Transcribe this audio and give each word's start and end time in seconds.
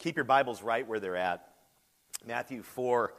Keep 0.00 0.14
your 0.14 0.24
Bibles 0.24 0.62
right 0.62 0.86
where 0.86 1.00
they're 1.00 1.16
at. 1.16 1.44
Matthew 2.24 2.62
4, 2.62 3.14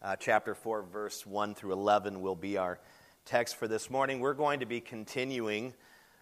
uh, 0.00 0.14
chapter 0.14 0.54
4, 0.54 0.84
verse 0.84 1.26
1 1.26 1.56
through 1.56 1.72
11 1.72 2.20
will 2.20 2.36
be 2.36 2.56
our 2.56 2.78
text 3.24 3.56
for 3.56 3.66
this 3.66 3.90
morning. 3.90 4.20
We're 4.20 4.34
going 4.34 4.60
to 4.60 4.66
be 4.66 4.80
continuing 4.80 5.74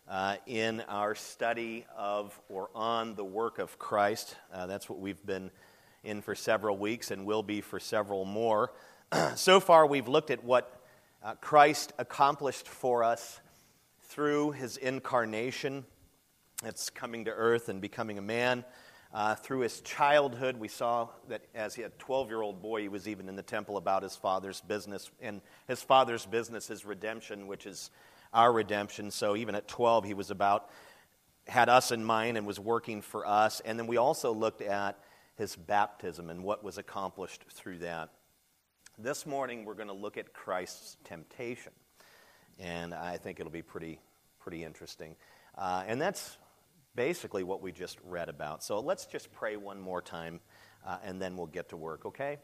uh, 0.09 0.37
in 0.47 0.81
our 0.89 1.15
study 1.15 1.85
of 1.95 2.41
or 2.49 2.71
on 2.75 3.17
the 3.17 3.25
work 3.25 3.59
of 3.59 3.79
Christ. 3.79 4.35
Uh, 4.51 4.67
that's 4.67 4.89
what 4.89 4.99
we've 4.99 5.27
been 5.27 5.51
in 6.03 6.23
for 6.23 6.35
several 6.35 6.79
weeks 6.79 7.11
and 7.11 7.27
will 7.27 7.43
be 7.43 7.61
for 7.61 7.79
several 7.79 8.25
more. 8.25 8.73
so 9.35 9.61
far, 9.61 9.87
we've 9.87 10.09
looked 10.09 10.31
at 10.31 10.43
what 10.43 10.83
uh, 11.23 11.35
Christ 11.35 11.93
accomplished 11.99 12.67
for 12.67 13.05
us 13.05 13.41
through 14.05 14.53
his 14.53 14.79
incarnation. 14.79 15.85
It's 16.65 16.89
coming 16.89 17.27
to 17.27 17.31
earth 17.31 17.69
and 17.69 17.83
becoming 17.83 18.17
a 18.17 18.23
man. 18.23 18.65
Uh, 19.13 19.35
through 19.35 19.61
his 19.61 19.81
childhood, 19.81 20.59
we 20.59 20.69
saw 20.69 21.09
that 21.29 21.43
as 21.55 21.79
a 21.79 21.89
12 21.99 22.29
year 22.29 22.43
old 22.43 22.61
boy, 22.61 22.83
he 22.83 22.89
was 22.89 23.09
even 23.09 23.29
in 23.29 23.37
the 23.37 23.43
temple 23.43 23.79
about 23.79 24.03
his 24.03 24.15
father's 24.15 24.61
business. 24.61 25.11
And 25.21 25.41
his 25.67 25.83
father's 25.83 26.27
business 26.27 26.69
is 26.69 26.85
redemption, 26.85 27.47
which 27.47 27.67
is 27.67 27.91
our 28.35 28.53
redemption. 28.53 29.11
So 29.11 29.35
even 29.35 29.55
at 29.55 29.67
12, 29.67 30.05
he 30.05 30.15
was 30.15 30.31
about, 30.31 30.69
had 31.47 31.71
us 31.71 31.91
in 31.91 32.05
mind 32.05 32.37
and 32.37 32.47
was 32.47 32.61
working 32.61 33.01
for 33.01 33.27
us. 33.27 33.61
And 33.61 33.79
then 33.79 33.87
we 33.87 33.97
also 33.97 34.33
looked 34.33 34.61
at 34.61 34.99
his 35.37 35.57
baptism 35.57 36.29
and 36.29 36.45
what 36.45 36.63
was 36.63 36.77
accomplished 36.77 37.45
through 37.51 37.79
that. 37.79 38.11
This 38.99 39.25
morning, 39.25 39.65
we're 39.65 39.75
going 39.75 39.89
to 39.89 39.95
look 39.95 40.19
at 40.19 40.35
Christ's 40.35 40.97
temptation. 41.05 41.73
And 42.59 42.93
I 42.93 43.17
think 43.17 43.41
it'll 43.41 43.53
be 43.53 43.63
pretty, 43.63 44.01
pretty 44.41 44.65
interesting. 44.65 45.17
Uh, 45.57 45.85
and 45.87 46.01
that's 46.01 46.37
basically 46.99 47.45
what 47.45 47.63
we 47.63 47.71
just 47.71 47.97
read 48.05 48.29
about. 48.29 48.61
So 48.65 48.81
let's 48.81 49.07
just 49.07 49.33
pray 49.33 49.57
one 49.57 49.81
more 49.81 50.03
time, 50.03 50.41
uh, 50.85 50.99
and 51.05 51.23
then 51.23 51.37
we'll 51.37 51.47
get 51.47 51.69
to 51.69 51.77
work, 51.77 52.05
okay? 52.07 52.39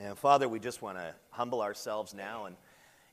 And 0.00 0.18
Father, 0.18 0.48
we 0.48 0.58
just 0.58 0.82
want 0.82 0.98
to 0.98 1.14
humble 1.30 1.62
ourselves 1.62 2.12
now 2.12 2.46
and 2.46 2.56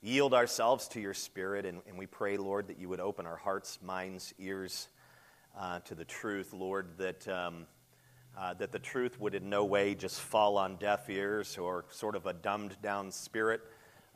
yield 0.01 0.33
ourselves 0.33 0.87
to 0.87 0.99
your 0.99 1.13
Spirit, 1.13 1.67
and, 1.67 1.83
and 1.87 1.99
we 1.99 2.07
pray, 2.07 2.37
Lord, 2.37 2.69
that 2.69 2.79
you 2.79 2.89
would 2.89 2.99
open 2.99 3.27
our 3.27 3.37
hearts, 3.37 3.77
minds, 3.83 4.33
ears 4.39 4.87
uh, 5.55 5.81
to 5.81 5.93
the 5.93 6.05
truth, 6.05 6.51
Lord, 6.51 6.97
that. 6.97 7.27
Um, 7.27 7.67
uh, 8.35 8.51
that 8.55 8.71
the 8.71 8.79
truth 8.79 9.19
would 9.19 9.35
in 9.35 9.47
no 9.47 9.63
way 9.63 9.93
just 9.93 10.19
fall 10.19 10.57
on 10.57 10.75
deaf 10.77 11.07
ears 11.07 11.55
or 11.59 11.85
sort 11.91 12.15
of 12.15 12.25
a 12.25 12.33
dumbed 12.33 12.75
down 12.81 13.11
spirit, 13.11 13.61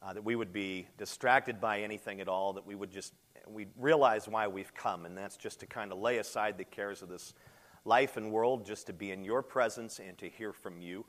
uh, 0.02 0.11
that 0.11 0.23
we 0.23 0.36
would 0.36 0.52
be 0.52 0.88
distracted 0.97 1.61
by 1.61 1.81
anything 1.81 2.20
at 2.20 2.27
all, 2.27 2.53
that 2.53 2.66
we 2.66 2.73
would 2.73 2.89
just 2.89 3.14
we 3.52 3.67
realize 3.78 4.28
why 4.28 4.48
we've 4.48 4.73
come, 4.73 5.06
and 5.06 5.17
that's 5.17 5.38
just 5.38 5.59
to 5.62 5.66
kind 5.66 5.92
of 5.92 6.00
lay 6.00 6.17
aside 6.17 6.58
the 6.58 6.64
cares 6.64 7.02
of 7.02 7.09
this 7.09 7.34
life 7.86 8.17
and 8.17 8.31
world, 8.31 8.66
just 8.66 8.88
to 8.88 8.94
be 8.94 9.12
in 9.12 9.23
your 9.23 9.42
presence 9.42 10.00
and 10.00 10.17
to 10.17 10.30
hear 10.30 10.54
from 10.54 10.81
you. 10.81 11.06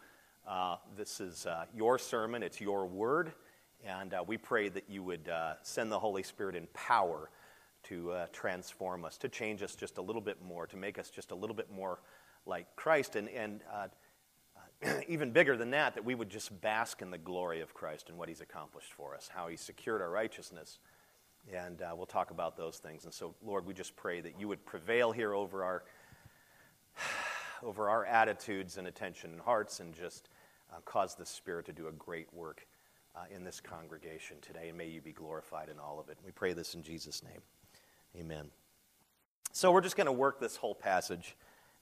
Uh, 0.47 0.77
this 0.97 1.21
is 1.21 1.47
uh, 1.47 1.65
your 1.75 1.99
sermon, 1.99 2.43
it's 2.43 2.61
your 2.61 2.87
word, 2.87 3.33
and 3.85 4.15
uh, 4.15 4.25
we 4.27 4.37
pray 4.37 4.69
that 4.69 4.85
you 4.89 5.03
would 5.03 5.29
uh, 5.29 5.55
send 5.63 5.91
the 5.93 5.99
Holy 5.99 6.23
Spirit 6.23 6.55
in 6.55 6.67
power 6.73 7.31
to 7.85 8.11
uh, 8.13 8.27
transform 8.33 9.05
us, 9.05 9.19
to 9.19 9.29
change 9.29 9.63
us 9.63 9.75
just 9.75 9.99
a 9.99 10.03
little 10.03 10.23
bit 10.23 10.43
more, 10.43 10.67
to 10.67 10.77
make 10.77 10.99
us 10.99 11.11
just 11.11 11.31
a 11.31 11.35
little 11.35 11.57
bit 11.57 11.71
more 11.71 12.01
like 12.47 12.67
Christ, 12.77 13.17
and, 13.17 13.29
and 13.29 13.61
uh, 13.73 13.89
even 15.09 15.33
bigger 15.33 15.57
than 15.57 15.71
that, 15.71 15.95
that 15.95 16.05
we 16.05 16.15
would 16.15 16.31
just 16.31 16.61
bask 16.61 17.03
in 17.03 17.11
the 17.11 17.19
glory 17.19 17.61
of 17.61 17.75
Christ 17.75 18.09
and 18.09 18.19
what 18.19 18.29
he's 18.29 18.41
accomplished 18.41 18.93
for 18.93 19.15
us, 19.15 19.29
how 19.33 19.49
he 19.49 19.57
secured 19.57 20.01
our 20.01 20.11
righteousness 20.11 20.79
and 21.53 21.81
uh, 21.81 21.93
we'll 21.97 22.07
talk 22.07 22.31
about 22.31 22.57
those 22.57 22.79
things. 22.79 23.05
And 23.05 23.13
so, 23.13 23.35
Lord, 23.43 23.67
we 23.67 23.75
just 23.75 23.97
pray 23.97 24.21
that 24.21 24.39
you 24.39 24.49
would 24.49 24.65
prevail 24.65 25.13
here 25.13 25.35
over 25.35 25.65
our, 25.65 25.83
over 27.63 27.89
our 27.89 28.05
attitudes 28.05 28.77
and 28.77 28.87
attention 28.87 29.33
and 29.33 29.41
hearts 29.41 29.81
and 29.81 29.95
just 29.95 30.29
uh, 30.73 30.81
cause 30.85 31.15
the 31.15 31.27
Spirit 31.27 31.67
to 31.67 31.73
do 31.73 31.89
a 31.89 31.93
great 31.93 32.33
work 32.33 32.67
uh, 33.17 33.21
in 33.35 33.45
this 33.45 33.61
congregation 33.61 34.37
today. 34.43 34.69
And 34.69 34.79
may 34.79 34.89
you 34.89 35.01
be 35.01 35.13
glorified 35.13 35.69
in 35.69 35.79
all 35.79 35.99
of 35.99 36.09
it. 36.09 36.19
We 36.25 36.33
pray 36.33 36.53
this 36.53 36.75
in 36.75 36.83
Jesus' 36.83 37.23
name. 37.23 37.41
Amen. 38.17 38.51
So, 39.53 39.73
we're 39.73 39.81
just 39.81 39.97
going 39.97 40.07
to 40.07 40.13
work 40.13 40.41
this 40.41 40.57
whole 40.57 40.75
passage. 40.75 41.35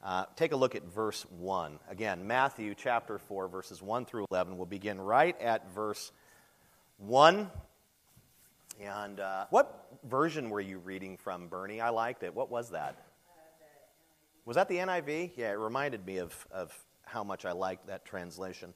Uh, 0.03 0.27
take 0.37 0.53
a 0.53 0.57
look 0.57 0.75
at 0.75 0.85
verse 0.85 1.27
1. 1.39 1.79
Again, 1.91 2.27
Matthew 2.27 2.75
chapter 2.77 3.19
4, 3.19 3.49
verses 3.49 3.83
1 3.83 4.05
through 4.05 4.27
11. 4.31 4.57
We'll 4.57 4.67
begin 4.67 5.01
right 5.01 5.41
at 5.41 5.73
verse 5.73 6.13
1 6.99 7.51
and 8.81 9.21
uh, 9.21 9.47
what 9.51 9.89
version 10.05 10.51
were 10.51 10.61
you 10.61 10.79
reading 10.79 11.17
from, 11.17 11.49
Bernie? 11.49 11.81
I 11.81 11.91
liked 11.91 12.23
it. 12.23 12.35
What 12.35 12.51
was 12.51 12.71
that? 12.71 12.97
Was 14.45 14.57
that 14.57 14.69
the 14.69 14.77
NIV? 14.77 15.33
Yeah, 15.37 15.51
it 15.51 15.59
reminded 15.59 16.07
me 16.07 16.19
of, 16.19 16.47
of 16.51 16.77
how 17.05 17.25
much 17.25 17.45
I 17.45 17.53
liked 17.53 17.87
that 17.89 18.05
translation. 18.05 18.75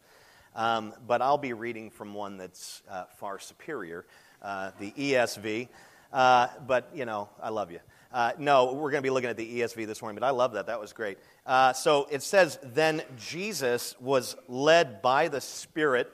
Um, 0.57 0.95
but 1.07 1.23
I'll 1.23 1.39
be 1.39 1.53
reading 1.53 1.91
from 1.91 2.15
one 2.15 2.39
that's 2.39 2.83
uh, 2.91 3.05
far 3.19 3.39
superior, 3.39 4.07
uh, 4.43 4.73
the 4.81 4.91
ESV. 4.93 5.69
Uh, 6.13 6.49
but, 6.67 6.91
you 6.95 7.05
know, 7.05 7.29
I 7.41 7.51
love 7.51 7.71
you. 7.71 7.79
Uh, 8.13 8.33
no, 8.39 8.73
we're 8.73 8.91
going 8.91 9.03
to 9.03 9.07
be 9.07 9.11
looking 9.11 9.31
at 9.31 9.37
the 9.37 9.61
ESV 9.61 9.87
this 9.87 10.03
morning, 10.03 10.19
but 10.19 10.27
I 10.27 10.31
love 10.31 10.55
that. 10.55 10.67
That 10.67 10.81
was 10.81 10.93
great. 10.93 11.19
Uh, 11.47 11.73
so 11.73 12.09
it 12.11 12.23
says, 12.23 12.59
Then 12.65 13.03
Jesus 13.17 13.95
was 14.01 14.35
led 14.49 15.03
by 15.03 15.29
the 15.29 15.41
Spirit 15.41 16.11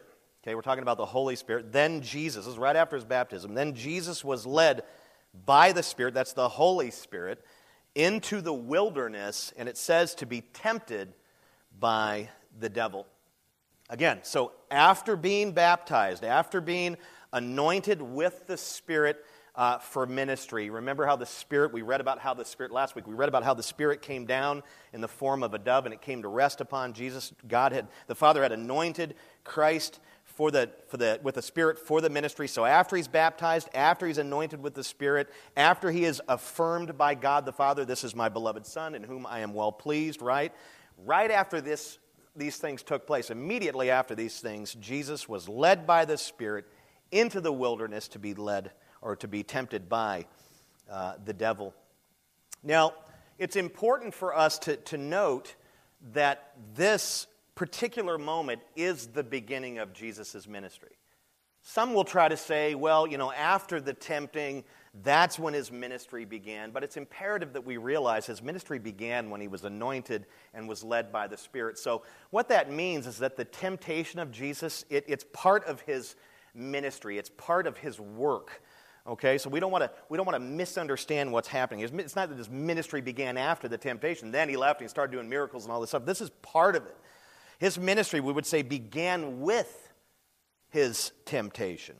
Okay, 0.46 0.54
we're 0.54 0.62
talking 0.62 0.82
about 0.82 0.96
the 0.96 1.04
Holy 1.04 1.34
Spirit. 1.34 1.72
Then 1.72 2.02
Jesus, 2.02 2.44
this 2.44 2.52
is 2.52 2.56
right 2.56 2.76
after 2.76 2.94
his 2.94 3.04
baptism. 3.04 3.54
Then 3.54 3.74
Jesus 3.74 4.24
was 4.24 4.46
led 4.46 4.84
by 5.44 5.72
the 5.72 5.82
Spirit, 5.82 6.14
that's 6.14 6.34
the 6.34 6.48
Holy 6.48 6.92
Spirit, 6.92 7.44
into 7.96 8.40
the 8.40 8.52
wilderness, 8.52 9.52
and 9.56 9.68
it 9.68 9.76
says 9.76 10.14
to 10.14 10.24
be 10.24 10.42
tempted 10.42 11.14
by 11.80 12.28
the 12.60 12.68
devil. 12.68 13.08
Again, 13.90 14.20
so 14.22 14.52
after 14.70 15.16
being 15.16 15.50
baptized, 15.50 16.22
after 16.22 16.60
being 16.60 16.96
anointed 17.32 18.00
with 18.00 18.46
the 18.46 18.56
Spirit 18.56 19.24
uh, 19.56 19.78
for 19.78 20.06
ministry, 20.06 20.70
remember 20.70 21.06
how 21.06 21.16
the 21.16 21.26
Spirit, 21.26 21.72
we 21.72 21.82
read 21.82 22.00
about 22.00 22.20
how 22.20 22.34
the 22.34 22.44
Spirit, 22.44 22.70
last 22.70 22.94
week, 22.94 23.08
we 23.08 23.14
read 23.14 23.28
about 23.28 23.42
how 23.42 23.54
the 23.54 23.64
Spirit 23.64 24.00
came 24.00 24.26
down 24.26 24.62
in 24.92 25.00
the 25.00 25.08
form 25.08 25.42
of 25.42 25.54
a 25.54 25.58
dove 25.58 25.86
and 25.86 25.92
it 25.92 26.00
came 26.00 26.22
to 26.22 26.28
rest 26.28 26.60
upon 26.60 26.92
Jesus. 26.92 27.32
God 27.48 27.72
had, 27.72 27.88
the 28.06 28.14
Father 28.14 28.44
had 28.44 28.52
anointed 28.52 29.16
Christ 29.42 29.98
for 30.36 30.50
the, 30.50 30.70
for 30.88 30.98
the, 30.98 31.18
with 31.22 31.36
the 31.36 31.42
Spirit 31.42 31.78
for 31.78 32.02
the 32.02 32.10
ministry. 32.10 32.46
So 32.46 32.66
after 32.66 32.94
he's 32.94 33.08
baptized, 33.08 33.70
after 33.74 34.06
he's 34.06 34.18
anointed 34.18 34.62
with 34.62 34.74
the 34.74 34.84
Spirit, 34.84 35.30
after 35.56 35.90
he 35.90 36.04
is 36.04 36.20
affirmed 36.28 36.98
by 36.98 37.14
God 37.14 37.46
the 37.46 37.54
Father, 37.54 37.86
this 37.86 38.04
is 38.04 38.14
my 38.14 38.28
beloved 38.28 38.66
Son 38.66 38.94
in 38.94 39.02
whom 39.02 39.26
I 39.26 39.40
am 39.40 39.54
well 39.54 39.72
pleased, 39.72 40.20
right? 40.20 40.52
Right 41.06 41.30
after 41.30 41.62
this, 41.62 41.98
these 42.36 42.58
things 42.58 42.82
took 42.82 43.06
place, 43.06 43.30
immediately 43.30 43.90
after 43.90 44.14
these 44.14 44.38
things, 44.38 44.74
Jesus 44.74 45.26
was 45.26 45.48
led 45.48 45.86
by 45.86 46.04
the 46.04 46.18
Spirit 46.18 46.66
into 47.10 47.40
the 47.40 47.52
wilderness 47.52 48.06
to 48.08 48.18
be 48.18 48.34
led 48.34 48.72
or 49.00 49.16
to 49.16 49.26
be 49.28 49.42
tempted 49.42 49.88
by 49.88 50.26
uh, 50.90 51.14
the 51.24 51.32
devil. 51.32 51.74
Now, 52.62 52.92
it's 53.38 53.56
important 53.56 54.12
for 54.12 54.36
us 54.36 54.58
to, 54.60 54.76
to 54.76 54.98
note 54.98 55.54
that 56.12 56.52
this 56.74 57.26
particular 57.56 58.18
moment 58.18 58.60
is 58.76 59.08
the 59.08 59.24
beginning 59.24 59.78
of 59.78 59.92
Jesus' 59.92 60.46
ministry. 60.46 60.96
Some 61.62 61.94
will 61.94 62.04
try 62.04 62.28
to 62.28 62.36
say, 62.36 62.76
well, 62.76 63.08
you 63.08 63.18
know, 63.18 63.32
after 63.32 63.80
the 63.80 63.92
tempting, 63.92 64.62
that's 65.02 65.36
when 65.36 65.52
his 65.52 65.72
ministry 65.72 66.24
began. 66.24 66.70
But 66.70 66.84
it's 66.84 66.96
imperative 66.96 67.54
that 67.54 67.66
we 67.66 67.76
realize 67.76 68.24
his 68.24 68.40
ministry 68.40 68.78
began 68.78 69.30
when 69.30 69.40
he 69.40 69.48
was 69.48 69.64
anointed 69.64 70.26
and 70.54 70.68
was 70.68 70.84
led 70.84 71.10
by 71.10 71.26
the 71.26 71.36
Spirit. 71.36 71.76
So, 71.76 72.02
what 72.30 72.48
that 72.50 72.70
means 72.70 73.08
is 73.08 73.18
that 73.18 73.36
the 73.36 73.44
temptation 73.44 74.20
of 74.20 74.30
Jesus, 74.30 74.84
it, 74.90 75.04
it's 75.08 75.24
part 75.32 75.64
of 75.64 75.80
his 75.80 76.14
ministry, 76.54 77.18
it's 77.18 77.30
part 77.30 77.66
of 77.66 77.78
his 77.78 77.98
work. 77.98 78.62
Okay, 79.08 79.38
so 79.38 79.50
we 79.50 79.58
don't 79.58 79.72
want 79.72 79.82
to 79.82 79.90
we 80.08 80.16
don't 80.16 80.26
want 80.26 80.36
to 80.36 80.40
misunderstand 80.40 81.32
what's 81.32 81.48
happening. 81.48 81.80
It's 81.80 82.16
not 82.16 82.28
that 82.28 82.38
his 82.38 82.50
ministry 82.50 83.00
began 83.00 83.36
after 83.36 83.66
the 83.66 83.78
temptation. 83.78 84.30
Then 84.30 84.48
he 84.48 84.56
left 84.56 84.80
and 84.80 84.86
he 84.86 84.88
started 84.88 85.12
doing 85.12 85.28
miracles 85.28 85.64
and 85.64 85.72
all 85.72 85.80
this 85.80 85.90
stuff. 85.90 86.04
This 86.04 86.20
is 86.20 86.30
part 86.42 86.76
of 86.76 86.86
it. 86.86 86.96
His 87.58 87.78
ministry, 87.78 88.20
we 88.20 88.32
would 88.32 88.46
say, 88.46 88.62
began 88.62 89.40
with 89.40 89.92
his 90.68 91.12
temptation. 91.24 91.96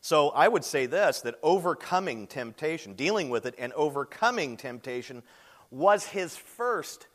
So 0.00 0.28
I 0.28 0.46
would 0.46 0.64
say 0.64 0.86
this 0.86 1.20
that 1.22 1.36
overcoming 1.42 2.26
temptation, 2.26 2.94
dealing 2.94 3.28
with 3.28 3.46
it 3.46 3.54
and 3.58 3.72
overcoming 3.72 4.56
temptation, 4.56 5.22
was 5.70 6.06
his 6.06 6.36
first 6.36 7.08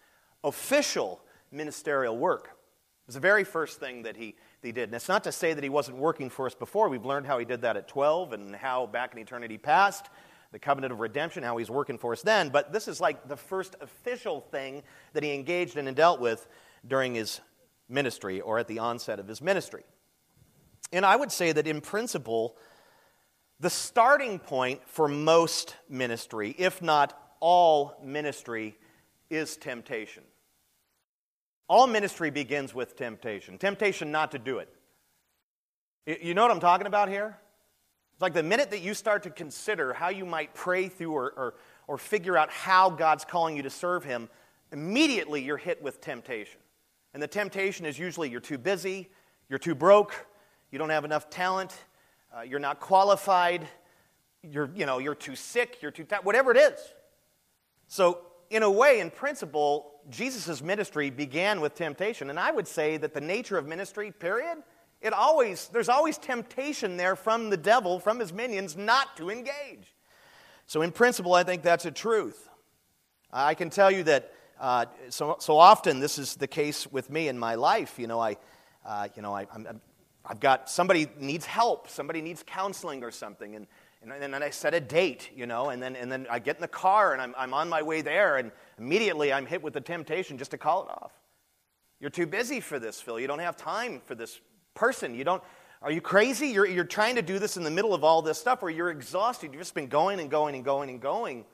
official 0.43 1.21
ministerial 1.51 2.17
work. 2.17 2.47
It 2.47 3.07
was 3.07 3.15
the 3.15 3.21
very 3.21 3.43
first 3.43 3.79
thing 3.79 4.03
that 4.03 4.17
he, 4.17 4.35
he 4.61 4.71
did. 4.71 4.89
And 4.89 4.95
it's 4.95 5.07
not 5.07 5.23
to 5.23 5.31
say 5.31 5.53
that 5.53 5.63
he 5.63 5.69
wasn't 5.69 5.97
working 5.97 6.29
for 6.29 6.45
us 6.45 6.55
before. 6.55 6.89
We've 6.89 7.05
learned 7.05 7.27
how 7.27 7.39
he 7.39 7.45
did 7.45 7.61
that 7.61 7.77
at 7.77 7.87
12 7.87 8.33
and 8.33 8.55
how 8.55 8.87
back 8.87 9.13
in 9.13 9.19
eternity 9.19 9.57
past, 9.57 10.09
the 10.51 10.59
covenant 10.59 10.91
of 10.91 10.99
redemption, 10.99 11.43
how 11.43 11.57
he's 11.57 11.71
working 11.71 11.97
for 11.97 12.11
us 12.11 12.21
then. 12.21 12.49
But 12.49 12.73
this 12.73 12.87
is 12.87 12.99
like 12.99 13.27
the 13.27 13.37
first 13.37 13.75
official 13.79 14.41
thing 14.41 14.83
that 15.13 15.23
he 15.23 15.33
engaged 15.33 15.77
in 15.77 15.87
and 15.87 15.95
dealt 15.95 16.19
with 16.19 16.45
during 16.87 17.15
his 17.15 17.41
ministry 17.89 18.41
or 18.41 18.59
at 18.59 18.67
the 18.67 18.79
onset 18.79 19.19
of 19.19 19.27
his 19.27 19.41
ministry. 19.41 19.83
And 20.91 21.05
I 21.05 21.15
would 21.15 21.31
say 21.31 21.51
that 21.51 21.67
in 21.67 21.81
principle, 21.81 22.57
the 23.59 23.69
starting 23.69 24.39
point 24.39 24.81
for 24.87 25.07
most 25.07 25.75
ministry, 25.87 26.55
if 26.57 26.81
not 26.81 27.17
all 27.39 27.95
ministry, 28.03 28.77
is 29.29 29.55
temptation. 29.55 30.23
All 31.67 31.87
ministry 31.87 32.31
begins 32.31 32.73
with 32.73 32.97
temptation. 32.97 33.57
Temptation 33.57 34.11
not 34.11 34.31
to 34.31 34.39
do 34.39 34.57
it. 34.57 34.69
You 36.05 36.33
know 36.33 36.41
what 36.41 36.51
I'm 36.51 36.59
talking 36.59 36.87
about 36.87 37.07
here? 37.07 37.37
It's 38.13 38.21
like 38.21 38.33
the 38.33 38.43
minute 38.43 38.71
that 38.71 38.81
you 38.81 38.93
start 38.93 39.23
to 39.23 39.29
consider 39.29 39.93
how 39.93 40.09
you 40.09 40.25
might 40.25 40.53
pray 40.53 40.89
through 40.89 41.13
or, 41.13 41.31
or, 41.37 41.53
or 41.87 41.97
figure 41.97 42.37
out 42.37 42.49
how 42.49 42.89
God's 42.89 43.23
calling 43.23 43.55
you 43.55 43.63
to 43.63 43.69
serve 43.69 44.03
Him, 44.03 44.29
immediately 44.71 45.41
you're 45.41 45.57
hit 45.57 45.81
with 45.81 46.01
temptation. 46.01 46.59
And 47.13 47.21
the 47.21 47.27
temptation 47.27 47.85
is 47.85 47.99
usually 47.99 48.29
you're 48.29 48.39
too 48.39 48.57
busy, 48.57 49.09
you're 49.49 49.59
too 49.59 49.75
broke, 49.75 50.27
you 50.71 50.79
don't 50.79 50.89
have 50.89 51.05
enough 51.05 51.29
talent, 51.29 51.75
uh, 52.35 52.41
you're 52.41 52.59
not 52.59 52.79
qualified, 52.79 53.67
you're, 54.43 54.69
you 54.73 54.85
know, 54.85 54.99
you're 54.99 55.15
too 55.15 55.35
sick, 55.35 55.77
you're 55.81 55.91
too 55.91 56.05
tired, 56.05 56.23
whatever 56.23 56.51
it 56.51 56.57
is. 56.57 56.79
So, 57.87 58.19
in 58.49 58.63
a 58.63 58.71
way, 58.71 58.99
in 58.99 59.09
principle, 59.09 59.93
Jesus' 60.09 60.61
ministry 60.61 61.09
began 61.09 61.61
with 61.61 61.75
temptation. 61.75 62.29
And 62.29 62.39
I 62.39 62.51
would 62.51 62.67
say 62.67 62.97
that 62.97 63.13
the 63.13 63.21
nature 63.21 63.57
of 63.57 63.67
ministry, 63.67 64.11
period, 64.11 64.57
it 65.01 65.13
always, 65.13 65.69
there's 65.69 65.89
always 65.89 66.17
temptation 66.17 66.97
there 66.97 67.15
from 67.15 67.49
the 67.49 67.57
devil, 67.57 67.99
from 67.99 68.19
his 68.19 68.33
minions, 68.33 68.75
not 68.75 69.15
to 69.17 69.29
engage. 69.29 69.95
So, 70.67 70.81
in 70.81 70.91
principle, 70.91 71.33
I 71.33 71.43
think 71.43 71.63
that's 71.63 71.85
a 71.85 71.91
truth. 71.91 72.49
I 73.31 73.53
can 73.53 73.69
tell 73.69 73.91
you 73.91 74.03
that 74.03 74.33
uh, 74.61 74.85
so, 75.09 75.37
so 75.39 75.57
often 75.57 75.99
this 75.99 76.19
is 76.19 76.35
the 76.35 76.47
case 76.47 76.85
with 76.91 77.09
me 77.09 77.27
in 77.27 77.37
my 77.37 77.55
life. 77.55 77.97
You 77.97 78.05
know, 78.05 78.19
I, 78.19 78.37
uh, 78.85 79.07
you 79.15 79.23
know, 79.23 79.35
I, 79.35 79.47
I'm, 79.53 79.81
I've 80.23 80.39
got 80.39 80.69
somebody 80.69 81.07
needs 81.19 81.47
help, 81.47 81.89
somebody 81.89 82.21
needs 82.21 82.43
counseling 82.45 83.03
or 83.03 83.09
something, 83.09 83.55
and, 83.55 83.65
and, 84.03 84.11
and 84.11 84.33
then 84.33 84.43
I 84.43 84.51
set 84.51 84.75
a 84.75 84.79
date, 84.79 85.31
you 85.35 85.47
know, 85.47 85.69
and 85.69 85.81
then, 85.81 85.95
and 85.95 86.11
then 86.11 86.27
I 86.29 86.37
get 86.37 86.57
in 86.57 86.61
the 86.61 86.67
car 86.67 87.13
and 87.13 87.21
I'm, 87.21 87.33
I'm 87.35 87.55
on 87.55 87.69
my 87.69 87.81
way 87.81 88.01
there, 88.01 88.37
and 88.37 88.51
immediately 88.77 89.33
I'm 89.33 89.47
hit 89.47 89.63
with 89.63 89.73
the 89.73 89.81
temptation 89.81 90.37
just 90.37 90.51
to 90.51 90.59
call 90.59 90.83
it 90.83 90.89
off. 90.89 91.11
You're 91.99 92.11
too 92.11 92.27
busy 92.27 92.59
for 92.59 92.77
this, 92.77 93.01
Phil. 93.01 93.19
You 93.19 93.27
don't 93.27 93.39
have 93.39 93.57
time 93.57 93.99
for 94.05 94.13
this 94.13 94.39
person. 94.75 95.15
You 95.15 95.23
don't, 95.23 95.43
are 95.81 95.91
you 95.91 96.01
crazy? 96.01 96.49
You're, 96.49 96.67
you're 96.67 96.83
trying 96.83 97.15
to 97.15 97.23
do 97.23 97.39
this 97.39 97.57
in 97.57 97.63
the 97.63 97.71
middle 97.71 97.95
of 97.95 98.03
all 98.03 98.21
this 98.21 98.37
stuff 98.37 98.61
where 98.61 98.71
you're 98.71 98.91
exhausted. 98.91 99.53
You've 99.53 99.61
just 99.61 99.73
been 99.73 99.87
going 99.87 100.19
and 100.19 100.29
going 100.29 100.53
and 100.53 100.63
going 100.63 100.89
and 100.89 101.01
going. 101.01 101.45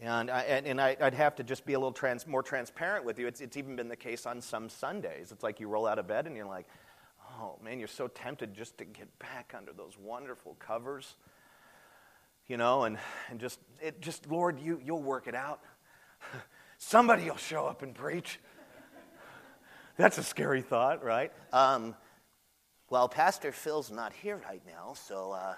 And, 0.00 0.30
I, 0.30 0.42
and 0.42 0.80
I, 0.80 0.96
would 1.00 1.14
have 1.14 1.34
to 1.36 1.42
just 1.42 1.66
be 1.66 1.72
a 1.72 1.78
little 1.78 1.92
trans, 1.92 2.24
more 2.26 2.42
transparent 2.42 3.04
with 3.04 3.18
you. 3.18 3.26
It's, 3.26 3.40
it's 3.40 3.56
even 3.56 3.74
been 3.74 3.88
the 3.88 3.96
case 3.96 4.26
on 4.26 4.40
some 4.40 4.68
Sundays. 4.68 5.32
It's 5.32 5.42
like 5.42 5.58
you 5.58 5.66
roll 5.66 5.88
out 5.88 5.98
of 5.98 6.06
bed 6.06 6.26
and 6.26 6.36
you're 6.36 6.46
like, 6.46 6.68
oh 7.40 7.58
man, 7.64 7.80
you're 7.80 7.88
so 7.88 8.06
tempted 8.06 8.54
just 8.54 8.78
to 8.78 8.84
get 8.84 9.08
back 9.18 9.54
under 9.56 9.72
those 9.72 9.98
wonderful 9.98 10.54
covers, 10.60 11.16
you 12.46 12.56
know, 12.56 12.84
and, 12.84 12.96
and 13.28 13.40
just, 13.40 13.58
it, 13.82 14.00
just, 14.00 14.30
Lord, 14.30 14.60
you, 14.60 14.80
you'll 14.84 15.02
work 15.02 15.26
it 15.26 15.34
out. 15.34 15.60
Somebody 16.78 17.24
will 17.24 17.36
show 17.36 17.66
up 17.66 17.82
and 17.82 17.92
preach. 17.92 18.38
That's 19.96 20.16
a 20.16 20.22
scary 20.22 20.62
thought, 20.62 21.02
right? 21.02 21.32
Um, 21.52 21.96
well, 22.88 23.08
Pastor 23.08 23.50
Phil's 23.50 23.90
not 23.90 24.12
here 24.12 24.40
right 24.48 24.62
now, 24.64 24.94
so. 24.94 25.32
Uh, 25.32 25.54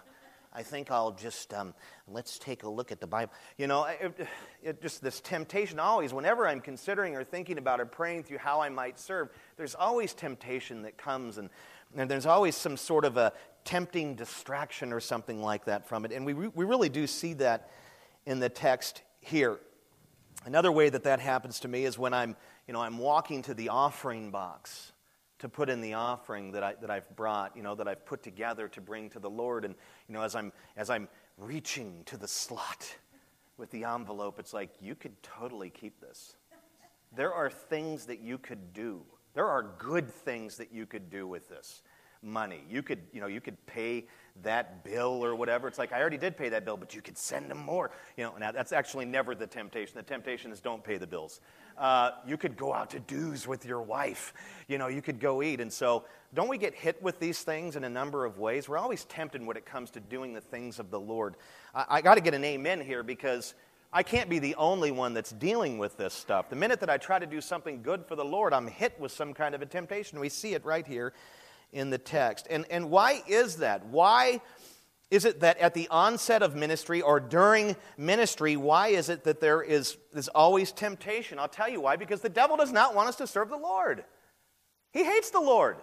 I 0.53 0.65
think 0.65 0.91
I'll 0.91 1.13
just 1.13 1.55
um, 1.55 1.75
let's 2.09 2.39
take 2.39 2.65
a 2.65 2.69
look 2.69 2.91
at 2.91 3.01
the 3.01 3.07
Bible. 3.07 3.33
You 3.57 3.69
know, 3.69 3.85
it, 3.85 4.27
it, 4.63 4.83
just 4.83 5.01
this 5.01 5.21
temptation 5.21 5.79
always, 5.79 6.13
whenever 6.13 6.49
I'm 6.49 6.61
considering 6.61 7.15
or 7.15 7.23
thinking 7.23 7.57
about 7.57 7.81
or 7.81 7.87
praying 7.87 8.25
through 8.25 8.39
how 8.39 8.61
I 8.61 8.69
might 8.69 8.99
serve, 8.99 9.29
there's 9.57 9.77
always 9.77 10.13
temptation 10.13 10.83
that 10.83 10.99
comes, 10.99 11.39
and, 11.39 11.51
and 11.97 12.11
there's 12.11 12.27
always 12.27 12.57
some 12.57 12.77
sort 12.77 13.05
of 13.05 13.17
a 13.17 13.33
tempting 13.65 14.17
distraction 14.17 14.93
or 14.93 14.99
something 14.99 15.41
like 15.41 15.67
that 15.67 15.87
from 15.87 16.05
it. 16.05 16.11
And 16.11 16.27
we, 16.27 16.35
we 16.35 16.65
really 16.65 16.89
do 16.89 17.07
see 17.07 17.35
that 17.35 17.71
in 18.27 18.41
the 18.41 18.49
text 18.49 19.03
here. 19.21 19.61
Another 20.45 20.73
way 20.73 20.89
that 20.89 21.05
that 21.05 21.21
happens 21.21 21.61
to 21.61 21.69
me 21.69 21.85
is 21.85 21.97
when 21.97 22.13
I'm, 22.13 22.35
you 22.67 22.73
know, 22.73 22.81
I'm 22.81 22.99
walking 22.99 23.43
to 23.43 23.55
the 23.55 23.69
offering 23.69 24.31
box 24.31 24.93
to 25.41 25.49
put 25.49 25.69
in 25.69 25.81
the 25.81 25.95
offering 25.95 26.53
that, 26.53 26.63
I, 26.63 26.75
that 26.81 26.91
I've 26.91 27.15
brought, 27.17 27.57
you 27.57 27.63
know, 27.63 27.75
that 27.75 27.89
I've 27.89 28.07
put 28.07 28.23
together 28.23 28.69
to 28.69 28.81
bring 28.81 29.11
to 29.11 29.19
the 29.19 29.31
Lord. 29.31 29.65
And, 29.65 29.75
you 30.09 30.15
know, 30.15 30.23
as 30.23 30.35
I'm, 30.35 30.53
as 30.77 30.91
I'm 30.91 31.09
reaching 31.39 32.03
to 32.07 32.17
the 32.17 32.29
slot 32.29 32.95
with 33.57 33.71
the 33.71 33.85
envelope, 33.85 34.39
it's 34.39 34.55
like, 34.55 34.71
you 34.81 34.95
could 34.95 35.21
totally 35.23 35.71
keep 35.71 36.01
this. 36.01 36.37
There 37.17 37.33
are 37.33 37.51
things 37.51 38.07
that 38.07 38.21
you 38.21 38.39
could 38.39 38.73
do. 38.73 39.03
There 39.35 39.47
are 39.47 39.75
good 39.79 40.09
things 40.09 40.57
that 40.59 40.73
you 40.73 40.87
could 40.87 41.11
do 41.11 41.27
with 41.27 41.49
this 41.49 41.83
money. 42.23 42.63
You 42.69 42.83
could, 42.83 43.01
you 43.13 43.21
know, 43.21 43.27
you 43.27 43.41
could 43.41 43.65
pay 43.67 44.07
that 44.43 44.85
bill 44.85 45.25
or 45.25 45.35
whatever. 45.35 45.69
It's 45.69 45.79
like, 45.79 45.93
I 45.93 46.01
already 46.01 46.19
did 46.19 46.37
pay 46.37 46.49
that 46.51 46.65
bill, 46.65 46.77
but 46.77 46.95
you 46.95 47.03
could 47.03 47.19
send 47.19 47.51
them 47.51 47.59
more. 47.59 47.91
You 48.17 48.25
know, 48.25 48.37
now 48.39 48.53
that's 48.53 48.73
actually 48.73 49.05
never 49.05 49.35
the 49.35 49.47
temptation. 49.47 49.97
The 49.97 50.03
temptation 50.03 50.53
is 50.53 50.61
don't 50.61 50.83
pay 50.83 50.99
the 50.99 51.07
bills. 51.07 51.41
Uh, 51.79 52.13
you 52.27 52.37
could 52.37 52.57
go 52.57 52.75
out 52.75 52.91
to 52.91 53.01
do's 53.01 53.47
with 53.47 53.65
your 53.65 53.81
wife. 53.81 54.35
You 54.69 54.79
know, 54.79 54.89
you 54.89 55.03
could 55.03 55.21
go 55.21 55.43
eat. 55.43 55.61
And 55.61 55.73
so, 55.73 56.05
don't 56.35 56.49
we 56.49 56.59
get 56.59 56.75
hit 56.75 57.03
with 57.03 57.19
these 57.19 57.43
things 57.43 57.75
in 57.75 57.85
a 57.85 57.89
number 57.89 58.25
of 58.25 58.39
ways? 58.39 58.69
We're 58.69 58.79
always 58.79 59.05
tempted 59.07 59.45
when 59.45 59.57
it 59.57 59.67
comes 59.67 59.91
to 59.93 60.01
doing 60.01 60.33
the 60.33 60.41
things 60.41 60.79
of 60.79 60.91
the 60.91 61.01
Lord. 61.01 61.37
I, 61.75 61.87
I 61.89 62.01
got 62.03 62.17
to 62.17 62.21
get 62.21 62.35
an 62.35 62.45
amen 62.45 62.81
here 62.81 63.03
because 63.03 63.55
I 63.93 64.05
can't 64.05 64.31
be 64.31 64.39
the 64.39 64.55
only 64.55 64.93
one 64.93 65.15
that's 65.15 65.33
dealing 65.33 65.79
with 65.79 65.97
this 65.97 66.15
stuff. 66.15 66.49
The 66.49 66.55
minute 66.55 66.79
that 66.81 66.91
I 66.91 66.97
try 66.97 67.19
to 67.19 67.27
do 67.27 67.41
something 67.41 67.83
good 67.83 68.07
for 68.07 68.15
the 68.15 68.25
Lord, 68.25 68.53
I'm 68.53 68.69
hit 68.69 68.99
with 69.01 69.11
some 69.11 69.35
kind 69.35 69.55
of 69.55 69.63
a 69.63 69.67
temptation. 69.67 70.21
We 70.21 70.29
see 70.29 70.55
it 70.55 70.65
right 70.65 70.87
here 70.87 71.13
in 71.73 71.91
the 71.91 71.99
text. 71.99 72.47
And, 72.51 72.65
and 72.71 72.91
why 72.91 73.23
is 73.27 73.57
that? 73.57 73.87
Why 73.87 74.41
is 75.11 75.25
it 75.25 75.41
that 75.41 75.59
at 75.59 75.75
the 75.75 75.89
onset 75.89 76.43
of 76.43 76.55
ministry 76.55 77.03
or 77.03 77.19
during 77.19 77.77
ministry, 77.97 78.57
why 78.57 78.89
is 78.89 79.09
it 79.09 79.25
that 79.25 79.41
there 79.41 79.61
is, 79.63 79.97
is 80.15 80.29
always 80.29 80.71
temptation? 80.71 81.39
I'll 81.39 81.49
tell 81.49 81.69
you 81.69 81.81
why. 81.81 81.97
Because 81.97 82.21
the 82.21 82.29
devil 82.29 82.57
does 82.57 82.73
not 82.73 82.95
want 82.95 83.09
us 83.09 83.17
to 83.17 83.27
serve 83.27 83.49
the 83.49 83.57
Lord. 83.57 84.05
He 84.93 85.05
hates 85.05 85.31
the 85.31 85.41
Lord. 85.41 85.79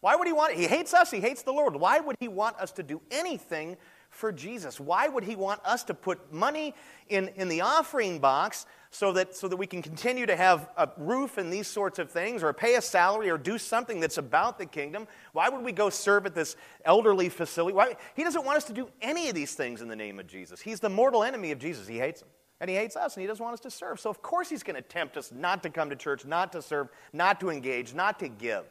Why 0.00 0.16
would 0.16 0.26
he 0.26 0.32
want 0.32 0.52
it? 0.52 0.58
He 0.58 0.66
hates 0.66 0.94
us, 0.94 1.10
he 1.10 1.20
hates 1.20 1.42
the 1.42 1.52
Lord. 1.52 1.76
Why 1.76 2.00
would 2.00 2.16
he 2.18 2.28
want 2.28 2.56
us 2.58 2.72
to 2.72 2.82
do 2.82 3.00
anything 3.10 3.76
for 4.12 4.30
Jesus? 4.30 4.78
Why 4.78 5.08
would 5.08 5.24
he 5.24 5.34
want 5.34 5.60
us 5.64 5.82
to 5.84 5.94
put 5.94 6.32
money 6.32 6.74
in, 7.08 7.28
in 7.36 7.48
the 7.48 7.62
offering 7.62 8.18
box 8.18 8.66
so 8.90 9.12
that, 9.14 9.34
so 9.34 9.48
that 9.48 9.56
we 9.56 9.66
can 9.66 9.80
continue 9.80 10.26
to 10.26 10.36
have 10.36 10.68
a 10.76 10.88
roof 10.98 11.38
and 11.38 11.50
these 11.50 11.66
sorts 11.66 11.98
of 11.98 12.10
things, 12.10 12.42
or 12.42 12.52
pay 12.52 12.74
a 12.74 12.82
salary, 12.82 13.30
or 13.30 13.38
do 13.38 13.56
something 13.56 14.00
that's 14.00 14.18
about 14.18 14.58
the 14.58 14.66
kingdom? 14.66 15.08
Why 15.32 15.48
would 15.48 15.64
we 15.64 15.72
go 15.72 15.88
serve 15.88 16.26
at 16.26 16.34
this 16.34 16.56
elderly 16.84 17.30
facility? 17.30 17.74
Why? 17.74 17.96
He 18.14 18.22
doesn't 18.22 18.44
want 18.44 18.58
us 18.58 18.64
to 18.64 18.74
do 18.74 18.88
any 19.00 19.30
of 19.30 19.34
these 19.34 19.54
things 19.54 19.80
in 19.80 19.88
the 19.88 19.96
name 19.96 20.20
of 20.20 20.26
Jesus. 20.26 20.60
He's 20.60 20.78
the 20.78 20.90
mortal 20.90 21.24
enemy 21.24 21.50
of 21.50 21.58
Jesus. 21.58 21.88
He 21.88 21.98
hates 21.98 22.20
him. 22.20 22.28
And 22.60 22.70
he 22.70 22.76
hates 22.76 22.94
us, 22.94 23.16
and 23.16 23.22
he 23.22 23.26
doesn't 23.26 23.42
want 23.42 23.54
us 23.54 23.60
to 23.60 23.70
serve. 23.70 23.98
So, 23.98 24.08
of 24.08 24.22
course, 24.22 24.48
he's 24.48 24.62
going 24.62 24.76
to 24.76 24.82
tempt 24.82 25.16
us 25.16 25.32
not 25.32 25.64
to 25.64 25.70
come 25.70 25.90
to 25.90 25.96
church, 25.96 26.24
not 26.24 26.52
to 26.52 26.62
serve, 26.62 26.88
not 27.12 27.40
to 27.40 27.50
engage, 27.50 27.92
not 27.92 28.20
to 28.20 28.28
give. 28.28 28.66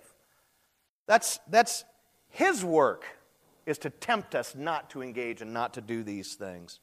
That's, 1.08 1.40
that's 1.50 1.84
his 2.30 2.64
work 2.64 3.06
is 3.66 3.78
to 3.80 3.90
tempt 3.90 4.36
us 4.36 4.56
not 4.56 4.90
to 4.92 5.02
engage 5.02 5.42
and 5.42 5.54
not 5.54 5.74
to 5.76 5.82
do 5.82 6.04
these 6.04 6.36
things. 6.36 6.80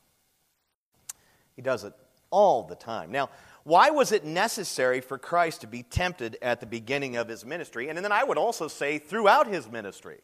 He 1.57 1.63
does 1.63 1.85
it 1.85 1.93
all 2.31 2.63
the 2.63 2.77
time. 2.77 3.11
Now, 3.11 3.31
why 3.65 3.91
was 3.91 4.13
it 4.13 4.25
necessary 4.25 5.01
for 5.01 5.19
Christ 5.19 5.63
to 5.63 5.67
be 5.67 5.83
tempted 5.83 6.39
at 6.41 6.61
the 6.61 6.67
beginning 6.67 7.17
of 7.17 7.29
his 7.29 7.45
ministry? 7.45 7.89
And 7.89 7.99
then 7.99 8.13
I 8.13 8.25
would 8.25 8.39
also 8.39 8.69
say 8.69 8.99
throughout 8.99 9.47
his 9.47 9.71
ministry, 9.71 10.19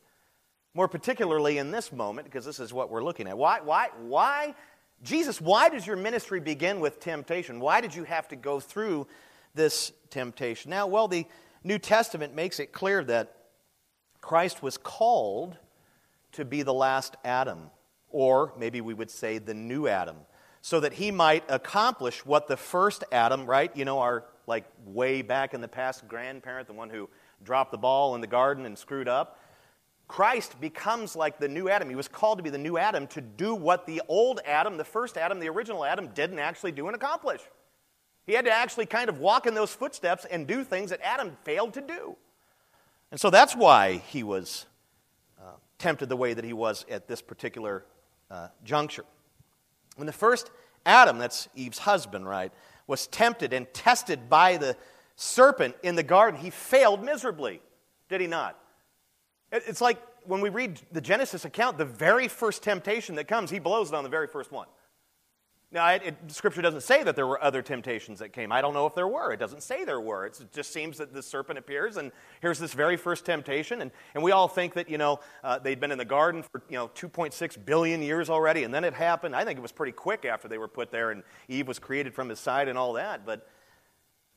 more 0.75 0.89
particularly 0.89 1.59
in 1.59 1.71
this 1.71 1.93
moment, 1.93 2.27
because 2.27 2.45
this 2.45 2.61
is 2.61 2.73
what 2.73 2.91
we're 2.91 3.03
looking 3.03 3.27
at. 3.27 3.37
Why, 3.37 3.61
why, 3.61 3.89
why, 3.99 4.55
Jesus, 5.03 5.41
why 5.41 5.69
does 5.69 5.87
your 5.87 5.97
ministry 5.97 6.41
begin 6.41 6.81
with 6.81 7.01
temptation? 7.01 7.61
Why 7.61 7.81
did 7.81 7.95
you 7.95 8.05
have 8.05 8.29
to 8.29 8.37
go 8.37 8.61
through 8.61 9.07
this 9.55 9.93
temptation? 10.11 10.71
Now, 10.71 10.87
well, 10.87 11.09
the 11.09 11.27
New 11.65 11.79
Testament 11.79 12.35
makes 12.35 12.61
it 12.61 12.73
clear 12.73 13.05
that 13.05 13.37
Christ 14.21 14.63
was 14.63 14.79
called 14.79 15.57
to 16.35 16.45
be 16.45 16.63
the 16.63 16.75
last 16.75 17.17
Adam, 17.25 17.71
or 18.11 18.53
maybe 18.59 18.81
we 18.81 18.95
would 18.95 19.11
say 19.11 19.39
the 19.39 19.55
new 19.55 19.89
Adam, 19.89 20.17
so 20.61 20.81
that 20.81 20.93
he 20.95 21.11
might 21.11 21.45
accomplish 21.49 22.25
what 22.25 22.49
the 22.49 22.57
first 22.57 23.05
Adam, 23.13 23.47
right? 23.47 23.75
You 23.77 23.85
know, 23.85 23.99
our 23.99 24.25
like 24.47 24.65
way 24.87 25.23
back 25.23 25.55
in 25.55 25.61
the 25.61 25.69
past 25.69 26.07
grandparent, 26.07 26.67
the 26.67 26.75
one 26.75 26.91
who 26.91 27.09
dropped 27.43 27.73
the 27.73 27.79
ball 27.79 28.15
in 28.15 28.21
the 28.21 28.27
garden 28.27 28.67
and 28.67 28.77
screwed 28.77 29.09
up. 29.09 29.41
Christ 30.07 30.61
becomes 30.61 31.17
like 31.17 31.39
the 31.39 31.49
new 31.49 31.69
Adam. 31.69 31.89
He 31.89 31.97
was 31.97 32.09
called 32.09 32.39
to 32.39 32.45
be 32.45 32.51
the 32.51 32.59
new 32.59 32.77
Adam 32.77 33.07
to 33.09 33.21
do 33.21 33.55
what 33.55 33.87
the 33.87 34.03
old 34.07 34.41
Adam, 34.45 34.77
the 34.77 34.85
first 34.85 35.17
Adam, 35.17 35.41
the 35.41 35.49
original 35.49 35.85
Adam, 35.85 36.09
didn't 36.09 36.39
actually 36.39 36.73
do 36.73 36.87
and 36.87 36.95
accomplish. 36.95 37.41
He 38.27 38.33
had 38.35 38.45
to 38.45 38.51
actually 38.51 38.87
kind 38.87 39.09
of 39.09 39.19
walk 39.19 39.47
in 39.47 39.55
those 39.55 39.73
footsteps 39.75 40.25
and 40.25 40.47
do 40.47 40.65
things 40.65 40.91
that 40.91 41.01
Adam 41.03 41.37
failed 41.45 41.75
to 41.75 41.81
do. 41.81 42.17
And 43.11 43.21
so 43.21 43.31
that's 43.31 43.55
why 43.55 44.03
he 44.09 44.23
was 44.23 44.67
tempted 45.85 46.09
the 46.09 46.17
way 46.17 46.33
that 46.33 46.47
he 46.47 46.55
was 46.55 46.87
at 46.91 47.07
this 47.07 47.21
particular 47.21 47.85
uh, 48.31 48.49
juncture. 48.65 49.05
When 49.97 50.07
the 50.07 50.15
first 50.15 50.51
Adam, 50.87 51.19
that's 51.19 51.47
Eve's 51.55 51.79
husband, 51.79 52.27
right, 52.27 52.51
was 52.87 53.07
tempted 53.07 53.53
and 53.53 53.67
tested 53.75 54.31
by 54.31 54.57
the 54.57 54.79
serpent 55.17 55.77
in 55.83 55.95
the 55.95 56.03
garden, 56.03 56.41
he 56.41 56.49
failed 56.49 57.05
miserably, 57.05 57.61
did 58.09 58.23
he 58.23 58.27
not? 58.27 58.59
It's 59.53 59.83
like 59.83 59.99
when 60.25 60.41
we 60.41 60.49
read 60.49 60.81
the 60.91 61.03
Genesis 61.03 61.45
account, 61.45 61.77
the 61.77 61.85
very 61.85 62.29
first 62.29 62.63
temptation 62.63 63.17
that 63.17 63.29
comes, 63.29 63.51
he 63.51 63.59
blows 63.59 63.91
it 63.91 63.95
on 63.95 64.05
the 64.05 64.11
very 64.11 64.27
first 64.27 64.51
one. 64.51 64.69
Now, 65.75 65.89
it, 65.89 66.03
it, 66.05 66.31
Scripture 66.31 66.63
doesn't 66.63 66.83
say 66.83 67.03
that 67.03 67.17
there 67.17 67.27
were 67.27 67.43
other 67.43 67.61
temptations 67.61 68.21
that 68.21 68.33
came. 68.33 68.53
I 68.53 68.61
don't 68.61 68.75
know 68.75 68.87
if 68.87 68.95
there 68.95 69.09
were. 69.09 69.33
It 69.33 69.41
doesn't 69.41 69.65
say 69.65 69.85
there 69.85 70.01
were. 70.01 70.25
It's, 70.25 70.39
it 70.39 70.53
just 70.53 70.73
seems 70.73 70.99
that 70.99 71.13
the 71.13 71.21
serpent 71.21 71.59
appears, 71.59 71.97
and 71.97 72.13
here's 72.41 72.61
this 72.61 72.73
very 72.73 72.97
first 72.97 73.27
temptation. 73.27 73.83
And, 73.83 73.91
and 74.15 74.23
we 74.23 74.31
all 74.31 74.47
think 74.47 74.75
that, 74.75 74.89
you 74.89 74.99
know, 74.99 75.19
uh, 75.43 75.59
they'd 75.59 75.81
been 75.81 75.91
in 75.91 75.99
the 75.99 76.05
garden 76.05 76.45
for, 76.45 76.63
you 76.69 76.77
know, 76.77 76.87
2.6 76.95 77.65
billion 77.65 78.03
years 78.03 78.31
already, 78.31 78.63
and 78.63 78.73
then 78.73 78.85
it 78.85 78.95
happened. 78.95 79.35
I 79.35 79.45
think 79.45 79.59
it 79.59 79.63
was 79.63 79.73
pretty 79.73 79.91
quick 79.91 80.25
after 80.25 80.47
they 80.47 80.59
were 80.59 80.69
put 80.69 80.93
there, 80.93 81.11
and 81.11 81.25
Eve 81.49 81.67
was 81.67 81.81
created 81.81 82.15
from 82.15 82.29
his 82.29 82.39
side 82.39 82.69
and 82.69 82.79
all 82.79 82.93
that. 82.93 83.27
But 83.27 83.49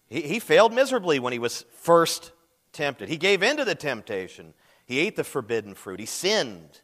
he, 0.08 0.22
he 0.22 0.40
failed 0.40 0.74
miserably 0.74 1.20
when 1.20 1.34
he 1.34 1.40
was 1.40 1.66
first 1.72 2.32
tempted. 2.74 3.10
He 3.10 3.18
gave 3.18 3.44
in 3.44 3.58
to 3.58 3.66
the 3.66 3.76
temptation. 3.76 4.56
He 4.88 4.98
ate 4.98 5.16
the 5.16 5.24
forbidden 5.24 5.76
fruit. 5.76 6.00
He 6.00 6.08
sinned. 6.08 6.82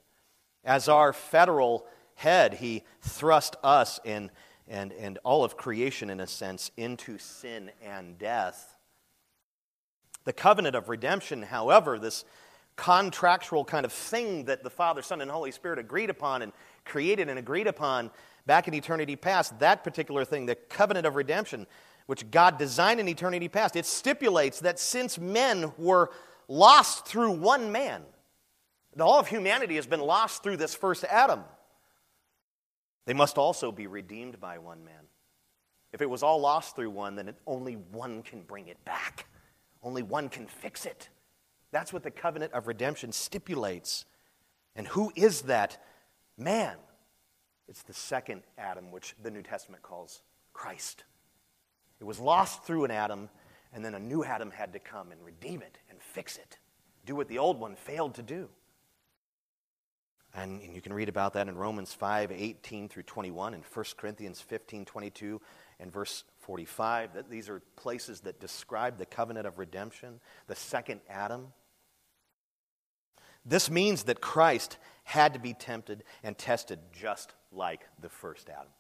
As 0.64 0.88
our 0.88 1.12
federal 1.12 1.88
head, 2.16 2.56
he 2.56 2.84
thrust 3.02 3.56
us 3.64 4.00
in 4.04 4.32
and, 4.68 4.94
and 4.94 5.20
all 5.24 5.44
of 5.44 5.58
creation, 5.58 6.10
in 6.10 6.20
a 6.20 6.28
sense, 6.28 6.72
into 6.78 7.18
sin 7.18 7.72
and 7.84 8.18
death. 8.18 8.78
The 10.26 10.34
covenant 10.34 10.76
of 10.76 10.88
redemption, 10.88 11.42
however, 11.44 12.00
this 12.00 12.24
contractual 12.76 13.66
kind 13.66 13.86
of 13.86 13.92
thing 13.92 14.46
that 14.46 14.64
the 14.64 14.70
Father, 14.70 15.02
Son, 15.02 15.22
and 15.22 15.30
Holy 15.30 15.52
Spirit 15.52 15.80
agreed 15.80 16.10
upon 16.10 16.42
and 16.42 16.54
created 16.86 17.30
and 17.30 17.38
agreed 17.38 17.68
upon 17.68 18.10
back 18.46 18.68
in 18.68 18.74
eternity 18.74 19.16
past, 19.16 19.60
that 19.60 19.84
particular 19.84 20.26
thing, 20.26 20.46
the 20.46 20.56
covenant 20.56 21.06
of 21.06 21.16
redemption, 21.16 21.68
which 22.08 22.30
God 22.32 22.58
designed 22.58 23.00
in 23.00 23.08
eternity 23.08 23.48
past, 23.48 23.76
it 23.76 23.86
stipulates 23.86 24.60
that 24.62 24.80
since 24.80 25.18
men 25.18 25.72
were 25.78 26.10
lost 26.48 27.06
through 27.06 27.32
one 27.32 27.72
man, 27.72 28.02
all 29.00 29.20
of 29.20 29.28
humanity 29.28 29.76
has 29.76 29.88
been 29.88 30.02
lost 30.02 30.44
through 30.44 30.58
this 30.58 30.76
first 30.76 31.04
Adam. 31.06 31.44
They 33.06 33.14
must 33.14 33.38
also 33.38 33.72
be 33.72 33.88
redeemed 33.88 34.40
by 34.40 34.58
one 34.58 34.84
man. 34.86 35.08
If 35.92 36.02
it 36.02 36.10
was 36.10 36.24
all 36.24 36.40
lost 36.40 36.76
through 36.76 36.90
one, 36.90 37.16
then 37.16 37.34
only 37.46 37.74
one 37.74 38.24
can 38.24 38.42
bring 38.42 38.68
it 38.68 38.84
back. 38.86 39.28
Only 39.84 40.02
one 40.02 40.30
can 40.30 40.48
fix 40.48 40.86
it. 40.86 41.10
That's 41.72 41.92
what 41.92 42.04
the 42.04 42.12
covenant 42.12 42.54
of 42.54 42.68
redemption 42.68 43.12
stipulates. 43.12 44.06
And 44.76 44.88
who 44.88 45.12
is 45.16 45.44
that 45.44 45.78
man? 46.38 46.78
It's 47.68 47.84
the 47.84 47.94
second 47.94 48.44
Adam, 48.58 48.92
which 48.92 49.16
the 49.22 49.32
New 49.32 49.44
Testament 49.44 49.84
calls 49.84 50.22
Christ. 50.54 51.04
It 52.00 52.06
was 52.06 52.20
lost 52.20 52.64
through 52.64 52.86
an 52.86 52.92
Adam, 52.92 53.30
and 53.72 53.84
then 53.84 53.96
a 53.96 54.00
new 54.00 54.24
Adam 54.24 54.52
had 54.52 54.74
to 54.74 54.80
come 54.80 55.12
and 55.12 55.24
redeem 55.24 55.62
it 55.62 55.78
and 55.90 56.02
fix 56.02 56.38
it, 56.38 56.58
do 57.06 57.16
what 57.16 57.28
the 57.28 57.40
old 57.40 57.60
one 57.60 57.76
failed 57.76 58.16
to 58.16 58.22
do. 58.22 58.50
And, 60.36 60.62
and, 60.62 60.74
you 60.74 60.82
can 60.82 60.94
read 60.94 61.10
about 61.10 61.34
that 61.34 61.48
in 61.48 61.56
Romans 61.56 61.94
5 61.94 62.32
18 62.32 62.90
through 62.90 63.04
21, 63.04 63.54
and 63.54 63.64
1 63.64 63.86
Corinthians 63.98 64.42
15 64.42 64.86
22, 64.86 65.40
and 65.80 65.92
verse 65.92 66.24
45. 66.40 67.14
That 67.14 67.30
these 67.30 67.50
are 67.50 67.62
places 67.76 68.22
that 68.22 68.40
describe 68.40 68.98
the 68.98 69.06
covenant 69.06 69.46
of 69.46 69.60
redemption, 69.60 70.20
the 70.48 70.56
second 70.56 71.02
Adam. 71.08 71.54
This 73.46 73.70
means 73.70 74.04
that 74.04 74.22
Christ 74.22 74.78
had 75.04 75.34
to 75.34 75.40
be 75.40 75.54
tempted 75.54 76.04
and 76.24 76.38
tested 76.38 76.80
just 76.92 77.34
like 77.52 77.82
the 78.02 78.10
first 78.10 78.50
Adam. 78.50 78.72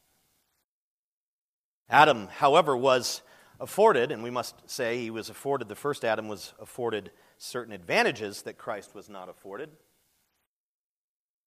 Adam, 1.89 2.27
however, 2.27 2.75
was 2.75 3.22
afforded, 3.60 4.12
and 4.12 4.24
we 4.24 4.29
must 4.29 4.55
say 4.69 5.00
he 5.00 5.10
was 5.10 5.29
afforded, 5.29 5.67
the 5.67 5.75
first 5.75 6.03
Adam 6.03 6.27
was 6.27 6.53
afforded 6.60 7.12
certain 7.38 7.74
advantages 7.74 8.41
that 8.43 8.57
Christ 8.57 8.95
was 8.95 9.10
not 9.10 9.29
afforded. 9.29 9.69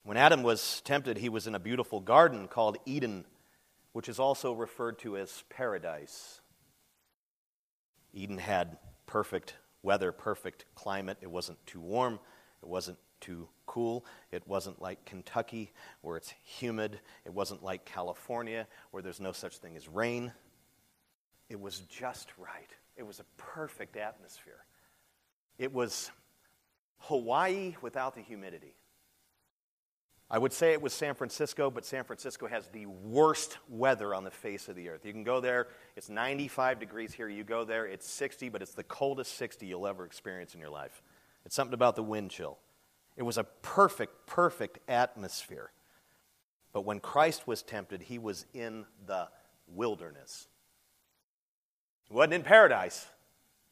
When 0.07 0.17
Adam 0.17 0.45
was 0.45 0.83
tempted, 0.83 1.19
he 1.19 1.29
was 1.29 1.49
in 1.49 1.57
a 1.57 1.59
beautiful 1.59 1.99
garden 1.99 2.47
called 2.47 2.77
Eden, 2.87 3.25
which 3.93 4.09
is 4.09 4.21
also 4.21 4.53
referred 4.53 5.01
to 5.01 5.17
as 5.17 5.43
paradise. 5.51 6.41
Eden 8.13 8.39
had 8.39 8.79
perfect 9.07 9.55
weather, 9.83 10.13
perfect 10.13 10.65
climate. 10.77 11.19
It 11.23 11.31
wasn't 11.33 11.59
too 11.67 11.81
warm, 11.81 12.21
it 12.63 12.69
wasn't 12.69 12.99
too 13.19 13.49
cool. 13.67 14.07
It 14.31 14.47
wasn't 14.47 14.81
like 14.81 15.05
Kentucky, 15.07 15.73
where 16.03 16.17
it's 16.17 16.33
humid. 16.45 17.01
It 17.25 17.35
wasn't 17.35 17.65
like 17.65 17.85
California, 17.85 18.69
where 18.93 19.03
there's 19.03 19.19
no 19.19 19.33
such 19.33 19.57
thing 19.57 19.77
as 19.77 19.89
rain. 19.89 20.31
It 21.49 21.61
was 21.61 21.81
just 21.81 22.29
right. 22.39 22.71
It 22.97 23.05
was 23.05 23.19
a 23.19 23.25
perfect 23.39 23.97
atmosphere. 23.97 24.65
It 25.59 25.73
was 25.73 26.13
Hawaii 26.99 27.75
without 27.83 28.15
the 28.15 28.23
humidity. 28.23 28.77
I 30.29 30.39
would 30.39 30.53
say 30.53 30.73
it 30.73 30.83
was 30.83 30.93
San 30.93 31.15
Francisco, 31.15 31.71
but 31.71 31.85
San 31.85 32.03
Francisco 32.03 32.49
has 32.49 32.67
the 32.69 32.87
worst 32.87 33.59
weather 33.69 34.13
on 34.13 34.25
the 34.25 34.31
face 34.31 34.69
of 34.69 34.75
the 34.75 34.89
earth. 34.89 35.05
You 35.05 35.13
can 35.13 35.23
go 35.23 35.41
there, 35.41 35.69
it's 35.95 36.09
95 36.09 36.81
degrees 36.81 37.13
here. 37.13 37.29
You 37.29 37.45
go 37.45 37.65
there, 37.65 37.87
it's 37.87 38.11
60, 38.11 38.49
but 38.49 38.61
it's 38.61 38.75
the 38.75 38.83
coldest 38.83 39.37
60 39.37 39.67
you'll 39.67 39.87
ever 39.87 40.05
experience 40.05 40.55
in 40.55 40.61
your 40.61 40.71
life. 40.71 41.01
It's 41.45 41.55
something 41.55 41.75
about 41.75 41.95
the 41.95 42.03
wind 42.03 42.33
chill. 42.33 42.59
It 43.17 43.23
was 43.23 43.39
a 43.39 43.45
perfect, 43.45 44.27
perfect 44.27 44.79
atmosphere. 44.89 45.71
But 46.73 46.85
when 46.85 46.99
Christ 46.99 47.47
was 47.47 47.63
tempted, 47.63 48.03
he 48.03 48.19
was 48.19 48.47
in 48.53 48.85
the 49.07 49.29
wilderness. 49.69 50.49
He 52.09 52.15
wasn't 52.15 52.35
in 52.35 52.43
paradise, 52.43 53.07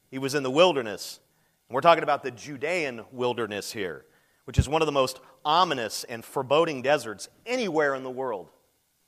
he 0.09 0.19
was 0.19 0.35
in 0.35 0.43
the 0.43 0.51
wilderness. 0.51 1.19
And 1.67 1.75
we're 1.75 1.81
talking 1.81 2.03
about 2.03 2.23
the 2.23 2.31
Judean 2.31 3.03
wilderness 3.11 3.73
here 3.73 4.05
which 4.45 4.57
is 4.57 4.69
one 4.69 4.81
of 4.81 4.85
the 4.85 4.91
most 4.91 5.19
ominous 5.43 6.03
and 6.05 6.23
foreboding 6.23 6.81
deserts 6.81 7.29
anywhere 7.45 7.95
in 7.95 8.03
the 8.03 8.09
world. 8.09 8.49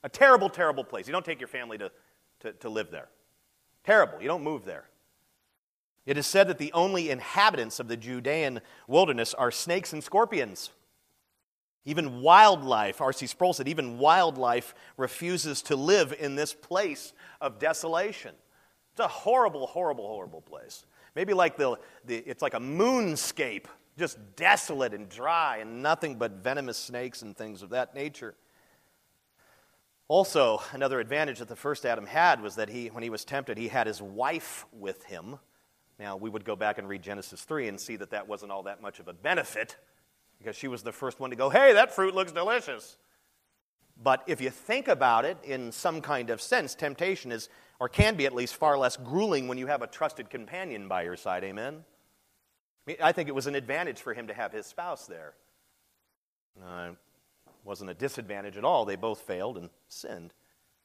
A 0.04 0.10
terrible, 0.10 0.50
terrible 0.50 0.84
place. 0.84 1.08
You 1.08 1.14
don't 1.14 1.26
take 1.26 1.40
your 1.40 1.48
family 1.48 1.78
to, 1.78 1.92
to, 2.42 2.54
to 2.54 2.70
live 2.70 2.92
there. 2.92 3.08
Terrible. 3.84 4.22
You 4.22 4.28
don't 4.28 4.44
move 4.44 4.66
there. 4.66 4.86
It 6.06 6.18
is 6.18 6.26
said 6.26 6.48
that 6.48 6.58
the 6.58 6.72
only 6.74 7.10
inhabitants 7.10 7.80
of 7.80 7.88
the 7.88 7.98
Judean 7.98 8.62
wilderness 8.88 9.34
are 9.34 9.52
snakes 9.52 9.94
and 9.94 10.04
scorpions. 10.04 10.72
Even 11.86 12.22
wildlife, 12.22 13.00
R.C. 13.02 13.28
Sproul 13.28 13.54
said, 13.54 13.68
even 13.68 13.98
wildlife 13.98 14.76
refuses 14.98 15.62
to 15.64 15.76
live 15.76 16.14
in 16.20 16.36
this 16.36 16.54
place 16.54 17.14
of 17.40 17.60
desolation. 17.60 18.36
It's 18.92 19.00
a 19.00 19.08
horrible, 19.08 19.68
horrible, 19.68 20.08
horrible 20.08 20.42
place. 20.42 20.86
Maybe 21.16 21.34
like 21.34 21.58
the, 21.58 21.78
the 22.06 22.18
it's 22.18 22.42
like 22.42 22.54
a 22.54 22.60
moonscape 22.60 23.66
just 23.98 24.18
desolate 24.36 24.94
and 24.94 25.10
dry 25.10 25.58
and 25.58 25.82
nothing 25.82 26.16
but 26.16 26.44
venomous 26.44 26.78
snakes 26.78 27.22
and 27.22 27.36
things 27.36 27.62
of 27.62 27.70
that 27.72 27.96
nature. 27.96 28.36
Also, 30.08 30.62
another 30.72 31.00
advantage 31.00 31.40
that 31.40 31.50
the 31.50 31.56
first 31.56 31.86
Adam 31.86 32.06
had 32.06 32.42
was 32.42 32.56
that 32.56 32.70
he, 32.70 32.88
when 32.88 33.04
he 33.04 33.10
was 33.10 33.26
tempted, 33.26 33.58
he 33.58 33.68
had 33.68 33.88
his 33.88 34.02
wife 34.02 34.66
with 34.72 35.04
him. 35.04 35.38
Now, 36.00 36.16
we 36.16 36.30
would 36.30 36.46
go 36.46 36.56
back 36.56 36.78
and 36.78 36.88
read 36.88 37.02
Genesis 37.02 37.42
3 37.42 37.68
and 37.68 37.80
see 37.80 37.98
that 37.98 38.12
that 38.12 38.28
wasn't 38.28 38.52
all 38.52 38.64
that 38.64 38.82
much 38.82 39.00
of 39.00 39.08
a 39.08 39.14
benefit 39.14 39.76
because 40.38 40.56
she 40.56 40.68
was 40.68 40.84
the 40.84 40.92
first 40.92 41.20
one 41.20 41.32
to 41.32 41.36
go, 41.36 41.50
hey, 41.50 41.74
that 41.74 41.94
fruit 41.94 42.16
looks 42.16 42.32
delicious. 42.32 42.98
But 44.02 44.24
if 44.28 44.40
you 44.40 44.52
think 44.52 44.88
about 44.88 45.26
it 45.26 45.38
in 45.44 45.72
some 45.72 46.02
kind 46.02 46.30
of 46.30 46.40
sense, 46.40 46.76
temptation 46.76 47.32
is, 47.32 47.50
or 47.80 47.90
can 47.90 48.16
be 48.16 48.26
at 48.28 48.34
least, 48.34 48.56
far 48.56 48.78
less 48.78 48.96
grueling 48.96 49.48
when 49.48 49.58
you 49.58 49.68
have 49.68 49.82
a 49.82 49.88
trusted 49.88 50.30
companion 50.30 50.88
by 50.88 51.02
your 51.02 51.18
side. 51.18 51.44
Amen? 51.44 51.84
I 53.02 53.12
think 53.12 53.28
it 53.28 53.36
was 53.36 53.48
an 53.48 53.56
advantage 53.56 54.00
for 54.00 54.14
him 54.14 54.28
to 54.28 54.34
have 54.34 54.52
his 54.52 54.66
spouse 54.66 55.08
there. 55.08 55.34
Uh, 56.66 56.92
wasn't 57.64 57.90
a 57.90 57.94
disadvantage 57.94 58.58
at 58.58 58.64
all. 58.64 58.86
They 58.86 58.96
both 58.96 59.22
failed 59.22 59.58
and 59.58 59.70
sinned. 59.90 60.34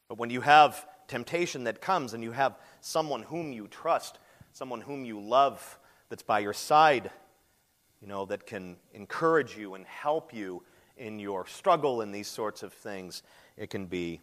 But 0.09 0.17
when 0.17 0.29
you 0.29 0.41
have 0.41 0.85
temptation 1.07 1.63
that 1.63 1.81
comes 1.81 2.13
and 2.13 2.23
you 2.23 2.31
have 2.31 2.57
someone 2.81 3.23
whom 3.23 3.53
you 3.53 3.67
trust, 3.67 4.19
someone 4.51 4.81
whom 4.81 5.05
you 5.05 5.19
love 5.19 5.79
that's 6.09 6.23
by 6.23 6.39
your 6.39 6.53
side, 6.53 7.09
you 8.01 8.07
know, 8.07 8.25
that 8.25 8.45
can 8.45 8.75
encourage 8.93 9.57
you 9.57 9.75
and 9.75 9.85
help 9.85 10.33
you 10.33 10.61
in 10.97 11.19
your 11.19 11.47
struggle 11.47 12.01
in 12.01 12.11
these 12.11 12.27
sorts 12.27 12.63
of 12.63 12.73
things, 12.73 13.23
it 13.57 13.69
can 13.69 13.85
be, 13.85 14.19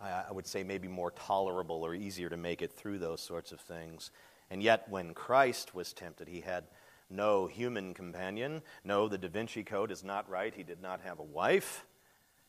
I 0.00 0.32
would 0.32 0.46
say, 0.46 0.64
maybe 0.64 0.88
more 0.88 1.10
tolerable 1.12 1.84
or 1.84 1.94
easier 1.94 2.28
to 2.30 2.36
make 2.36 2.62
it 2.62 2.72
through 2.72 2.98
those 2.98 3.20
sorts 3.20 3.52
of 3.52 3.60
things. 3.60 4.10
And 4.52 4.62
yet, 4.62 4.86
when 4.90 5.14
Christ 5.14 5.74
was 5.74 5.94
tempted, 5.94 6.28
he 6.28 6.42
had 6.42 6.64
no 7.08 7.46
human 7.46 7.94
companion. 7.94 8.60
No, 8.84 9.08
the 9.08 9.16
Da 9.16 9.28
Vinci 9.28 9.64
Code 9.64 9.90
is 9.90 10.04
not 10.04 10.28
right. 10.28 10.54
He 10.54 10.62
did 10.62 10.82
not 10.82 11.00
have 11.00 11.18
a 11.18 11.22
wife. 11.22 11.86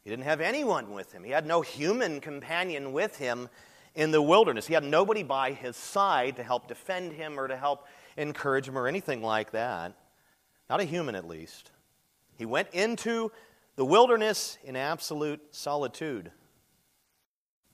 He 0.03 0.09
didn't 0.09 0.25
have 0.25 0.41
anyone 0.41 0.91
with 0.91 1.13
him. 1.13 1.23
He 1.23 1.31
had 1.31 1.45
no 1.45 1.61
human 1.61 2.19
companion 2.19 2.91
with 2.91 3.19
him 3.19 3.47
in 3.95 4.11
the 4.11 4.21
wilderness. 4.21 4.67
He 4.67 4.73
had 4.73 4.83
nobody 4.83 5.23
by 5.23 5.53
his 5.53 5.77
side 5.77 6.35
to 6.35 6.43
help 6.43 6.67
defend 6.67 7.13
him 7.13 7.39
or 7.39 7.47
to 7.47 7.55
help 7.55 7.87
encourage 8.17 8.67
him 8.67 8.77
or 8.77 8.89
anything 8.89 9.23
like 9.23 9.51
that. 9.51 9.95
Not 10.69 10.81
a 10.81 10.83
human, 10.83 11.15
at 11.15 11.25
least. 11.25 11.71
He 12.37 12.45
went 12.45 12.67
into 12.73 13.31
the 13.77 13.85
wilderness 13.85 14.57
in 14.65 14.75
absolute 14.75 15.39
solitude. 15.55 16.33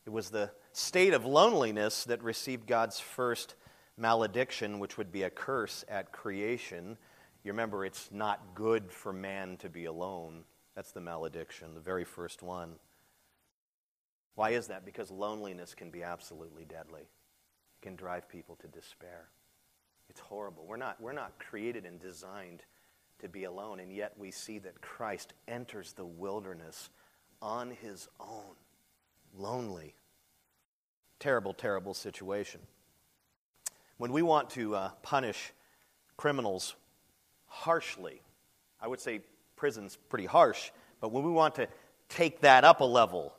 It 0.05 0.11
was 0.11 0.29
the 0.29 0.51
state 0.71 1.15
of 1.15 1.25
loneliness 1.25 2.03
that 2.03 2.21
received 2.21 2.67
God's 2.67 2.99
first 2.99 3.55
malediction, 3.99 4.79
which 4.79 4.97
would 4.97 5.11
be 5.11 5.23
a 5.23 5.29
curse 5.29 5.83
at 5.89 6.11
creation. 6.11 6.97
You 7.43 7.51
remember, 7.51 7.85
it's 7.85 8.09
not 8.11 8.55
good 8.55 8.91
for 8.91 9.13
man 9.13 9.57
to 9.57 9.69
be 9.69 9.85
alone. 9.85 10.43
That's 10.75 10.91
the 10.91 11.01
malediction, 11.01 11.73
the 11.73 11.81
very 11.81 12.05
first 12.05 12.41
one. 12.41 12.75
Why 14.35 14.51
is 14.51 14.67
that? 14.67 14.85
Because 14.85 15.11
loneliness 15.11 15.73
can 15.73 15.91
be 15.91 16.01
absolutely 16.01 16.63
deadly. 16.63 17.01
It 17.01 17.81
can 17.81 17.95
drive 17.95 18.29
people 18.29 18.55
to 18.61 18.67
despair. 18.67 19.27
It's 20.09 20.21
horrible. 20.21 20.65
We're 20.65 20.77
not, 20.77 20.99
we're 21.01 21.11
not 21.11 21.37
created 21.37 21.85
and 21.85 21.99
designed 21.99 22.63
to 23.19 23.27
be 23.27 23.43
alone, 23.43 23.81
and 23.81 23.91
yet 23.91 24.13
we 24.17 24.31
see 24.31 24.59
that 24.59 24.81
Christ 24.81 25.33
enters 25.47 25.91
the 25.91 26.05
wilderness 26.05 26.89
on 27.41 27.71
his 27.71 28.07
own, 28.19 28.55
lonely. 29.37 29.93
Terrible, 31.19 31.53
terrible 31.53 31.93
situation. 31.93 32.61
When 33.99 34.13
we 34.13 34.21
want 34.21 34.51
to 34.51 34.75
uh, 34.75 34.91
punish 35.03 35.51
criminals 36.15 36.73
harshly, 37.47 38.21
I 38.81 38.87
would 38.87 39.01
say 39.01 39.19
prison's 39.57 39.97
pretty 40.07 40.25
harsh, 40.25 40.71
but 41.01 41.11
when 41.11 41.25
we 41.25 41.31
want 41.31 41.55
to 41.55 41.67
take 42.07 42.39
that 42.39 42.63
up 42.63 42.79
a 42.79 42.85
level, 42.85 43.33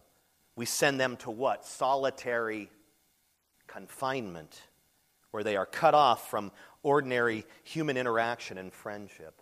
we 0.57 0.67
send 0.67 1.00
them 1.00 1.17
to 1.17 1.31
what? 1.31 1.64
Solitary 1.64 2.71
confinement, 3.69 4.61
where 5.31 5.43
they 5.43 5.57
are 5.57 5.64
cut 5.64 5.95
off 5.95 6.29
from 6.29 6.52
ordinary 6.83 7.47
human 7.64 7.97
interaction 7.97 8.59
and 8.59 8.71
friendship. 8.71 9.40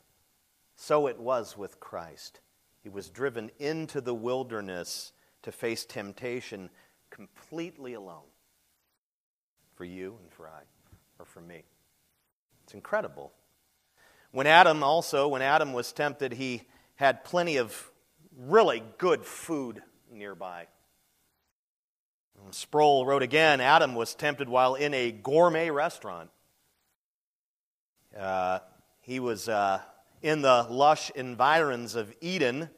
So 0.76 1.08
it 1.08 1.18
was 1.18 1.58
with 1.58 1.80
Christ. 1.80 2.38
He 2.80 2.88
was 2.88 3.10
driven 3.10 3.50
into 3.58 4.00
the 4.00 4.14
wilderness 4.14 5.12
to 5.42 5.50
face 5.50 5.84
temptation 5.84 6.70
completely 7.10 7.94
alone 7.94 8.30
for 9.74 9.84
you 9.84 10.16
and 10.22 10.32
for 10.32 10.46
I, 10.46 10.60
or 11.18 11.24
for 11.24 11.40
me. 11.40 11.64
It's 12.64 12.74
incredible. 12.74 13.32
When 14.30 14.46
Adam 14.46 14.82
also, 14.82 15.28
when 15.28 15.42
Adam 15.42 15.72
was 15.72 15.92
tempted, 15.92 16.32
he 16.32 16.62
had 16.96 17.24
plenty 17.24 17.56
of 17.56 17.90
really 18.36 18.82
good 18.98 19.24
food 19.24 19.82
nearby. 20.12 20.66
Sproul 22.50 23.04
wrote 23.04 23.22
again 23.22 23.60
Adam 23.60 23.94
was 23.94 24.14
tempted 24.14 24.48
while 24.48 24.74
in 24.74 24.94
a 24.94 25.10
gourmet 25.10 25.70
restaurant. 25.70 26.30
Uh, 28.16 28.60
he 29.00 29.20
was 29.20 29.48
uh, 29.48 29.80
in 30.22 30.42
the 30.42 30.66
lush 30.70 31.10
environs 31.14 31.94
of 31.94 32.14
Eden. 32.20 32.70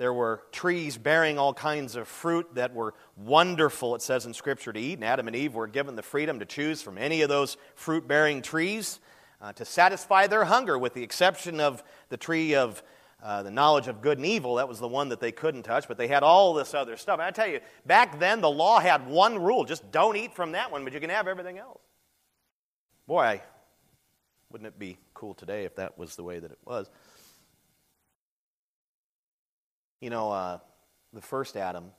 There 0.00 0.14
were 0.14 0.40
trees 0.50 0.96
bearing 0.96 1.38
all 1.38 1.52
kinds 1.52 1.94
of 1.94 2.08
fruit 2.08 2.54
that 2.54 2.72
were 2.72 2.94
wonderful, 3.18 3.94
it 3.94 4.00
says 4.00 4.24
in 4.24 4.32
Scripture, 4.32 4.72
to 4.72 4.80
eat. 4.80 4.94
And 4.94 5.04
Adam 5.04 5.26
and 5.26 5.36
Eve 5.36 5.54
were 5.54 5.66
given 5.66 5.94
the 5.94 6.00
freedom 6.00 6.38
to 6.38 6.46
choose 6.46 6.80
from 6.80 6.96
any 6.96 7.20
of 7.20 7.28
those 7.28 7.58
fruit 7.74 8.08
bearing 8.08 8.40
trees 8.40 8.98
uh, 9.42 9.52
to 9.52 9.66
satisfy 9.66 10.26
their 10.26 10.46
hunger, 10.46 10.78
with 10.78 10.94
the 10.94 11.02
exception 11.02 11.60
of 11.60 11.82
the 12.08 12.16
tree 12.16 12.54
of 12.54 12.82
uh, 13.22 13.42
the 13.42 13.50
knowledge 13.50 13.88
of 13.88 14.00
good 14.00 14.16
and 14.16 14.26
evil. 14.26 14.54
That 14.54 14.70
was 14.70 14.78
the 14.78 14.88
one 14.88 15.10
that 15.10 15.20
they 15.20 15.32
couldn't 15.32 15.64
touch, 15.64 15.86
but 15.86 15.98
they 15.98 16.08
had 16.08 16.22
all 16.22 16.54
this 16.54 16.72
other 16.72 16.96
stuff. 16.96 17.18
And 17.18 17.24
I 17.24 17.30
tell 17.30 17.48
you, 17.48 17.60
back 17.84 18.18
then 18.18 18.40
the 18.40 18.50
law 18.50 18.80
had 18.80 19.06
one 19.06 19.38
rule 19.38 19.66
just 19.66 19.92
don't 19.92 20.16
eat 20.16 20.34
from 20.34 20.52
that 20.52 20.72
one, 20.72 20.82
but 20.82 20.94
you 20.94 21.00
can 21.00 21.10
have 21.10 21.28
everything 21.28 21.58
else. 21.58 21.82
Boy, 23.06 23.42
wouldn't 24.50 24.66
it 24.66 24.78
be 24.78 24.96
cool 25.12 25.34
today 25.34 25.66
if 25.66 25.76
that 25.76 25.98
was 25.98 26.16
the 26.16 26.22
way 26.22 26.38
that 26.38 26.50
it 26.50 26.58
was? 26.64 26.88
You 30.00 30.08
know, 30.08 30.30
uh, 30.32 30.58
the 31.12 31.20
first 31.20 31.58
Adam, 31.58 31.90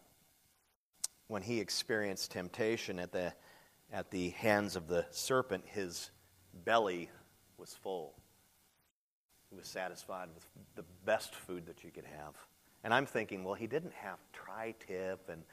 when 1.27 1.43
he 1.43 1.59
experienced 1.59 2.31
temptation 2.31 2.97
at 2.97 3.11
the, 3.11 3.31
at 3.93 4.09
the 4.09 4.29
hands 4.31 4.75
of 4.75 4.87
the 4.87 5.05
serpent, 5.11 5.63
his 5.67 6.09
belly 6.65 7.11
was 7.59 7.75
full. 7.75 8.15
He 9.51 9.55
was 9.55 9.67
satisfied 9.67 10.29
with 10.33 10.47
the 10.75 10.83
best 11.05 11.35
food 11.35 11.67
that 11.67 11.83
you 11.83 11.91
could 11.91 12.05
have. 12.05 12.35
And 12.83 12.91
I'm 12.91 13.05
thinking, 13.05 13.43
well, 13.43 13.53
he 13.53 13.67
didn't 13.67 13.93
have 13.93 14.17
tri 14.33 14.73
tip 14.87 15.29
and 15.29 15.43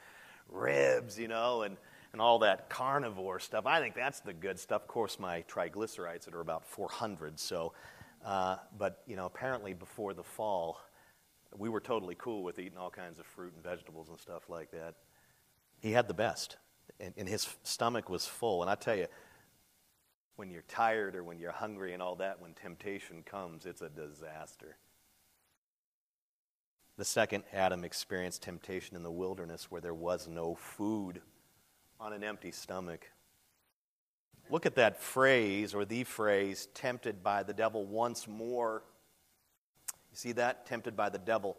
ribs, 0.47 1.19
you 1.19 1.27
know, 1.27 1.61
and, 1.61 1.77
and 2.13 2.19
all 2.19 2.39
that 2.39 2.67
carnivore 2.67 3.39
stuff. 3.39 3.67
I 3.67 3.79
think 3.79 3.93
that's 3.93 4.21
the 4.21 4.33
good 4.33 4.57
stuff. 4.57 4.81
Of 4.81 4.87
course, 4.87 5.19
my 5.19 5.43
triglycerides 5.43 6.33
are 6.33 6.41
about 6.41 6.65
400. 6.65 7.39
So, 7.39 7.73
uh, 8.25 8.55
but, 8.75 9.03
you 9.05 9.15
know, 9.15 9.27
apparently 9.27 9.75
before 9.75 10.15
the 10.15 10.23
fall, 10.23 10.79
we 11.57 11.69
were 11.69 11.79
totally 11.79 12.15
cool 12.17 12.43
with 12.43 12.59
eating 12.59 12.77
all 12.77 12.89
kinds 12.89 13.19
of 13.19 13.25
fruit 13.25 13.53
and 13.53 13.63
vegetables 13.63 14.09
and 14.09 14.19
stuff 14.19 14.49
like 14.49 14.71
that. 14.71 14.95
He 15.81 15.91
had 15.91 16.07
the 16.07 16.13
best, 16.13 16.57
and, 16.99 17.13
and 17.17 17.27
his 17.27 17.47
stomach 17.63 18.09
was 18.09 18.25
full. 18.25 18.61
And 18.61 18.69
I 18.69 18.75
tell 18.75 18.95
you, 18.95 19.07
when 20.35 20.49
you're 20.49 20.63
tired 20.67 21.15
or 21.15 21.23
when 21.23 21.39
you're 21.39 21.51
hungry 21.51 21.93
and 21.93 22.01
all 22.01 22.15
that, 22.15 22.41
when 22.41 22.53
temptation 22.53 23.23
comes, 23.23 23.65
it's 23.65 23.81
a 23.81 23.89
disaster. 23.89 24.77
The 26.97 27.05
second 27.05 27.43
Adam 27.53 27.83
experienced 27.83 28.41
temptation 28.41 28.95
in 28.95 29.03
the 29.03 29.11
wilderness 29.11 29.71
where 29.71 29.81
there 29.81 29.93
was 29.93 30.27
no 30.27 30.55
food 30.55 31.21
on 31.99 32.13
an 32.13 32.23
empty 32.23 32.51
stomach. 32.51 33.09
Look 34.49 34.65
at 34.65 34.75
that 34.75 35.01
phrase 35.01 35.73
or 35.73 35.85
the 35.85 36.03
phrase, 36.03 36.67
tempted 36.73 37.23
by 37.23 37.43
the 37.43 37.53
devil 37.53 37.85
once 37.85 38.27
more. 38.27 38.83
You 40.11 40.17
see 40.17 40.31
that? 40.33 40.65
Tempted 40.65 40.95
by 40.95 41.09
the 41.09 41.17
devil. 41.17 41.57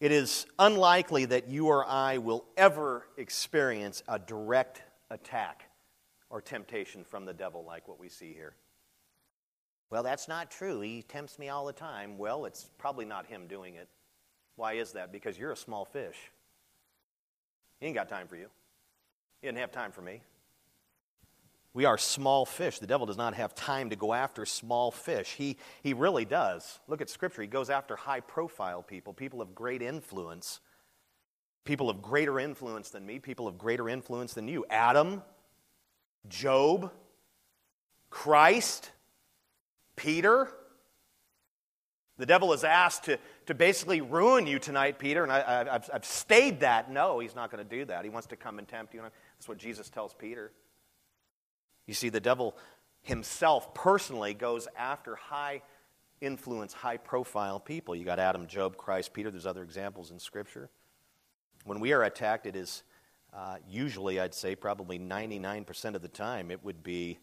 It 0.00 0.12
is 0.12 0.46
unlikely 0.58 1.24
that 1.26 1.48
you 1.48 1.66
or 1.66 1.84
I 1.86 2.18
will 2.18 2.44
ever 2.56 3.06
experience 3.16 4.02
a 4.06 4.18
direct 4.18 4.82
attack 5.10 5.68
or 6.30 6.40
temptation 6.40 7.04
from 7.04 7.24
the 7.24 7.34
devil 7.34 7.64
like 7.64 7.88
what 7.88 7.98
we 7.98 8.08
see 8.08 8.32
here. 8.32 8.54
Well, 9.90 10.02
that's 10.02 10.28
not 10.28 10.50
true. 10.50 10.80
He 10.80 11.02
tempts 11.02 11.38
me 11.38 11.48
all 11.48 11.66
the 11.66 11.72
time. 11.72 12.18
Well, 12.18 12.44
it's 12.44 12.70
probably 12.78 13.06
not 13.06 13.26
him 13.26 13.46
doing 13.48 13.74
it. 13.74 13.88
Why 14.56 14.74
is 14.74 14.92
that? 14.92 15.12
Because 15.12 15.38
you're 15.38 15.52
a 15.52 15.56
small 15.56 15.84
fish. 15.84 16.16
He 17.80 17.86
ain't 17.86 17.94
got 17.94 18.08
time 18.08 18.28
for 18.28 18.36
you. 18.36 18.48
He 19.40 19.48
didn't 19.48 19.58
have 19.58 19.72
time 19.72 19.92
for 19.92 20.02
me. 20.02 20.20
We 21.78 21.84
are 21.84 21.96
small 21.96 22.44
fish. 22.44 22.80
The 22.80 22.88
devil 22.88 23.06
does 23.06 23.16
not 23.16 23.34
have 23.34 23.54
time 23.54 23.90
to 23.90 23.94
go 23.94 24.12
after 24.12 24.44
small 24.44 24.90
fish. 24.90 25.34
He, 25.34 25.58
he 25.80 25.94
really 25.94 26.24
does. 26.24 26.80
Look 26.88 27.00
at 27.00 27.08
Scripture. 27.08 27.40
He 27.40 27.46
goes 27.46 27.70
after 27.70 27.94
high 27.94 28.18
profile 28.18 28.82
people, 28.82 29.12
people 29.12 29.40
of 29.40 29.54
great 29.54 29.80
influence, 29.80 30.58
people 31.64 31.88
of 31.88 32.02
greater 32.02 32.40
influence 32.40 32.90
than 32.90 33.06
me, 33.06 33.20
people 33.20 33.46
of 33.46 33.58
greater 33.58 33.88
influence 33.88 34.34
than 34.34 34.48
you. 34.48 34.66
Adam, 34.68 35.22
Job, 36.28 36.90
Christ, 38.10 38.90
Peter. 39.94 40.48
The 42.16 42.26
devil 42.26 42.52
is 42.54 42.64
asked 42.64 43.04
to, 43.04 43.20
to 43.46 43.54
basically 43.54 44.00
ruin 44.00 44.48
you 44.48 44.58
tonight, 44.58 44.98
Peter, 44.98 45.22
and 45.22 45.30
I, 45.30 45.62
have 45.62 45.88
I've 45.94 46.04
stayed 46.04 46.58
that. 46.58 46.90
No, 46.90 47.20
he's 47.20 47.36
not 47.36 47.52
going 47.52 47.64
to 47.64 47.76
do 47.76 47.84
that. 47.84 48.02
He 48.02 48.10
wants 48.10 48.26
to 48.26 48.36
come 48.36 48.58
and 48.58 48.66
tempt 48.66 48.94
you. 48.94 49.00
That's 49.00 49.46
what 49.46 49.58
Jesus 49.58 49.88
tells 49.88 50.12
Peter. 50.12 50.50
You 51.88 51.94
see, 51.94 52.10
the 52.10 52.20
devil 52.20 52.54
himself 53.00 53.72
personally 53.74 54.34
goes 54.34 54.68
after 54.76 55.16
high 55.16 55.62
influence, 56.20 56.74
high 56.74 56.98
profile 56.98 57.58
people. 57.58 57.96
You 57.96 58.04
got 58.04 58.18
Adam, 58.18 58.46
Job, 58.46 58.76
Christ, 58.76 59.14
Peter. 59.14 59.30
There's 59.30 59.46
other 59.46 59.62
examples 59.62 60.10
in 60.10 60.18
Scripture. 60.18 60.68
When 61.64 61.80
we 61.80 61.92
are 61.94 62.04
attacked, 62.04 62.46
it 62.46 62.54
is 62.54 62.82
uh, 63.32 63.56
usually, 63.68 64.20
I'd 64.20 64.34
say 64.34 64.54
probably 64.54 64.98
99% 64.98 65.94
of 65.94 66.02
the 66.02 66.08
time, 66.08 66.50
it 66.50 66.62
would 66.62 66.82
be 66.82 67.18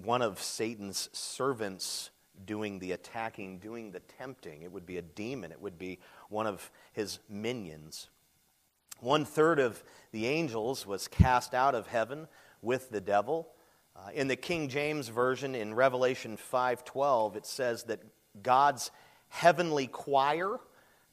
one 0.00 0.22
of 0.22 0.40
Satan's 0.40 1.08
servants 1.12 2.10
doing 2.46 2.78
the 2.78 2.92
attacking, 2.92 3.58
doing 3.58 3.90
the 3.90 4.00
tempting. 4.00 4.62
It 4.62 4.70
would 4.70 4.86
be 4.86 4.98
a 4.98 5.02
demon, 5.02 5.50
it 5.50 5.60
would 5.60 5.78
be 5.78 5.98
one 6.28 6.46
of 6.46 6.70
his 6.92 7.18
minions. 7.28 8.08
One 9.00 9.24
third 9.24 9.58
of 9.58 9.82
the 10.12 10.26
angels 10.28 10.86
was 10.86 11.08
cast 11.08 11.54
out 11.54 11.74
of 11.74 11.88
heaven 11.88 12.28
with 12.64 12.90
the 12.90 13.00
devil. 13.00 13.48
Uh, 13.96 14.10
in 14.12 14.26
the 14.26 14.36
King 14.36 14.68
James 14.68 15.08
Version, 15.08 15.54
in 15.54 15.74
Revelation 15.74 16.36
5:12, 16.36 17.36
it 17.36 17.46
says 17.46 17.84
that 17.84 18.00
God's 18.42 18.90
heavenly 19.28 19.86
choir 19.86 20.58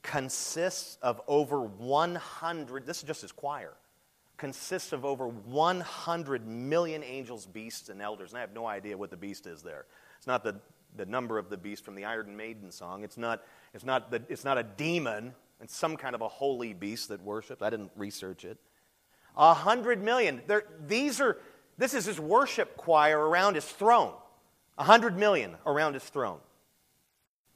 consists 0.01 0.97
of 1.01 1.21
over 1.27 1.61
100, 1.61 2.85
this 2.85 2.97
is 2.97 3.03
just 3.03 3.21
his 3.21 3.31
choir, 3.31 3.73
consists 4.37 4.91
of 4.93 5.05
over 5.05 5.27
100 5.27 6.47
million 6.47 7.03
angels, 7.03 7.45
beasts, 7.45 7.89
and 7.89 8.01
elders. 8.01 8.31
And 8.31 8.39
I 8.39 8.41
have 8.41 8.53
no 8.53 8.65
idea 8.65 8.97
what 8.97 9.11
the 9.11 9.17
beast 9.17 9.45
is 9.45 9.61
there. 9.61 9.85
It's 10.17 10.27
not 10.27 10.43
the, 10.43 10.59
the 10.95 11.05
number 11.05 11.37
of 11.37 11.49
the 11.49 11.57
beast 11.57 11.85
from 11.85 11.95
the 11.95 12.05
Iron 12.05 12.35
Maiden 12.35 12.71
song. 12.71 13.03
It's 13.03 13.17
not, 13.17 13.43
it's, 13.73 13.85
not 13.85 14.09
the, 14.09 14.23
it's 14.29 14.43
not 14.43 14.57
a 14.57 14.63
demon. 14.63 15.33
It's 15.61 15.75
some 15.75 15.95
kind 15.95 16.15
of 16.15 16.21
a 16.21 16.27
holy 16.27 16.73
beast 16.73 17.09
that 17.09 17.21
worships. 17.23 17.61
I 17.61 17.69
didn't 17.69 17.91
research 17.95 18.45
it. 18.45 18.57
A 19.37 19.53
hundred 19.53 20.01
million. 20.01 20.41
There, 20.47 20.65
these 20.87 21.21
are, 21.21 21.37
this 21.77 21.93
is 21.93 22.05
his 22.05 22.19
worship 22.19 22.77
choir 22.77 23.19
around 23.19 23.55
his 23.55 23.65
throne. 23.65 24.13
A 24.77 24.83
hundred 24.83 25.17
million 25.17 25.55
around 25.65 25.93
his 25.93 26.03
throne. 26.03 26.39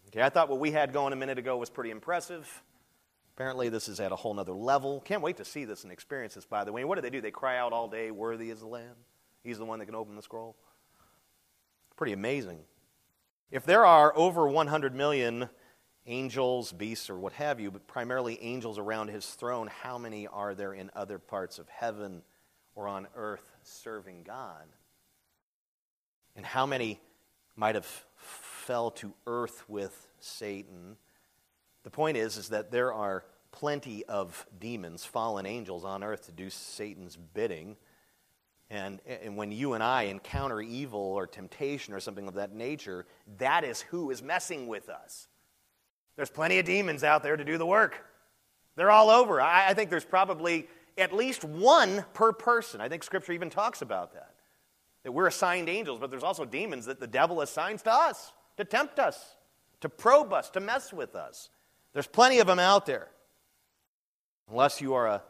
Okay, 0.07 0.21
I 0.21 0.29
thought 0.29 0.49
what 0.49 0.59
we 0.59 0.71
had 0.71 0.93
going 0.93 1.13
a 1.13 1.15
minute 1.15 1.37
ago 1.37 1.57
was 1.57 1.69
pretty 1.69 1.91
impressive. 1.91 2.63
Apparently, 3.35 3.67
this 3.67 3.89
is 3.89 3.99
at 3.99 4.13
a 4.13 4.15
whole 4.15 4.33
nother 4.33 4.53
level. 4.53 5.01
Can't 5.01 5.21
wait 5.21 5.37
to 5.37 5.45
see 5.45 5.65
this 5.65 5.83
and 5.83 5.91
experience 5.91 6.35
this, 6.35 6.45
by 6.45 6.63
the 6.63 6.71
way. 6.71 6.85
What 6.85 6.95
do 6.95 7.01
they 7.01 7.09
do? 7.09 7.19
They 7.19 7.31
cry 7.31 7.57
out 7.57 7.73
all 7.73 7.89
day, 7.89 8.11
Worthy 8.11 8.49
is 8.49 8.59
the 8.61 8.67
Lamb. 8.67 8.95
He's 9.43 9.57
the 9.57 9.65
one 9.65 9.79
that 9.79 9.85
can 9.85 9.95
open 9.95 10.15
the 10.15 10.21
scroll. 10.21 10.55
Pretty 11.97 12.13
amazing. 12.13 12.59
If 13.51 13.65
there 13.65 13.85
are 13.85 14.15
over 14.17 14.47
100 14.47 14.95
million 14.95 15.49
angels, 16.07 16.71
beasts, 16.71 17.09
or 17.09 17.17
what 17.17 17.33
have 17.33 17.59
you, 17.59 17.71
but 17.71 17.87
primarily 17.87 18.41
angels 18.41 18.77
around 18.77 19.09
his 19.09 19.25
throne, 19.25 19.69
how 19.83 19.97
many 19.97 20.27
are 20.27 20.53
there 20.53 20.73
in 20.73 20.91
other 20.95 21.17
parts 21.17 21.57
of 21.59 21.67
heaven 21.69 22.21
or 22.75 22.87
on 22.87 23.07
earth 23.15 23.51
serving 23.63 24.23
God? 24.23 24.65
And 26.35 26.45
how 26.45 26.65
many 26.65 26.99
might 27.55 27.75
have 27.75 27.87
fell 28.17 28.91
to 28.91 29.13
earth 29.25 29.63
with 29.67 30.07
Satan? 30.19 30.97
The 31.83 31.89
point 31.89 32.17
is, 32.17 32.37
is 32.37 32.49
that 32.49 32.71
there 32.71 32.93
are 32.93 33.23
plenty 33.51 34.03
of 34.05 34.45
demons, 34.59 35.05
fallen 35.05 35.45
angels 35.45 35.85
on 35.85 36.03
earth 36.03 36.25
to 36.25 36.31
do 36.31 36.49
Satan's 36.49 37.15
bidding. 37.15 37.77
And, 38.69 38.99
and 39.07 39.37
when 39.37 39.51
you 39.51 39.73
and 39.73 39.83
I 39.83 40.03
encounter 40.03 40.59
evil 40.61 40.99
or 40.99 41.25
temptation 41.25 41.93
or 41.93 41.99
something 41.99 42.27
of 42.27 42.33
that 42.33 42.53
nature, 42.53 43.05
that 43.37 43.63
is 43.63 43.81
who 43.81 44.11
is 44.11 44.21
messing 44.21 44.67
with 44.67 44.89
us. 44.89 45.27
There's 46.15 46.29
plenty 46.29 46.59
of 46.59 46.65
demons 46.65 47.03
out 47.03 47.23
there 47.23 47.35
to 47.35 47.43
do 47.43 47.57
the 47.57 47.65
work. 47.65 48.03
They're 48.75 48.91
all 48.91 49.09
over. 49.09 49.41
I, 49.41 49.69
I 49.69 49.73
think 49.73 49.89
there's 49.89 50.05
probably 50.05 50.67
at 50.97 51.13
least 51.13 51.43
one 51.43 52.05
per 52.13 52.31
person. 52.31 52.81
I 52.81 52.89
think 52.89 53.03
Scripture 53.03 53.33
even 53.33 53.49
talks 53.49 53.81
about 53.81 54.13
that. 54.13 54.31
That 55.03 55.11
we're 55.11 55.27
assigned 55.27 55.69
angels, 55.69 55.99
but 55.99 56.09
there's 56.09 56.23
also 56.23 56.45
demons 56.45 56.85
that 56.85 56.99
the 56.99 57.07
devil 57.07 57.41
assigns 57.41 57.81
to 57.83 57.93
us 57.93 58.33
to 58.57 58.65
tempt 58.65 58.99
us, 58.99 59.35
to 59.81 59.89
probe 59.89 60.33
us, 60.33 60.49
to 60.51 60.59
mess 60.59 60.93
with 60.93 61.15
us. 61.15 61.49
There's 61.93 62.07
plenty 62.07 62.39
of 62.39 62.47
them 62.47 62.59
out 62.59 62.85
there. 62.85 63.09
Unless 64.49 64.81
you 64.81 64.93
are 64.93 65.07
a 65.07 65.23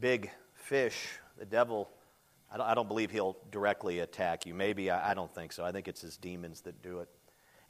big 0.00 0.30
fish, 0.54 1.08
the 1.38 1.44
devil, 1.44 1.90
I 2.50 2.56
don't, 2.56 2.66
I 2.66 2.74
don't 2.74 2.88
believe 2.88 3.10
he'll 3.10 3.36
directly 3.50 4.00
attack 4.00 4.46
you. 4.46 4.54
Maybe, 4.54 4.90
I, 4.90 5.10
I 5.10 5.14
don't 5.14 5.32
think 5.34 5.52
so. 5.52 5.64
I 5.64 5.72
think 5.72 5.88
it's 5.88 6.00
his 6.00 6.16
demons 6.16 6.62
that 6.62 6.82
do 6.82 7.00
it. 7.00 7.08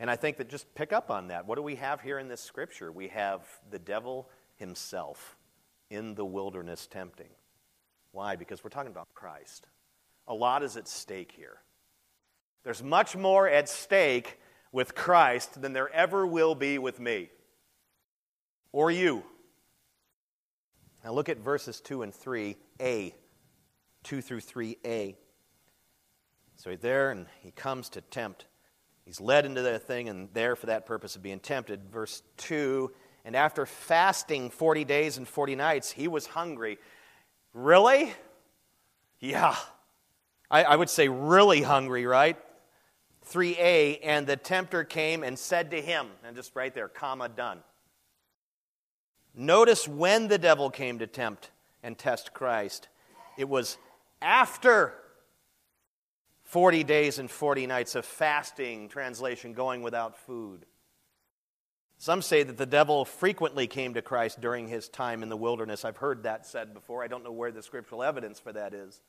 And 0.03 0.11
I 0.11 0.17
think 0.17 0.39
that 0.39 0.49
just 0.49 0.75
pick 0.75 0.93
up 0.93 1.13
on 1.13 1.29
that. 1.29 1.47
What 1.47 1.55
do 1.55 1.63
we 1.63 1.77
have 1.77 2.01
here 2.01 2.19
in 2.19 2.27
this 2.27 2.41
scripture? 2.41 2.91
We 2.91 3.07
have 3.09 3.47
the 3.71 3.79
devil 3.79 4.29
himself 4.57 5.37
in 5.91 6.17
the 6.17 6.25
wilderness 6.25 6.89
tempting. 6.89 7.29
Why? 8.11 8.35
Because 8.35 8.65
we're 8.65 8.71
talking 8.71 8.91
about 8.91 9.15
Christ. 9.15 9.69
A 10.27 10.35
lot 10.35 10.65
is 10.65 10.77
at 10.77 10.89
stake 10.89 11.31
here. 11.37 11.59
There's 12.65 12.83
much 12.83 13.15
more 13.15 13.49
at 13.49 13.69
stake 13.69 14.41
with 14.73 14.97
Christ 14.97 15.63
than 15.63 15.73
there 15.73 15.89
ever 15.95 16.27
will 16.27 16.57
be 16.57 16.79
with 16.79 16.99
me 16.99 17.31
or 18.73 18.91
you. 18.91 19.23
Now 21.05 21.13
look 21.13 21.29
at 21.29 21.39
verses 21.39 21.81
2 21.81 22.03
and 22.03 22.13
3a. 22.13 23.15
2 24.03 24.21
through 24.21 24.41
3a. 24.41 25.15
So 26.57 26.71
he's 26.71 26.81
there 26.81 27.13
and 27.13 27.27
he 27.41 27.53
comes 27.53 27.89
to 27.91 28.01
tempt. 28.01 28.47
He's 29.05 29.21
led 29.21 29.45
into 29.45 29.63
the 29.63 29.79
thing 29.79 30.09
and 30.09 30.29
there 30.33 30.57
for 30.57 30.67
that 30.67 30.87
purpose 30.87 31.17
of 31.17 31.23
being 31.23 31.41
tempted. 31.41 31.91
Verse 31.91 32.23
2 32.39 32.93
And 33.25 33.35
after 33.35 33.67
fasting 33.67 34.51
40 34.51 34.85
days 34.85 35.19
and 35.19 35.27
40 35.27 35.57
nights, 35.57 35.91
he 35.91 36.09
was 36.09 36.27
hungry. 36.27 36.79
Really? 37.53 38.13
Yeah. 39.19 39.57
I, 40.51 40.65
I 40.65 40.77
would 40.77 40.91
say 40.91 41.09
really 41.09 41.63
hungry, 41.63 42.07
right? 42.07 42.37
3a 43.31 44.01
And 44.03 44.27
the 44.27 44.37
tempter 44.37 44.85
came 44.85 45.23
and 45.23 45.39
said 45.39 45.71
to 45.71 45.81
him, 45.81 46.09
and 46.25 46.37
just 46.37 46.55
right 46.55 46.75
there, 46.75 46.89
comma, 46.89 47.29
done. 47.29 47.61
Notice 49.35 49.89
when 49.89 50.29
the 50.29 50.39
devil 50.39 50.71
came 50.71 50.99
to 50.99 51.07
tempt 51.07 51.51
and 51.83 51.97
test 51.97 52.35
Christ. 52.35 52.89
It 53.39 53.49
was 53.49 53.79
after 54.21 54.95
40 56.53 56.85
days 56.85 57.19
and 57.19 57.31
40 57.31 57.67
nights 57.67 57.95
of 57.95 58.05
fasting, 58.05 58.91
translation, 58.91 59.55
going 59.55 59.81
without 59.81 60.19
food. 60.19 60.67
Some 61.97 62.21
say 62.21 62.43
that 62.43 62.59
the 62.59 62.67
devil 62.67 63.07
frequently 63.07 63.67
came 63.67 63.95
to 63.95 64.03
Christ 64.03 64.39
during 64.39 64.69
his 64.69 64.91
time 64.91 65.23
in 65.23 65.31
the 65.31 65.37
wilderness. 65.37 65.83
I've 65.83 65.97
heard 65.97 66.25
that 66.25 66.45
said 66.45 66.75
before. 66.75 67.03
I 67.03 67.07
don't 67.07 67.25
know 67.25 67.33
where 67.33 67.53
the 67.53 67.63
scriptural 67.63 68.03
evidence 68.03 68.39
for 68.39 68.53
that 68.53 68.75
is. 68.75 69.01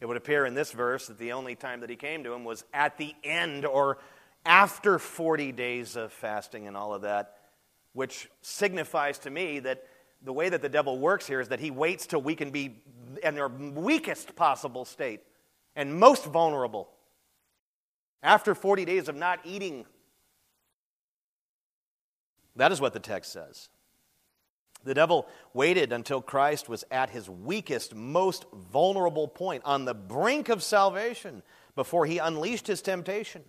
It 0.00 0.06
would 0.06 0.16
appear 0.16 0.46
in 0.46 0.54
this 0.54 0.72
verse 0.72 1.08
that 1.08 1.18
the 1.18 1.32
only 1.32 1.54
time 1.54 1.80
that 1.80 1.90
he 1.90 1.96
came 1.96 2.24
to 2.24 2.32
him 2.32 2.44
was 2.44 2.64
at 2.72 2.96
the 2.96 3.14
end 3.22 3.66
or 3.66 3.98
after 4.46 4.98
40 4.98 5.52
days 5.52 5.96
of 5.96 6.14
fasting 6.14 6.66
and 6.66 6.78
all 6.78 6.94
of 6.94 7.02
that 7.02 7.34
which 7.92 8.30
signifies 8.40 9.18
to 9.18 9.30
me 9.30 9.58
that 9.58 9.84
the 10.22 10.32
way 10.32 10.48
that 10.48 10.62
the 10.62 10.68
devil 10.70 10.98
works 10.98 11.26
here 11.26 11.42
is 11.42 11.48
that 11.48 11.60
he 11.60 11.70
waits 11.70 12.06
till 12.06 12.22
we 12.22 12.34
can 12.34 12.50
be 12.50 12.80
in 13.22 13.38
our 13.38 13.48
weakest 13.48 14.34
possible 14.34 14.86
state 14.86 15.20
and 15.78 15.94
most 15.94 16.24
vulnerable. 16.24 16.90
After 18.20 18.52
40 18.52 18.84
days 18.84 19.08
of 19.08 19.14
not 19.14 19.38
eating, 19.44 19.86
that 22.56 22.72
is 22.72 22.80
what 22.80 22.92
the 22.92 23.00
text 23.00 23.32
says. 23.32 23.68
The 24.82 24.92
devil 24.92 25.28
waited 25.54 25.92
until 25.92 26.20
Christ 26.20 26.68
was 26.68 26.84
at 26.90 27.10
his 27.10 27.30
weakest, 27.30 27.94
most 27.94 28.44
vulnerable 28.52 29.28
point, 29.28 29.62
on 29.64 29.84
the 29.84 29.94
brink 29.94 30.48
of 30.48 30.64
salvation, 30.64 31.44
before 31.76 32.06
he 32.06 32.18
unleashed 32.18 32.66
his 32.66 32.82
temptation. 32.82 33.44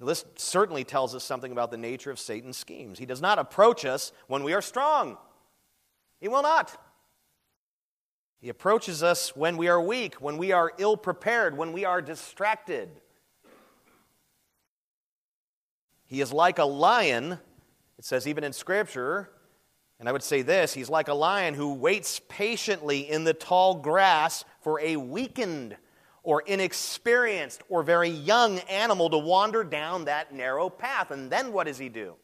This 0.00 0.24
certainly 0.34 0.82
tells 0.82 1.14
us 1.14 1.22
something 1.22 1.52
about 1.52 1.70
the 1.70 1.76
nature 1.76 2.10
of 2.10 2.18
Satan's 2.18 2.56
schemes. 2.56 2.98
He 2.98 3.06
does 3.06 3.20
not 3.20 3.38
approach 3.38 3.84
us 3.84 4.10
when 4.26 4.42
we 4.42 4.52
are 4.52 4.62
strong, 4.62 5.16
he 6.20 6.26
will 6.26 6.42
not. 6.42 6.76
He 8.40 8.48
approaches 8.48 9.02
us 9.02 9.36
when 9.36 9.56
we 9.56 9.68
are 9.68 9.80
weak, 9.80 10.14
when 10.14 10.38
we 10.38 10.52
are 10.52 10.72
ill 10.78 10.96
prepared, 10.96 11.56
when 11.56 11.72
we 11.72 11.84
are 11.84 12.00
distracted. 12.00 12.88
He 16.06 16.20
is 16.20 16.32
like 16.32 16.58
a 16.58 16.64
lion, 16.64 17.38
it 17.98 18.04
says 18.04 18.26
even 18.26 18.42
in 18.42 18.52
Scripture, 18.52 19.30
and 20.00 20.08
I 20.08 20.12
would 20.12 20.22
say 20.22 20.40
this 20.40 20.72
he's 20.72 20.88
like 20.88 21.08
a 21.08 21.14
lion 21.14 21.52
who 21.52 21.74
waits 21.74 22.20
patiently 22.28 23.00
in 23.10 23.24
the 23.24 23.34
tall 23.34 23.74
grass 23.74 24.44
for 24.62 24.80
a 24.80 24.96
weakened 24.96 25.76
or 26.22 26.40
inexperienced 26.42 27.62
or 27.68 27.82
very 27.82 28.08
young 28.08 28.58
animal 28.60 29.10
to 29.10 29.18
wander 29.18 29.62
down 29.62 30.06
that 30.06 30.34
narrow 30.34 30.70
path. 30.70 31.10
And 31.10 31.30
then 31.30 31.52
what 31.52 31.66
does 31.66 31.78
he 31.78 31.90
do? 31.90 32.14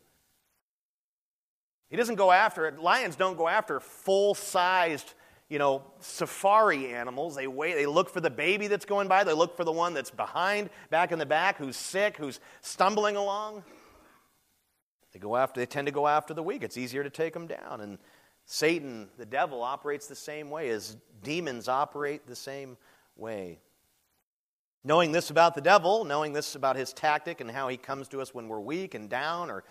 He 1.89 1.97
doesn't 1.97 2.17
go 2.17 2.33
after 2.33 2.67
it. 2.67 2.79
Lions 2.79 3.17
don't 3.17 3.37
go 3.37 3.47
after 3.47 3.79
full 3.79 4.35
sized, 4.35 5.15
you 5.49 5.59
know, 5.59 5.83
safari 6.01 6.93
animals. 6.93 7.37
They 7.37 7.47
wait, 7.47 7.75
they 7.75 7.87
look 7.87 8.11
for 8.11 8.21
the 8.21 8.31
baby 8.31 8.67
that's 8.67 8.85
going 8.85 9.09
by, 9.09 9.25
they 9.25 9.33
look 9.33 9.57
for 9.57 9.65
the 9.65 9.73
one 9.73 9.95
that's 9.95 10.11
behind, 10.11 10.71
back 10.91 11.13
in 11.13 11.19
the 11.19 11.27
back, 11.27 11.57
who's 11.59 11.77
sick, 11.77 12.17
who's 12.17 12.41
stumbling 12.61 13.17
along. 13.17 13.63
They 15.13 15.21
go 15.21 15.37
after, 15.37 15.61
they 15.61 15.67
tend 15.67 15.87
to 15.87 15.93
go 15.93 16.07
after 16.07 16.35
the 16.35 16.43
weak. 16.43 16.63
It's 16.63 16.77
easier 16.77 17.03
to 17.03 17.11
take 17.11 17.33
them 17.33 17.47
down. 17.47 17.81
And 17.81 17.99
Satan, 18.45 19.09
the 19.19 19.27
devil, 19.27 19.63
operates 19.63 20.07
the 20.07 20.15
same 20.15 20.51
way 20.51 20.69
as 20.71 20.97
demons 21.23 21.69
operate 21.69 22.27
the 22.27 22.37
same 22.37 22.77
way. 23.17 23.61
Knowing 24.85 25.11
this 25.11 25.31
about 25.31 25.55
the 25.55 25.61
devil, 25.61 26.05
knowing 26.05 26.33
this 26.33 26.55
about 26.55 26.77
his 26.77 26.93
tactic 26.93 27.41
and 27.41 27.51
how 27.51 27.67
he 27.69 27.77
comes 27.77 28.09
to 28.09 28.21
us 28.21 28.35
when 28.35 28.47
we're 28.47 28.61
weak 28.61 28.95
and 28.95 29.09
down 29.09 29.51
or 29.51 29.65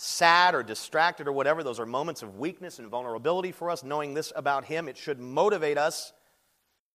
sad 0.00 0.54
or 0.54 0.62
distracted 0.62 1.26
or 1.26 1.32
whatever, 1.32 1.64
those 1.64 1.80
are 1.80 1.86
moments 1.86 2.22
of 2.22 2.38
weakness 2.38 2.78
and 2.78 2.86
vulnerability 2.86 3.50
for 3.50 3.68
us. 3.68 3.82
Knowing 3.82 4.14
this 4.14 4.32
about 4.36 4.64
him, 4.64 4.86
it 4.86 4.96
should 4.96 5.18
motivate 5.18 5.76
us 5.76 6.12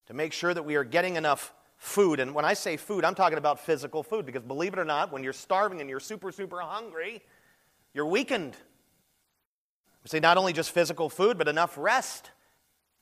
to 0.05 0.13
make 0.13 0.31
sure 0.31 0.53
that 0.53 0.63
we 0.63 0.75
are 0.75 0.85
getting 0.85 1.17
enough 1.17 1.53
food. 1.75 2.21
And 2.21 2.33
when 2.33 2.45
I 2.45 2.53
say 2.53 2.77
food, 2.77 3.03
I'm 3.03 3.13
talking 3.13 3.37
about 3.37 3.59
physical 3.59 4.03
food 4.03 4.25
because 4.25 4.41
believe 4.43 4.71
it 4.71 4.79
or 4.79 4.85
not, 4.85 5.11
when 5.11 5.21
you're 5.21 5.33
starving 5.33 5.81
and 5.81 5.89
you're 5.89 5.99
super, 5.99 6.31
super 6.31 6.61
hungry, 6.61 7.21
you're 7.93 8.05
weakened. 8.05 8.55
I 10.05 10.07
say 10.07 10.21
not 10.21 10.37
only 10.37 10.53
just 10.53 10.71
physical 10.71 11.09
food, 11.09 11.37
but 11.37 11.49
enough 11.49 11.77
rest. 11.77 12.31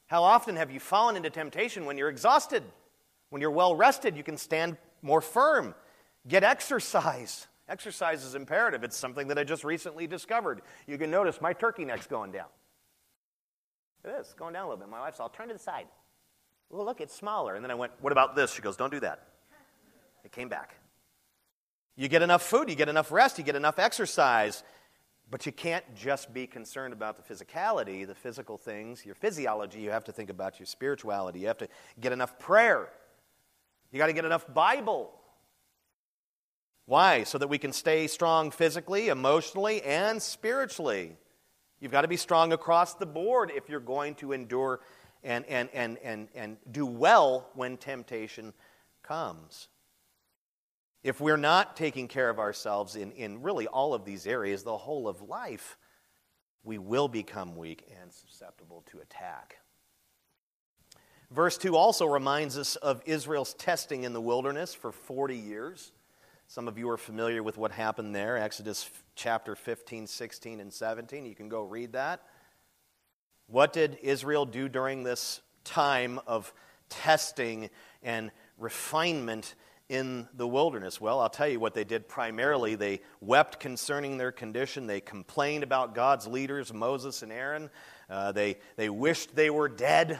How 0.07 0.23
often 0.23 0.55
have 0.55 0.71
you 0.71 0.79
fallen 0.79 1.15
into 1.15 1.29
temptation 1.29 1.85
when 1.85 1.99
you're 1.99 2.09
exhausted? 2.09 2.63
When 3.29 3.39
you're 3.39 3.51
well 3.51 3.75
rested, 3.75 4.17
you 4.17 4.23
can 4.23 4.37
stand 4.37 4.77
more 5.03 5.21
firm. 5.21 5.75
Get 6.27 6.43
exercise. 6.43 7.45
Exercise 7.69 8.23
is 8.23 8.35
imperative. 8.35 8.83
It's 8.83 8.97
something 8.97 9.27
that 9.29 9.37
I 9.37 9.43
just 9.43 9.63
recently 9.63 10.07
discovered. 10.07 10.61
You 10.87 10.97
can 10.97 11.09
notice 11.09 11.39
my 11.39 11.53
turkey 11.53 11.85
neck's 11.85 12.07
going 12.07 12.31
down. 12.31 12.47
It 14.03 14.09
is 14.09 14.33
going 14.37 14.53
down 14.53 14.65
a 14.65 14.69
little 14.69 14.79
bit. 14.79 14.89
My 14.89 14.99
wife's 14.99 15.19
all, 15.19 15.29
turn 15.29 15.47
to 15.47 15.53
the 15.53 15.59
side. 15.59 15.87
Well, 16.69 16.85
look, 16.85 17.01
it's 17.01 17.15
smaller. 17.15 17.55
And 17.55 17.63
then 17.63 17.71
I 17.71 17.75
went, 17.75 17.91
what 18.01 18.11
about 18.11 18.35
this? 18.35 18.53
She 18.53 18.61
goes, 18.61 18.77
don't 18.77 18.91
do 18.91 18.99
that. 19.01 19.27
It 20.23 20.31
came 20.31 20.49
back. 20.49 20.75
You 21.95 22.07
get 22.07 22.21
enough 22.21 22.41
food, 22.41 22.69
you 22.69 22.75
get 22.75 22.89
enough 22.89 23.11
rest, 23.11 23.37
you 23.37 23.43
get 23.43 23.55
enough 23.55 23.77
exercise, 23.77 24.63
but 25.29 25.45
you 25.45 25.51
can't 25.51 25.83
just 25.95 26.33
be 26.33 26.47
concerned 26.47 26.93
about 26.93 27.17
the 27.17 27.33
physicality, 27.33 28.07
the 28.07 28.15
physical 28.15 28.57
things, 28.57 29.05
your 29.05 29.15
physiology. 29.15 29.79
You 29.79 29.91
have 29.91 30.05
to 30.05 30.11
think 30.11 30.29
about 30.29 30.59
your 30.59 30.65
spirituality. 30.65 31.39
You 31.39 31.47
have 31.47 31.59
to 31.59 31.67
get 31.99 32.11
enough 32.11 32.39
prayer. 32.39 32.89
You 33.91 33.97
got 33.97 34.07
to 34.07 34.13
get 34.13 34.25
enough 34.25 34.51
Bible. 34.53 35.11
Why? 36.91 37.23
So 37.23 37.37
that 37.37 37.47
we 37.47 37.57
can 37.57 37.71
stay 37.71 38.07
strong 38.07 38.51
physically, 38.51 39.07
emotionally, 39.07 39.81
and 39.81 40.21
spiritually. 40.21 41.15
You've 41.79 41.93
got 41.93 42.01
to 42.01 42.09
be 42.09 42.17
strong 42.17 42.51
across 42.51 42.95
the 42.95 43.05
board 43.05 43.49
if 43.55 43.69
you're 43.69 43.79
going 43.79 44.15
to 44.15 44.33
endure 44.33 44.81
and, 45.23 45.45
and, 45.45 45.69
and, 45.71 45.97
and, 45.99 46.27
and 46.35 46.57
do 46.69 46.85
well 46.85 47.49
when 47.53 47.77
temptation 47.77 48.51
comes. 49.03 49.69
If 51.01 51.21
we're 51.21 51.37
not 51.37 51.77
taking 51.77 52.09
care 52.09 52.29
of 52.29 52.39
ourselves 52.39 52.97
in, 52.97 53.13
in 53.13 53.41
really 53.41 53.67
all 53.67 53.93
of 53.93 54.03
these 54.03 54.27
areas, 54.27 54.63
the 54.63 54.75
whole 54.75 55.07
of 55.07 55.21
life, 55.21 55.77
we 56.61 56.77
will 56.77 57.07
become 57.07 57.55
weak 57.55 57.87
and 58.01 58.11
susceptible 58.11 58.83
to 58.91 58.99
attack. 58.99 59.59
Verse 61.29 61.57
2 61.57 61.73
also 61.73 62.05
reminds 62.05 62.57
us 62.57 62.75
of 62.75 63.01
Israel's 63.05 63.53
testing 63.53 64.03
in 64.03 64.11
the 64.11 64.19
wilderness 64.19 64.73
for 64.73 64.91
40 64.91 65.37
years. 65.37 65.93
Some 66.51 66.67
of 66.67 66.77
you 66.77 66.89
are 66.89 66.97
familiar 66.97 67.41
with 67.41 67.57
what 67.57 67.71
happened 67.71 68.13
there, 68.13 68.37
Exodus 68.37 68.91
chapter 69.15 69.55
15, 69.55 70.05
16, 70.05 70.59
and 70.59 70.73
17. 70.73 71.25
You 71.25 71.33
can 71.33 71.47
go 71.47 71.63
read 71.63 71.93
that. 71.93 72.23
What 73.47 73.71
did 73.71 73.97
Israel 74.01 74.45
do 74.45 74.67
during 74.67 75.05
this 75.05 75.39
time 75.63 76.19
of 76.27 76.53
testing 76.89 77.69
and 78.03 78.31
refinement 78.57 79.55
in 79.87 80.27
the 80.33 80.45
wilderness? 80.45 80.99
Well, 80.99 81.21
I'll 81.21 81.29
tell 81.29 81.47
you 81.47 81.61
what 81.61 81.73
they 81.73 81.85
did 81.85 82.09
primarily. 82.09 82.75
They 82.75 82.99
wept 83.21 83.61
concerning 83.61 84.17
their 84.17 84.33
condition, 84.33 84.87
they 84.87 84.99
complained 84.99 85.63
about 85.63 85.95
God's 85.95 86.27
leaders, 86.27 86.73
Moses 86.73 87.23
and 87.23 87.31
Aaron. 87.31 87.69
Uh, 88.09 88.33
they, 88.33 88.57
they 88.75 88.89
wished 88.89 89.37
they 89.37 89.49
were 89.49 89.69
dead. 89.69 90.19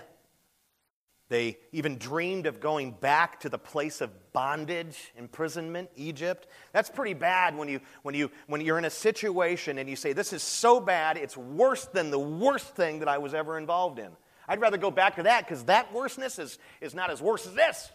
They 1.32 1.60
even 1.72 1.98
dreamed 1.98 2.46
of 2.46 2.60
going 2.60 2.91
back 2.91 3.39
to 3.39 3.48
the 3.48 3.58
place 3.58 4.02
of 4.02 4.12
bondage, 4.34 5.13
imprisonment, 5.17 5.89
Egypt. 5.96 6.46
That's 6.74 6.89
pretty 6.89 7.13
bad 7.13 7.56
when, 7.56 7.70
you, 7.70 7.80
when, 8.02 8.13
you, 8.13 8.32
when 8.48 8.60
you're 8.60 8.78
in 8.78 8.84
a 8.84 8.89
situation 8.89 9.78
and 9.78 9.89
you 9.89 9.96
say, 9.96 10.12
This 10.12 10.34
is 10.34 10.44
so 10.44 10.82
bad, 10.82 11.15
it's 11.15 11.38
worse 11.38 11.86
than 11.86 12.12
the 12.12 12.20
worst 12.20 12.76
thing 12.76 13.00
that 13.00 13.08
I 13.08 13.17
was 13.20 13.34
ever 13.34 13.58
involved 13.58 13.98
in. 13.98 14.10
I'd 14.46 14.60
rather 14.60 14.76
go 14.76 14.91
back 14.91 15.15
to 15.15 15.24
that 15.24 15.46
because 15.46 15.63
that 15.63 15.94
worseness 15.94 16.38
is, 16.38 16.60
is 16.82 16.94
not 16.94 17.10
as 17.10 17.22
worse 17.22 17.48
as 17.48 17.54
this. 17.54 17.89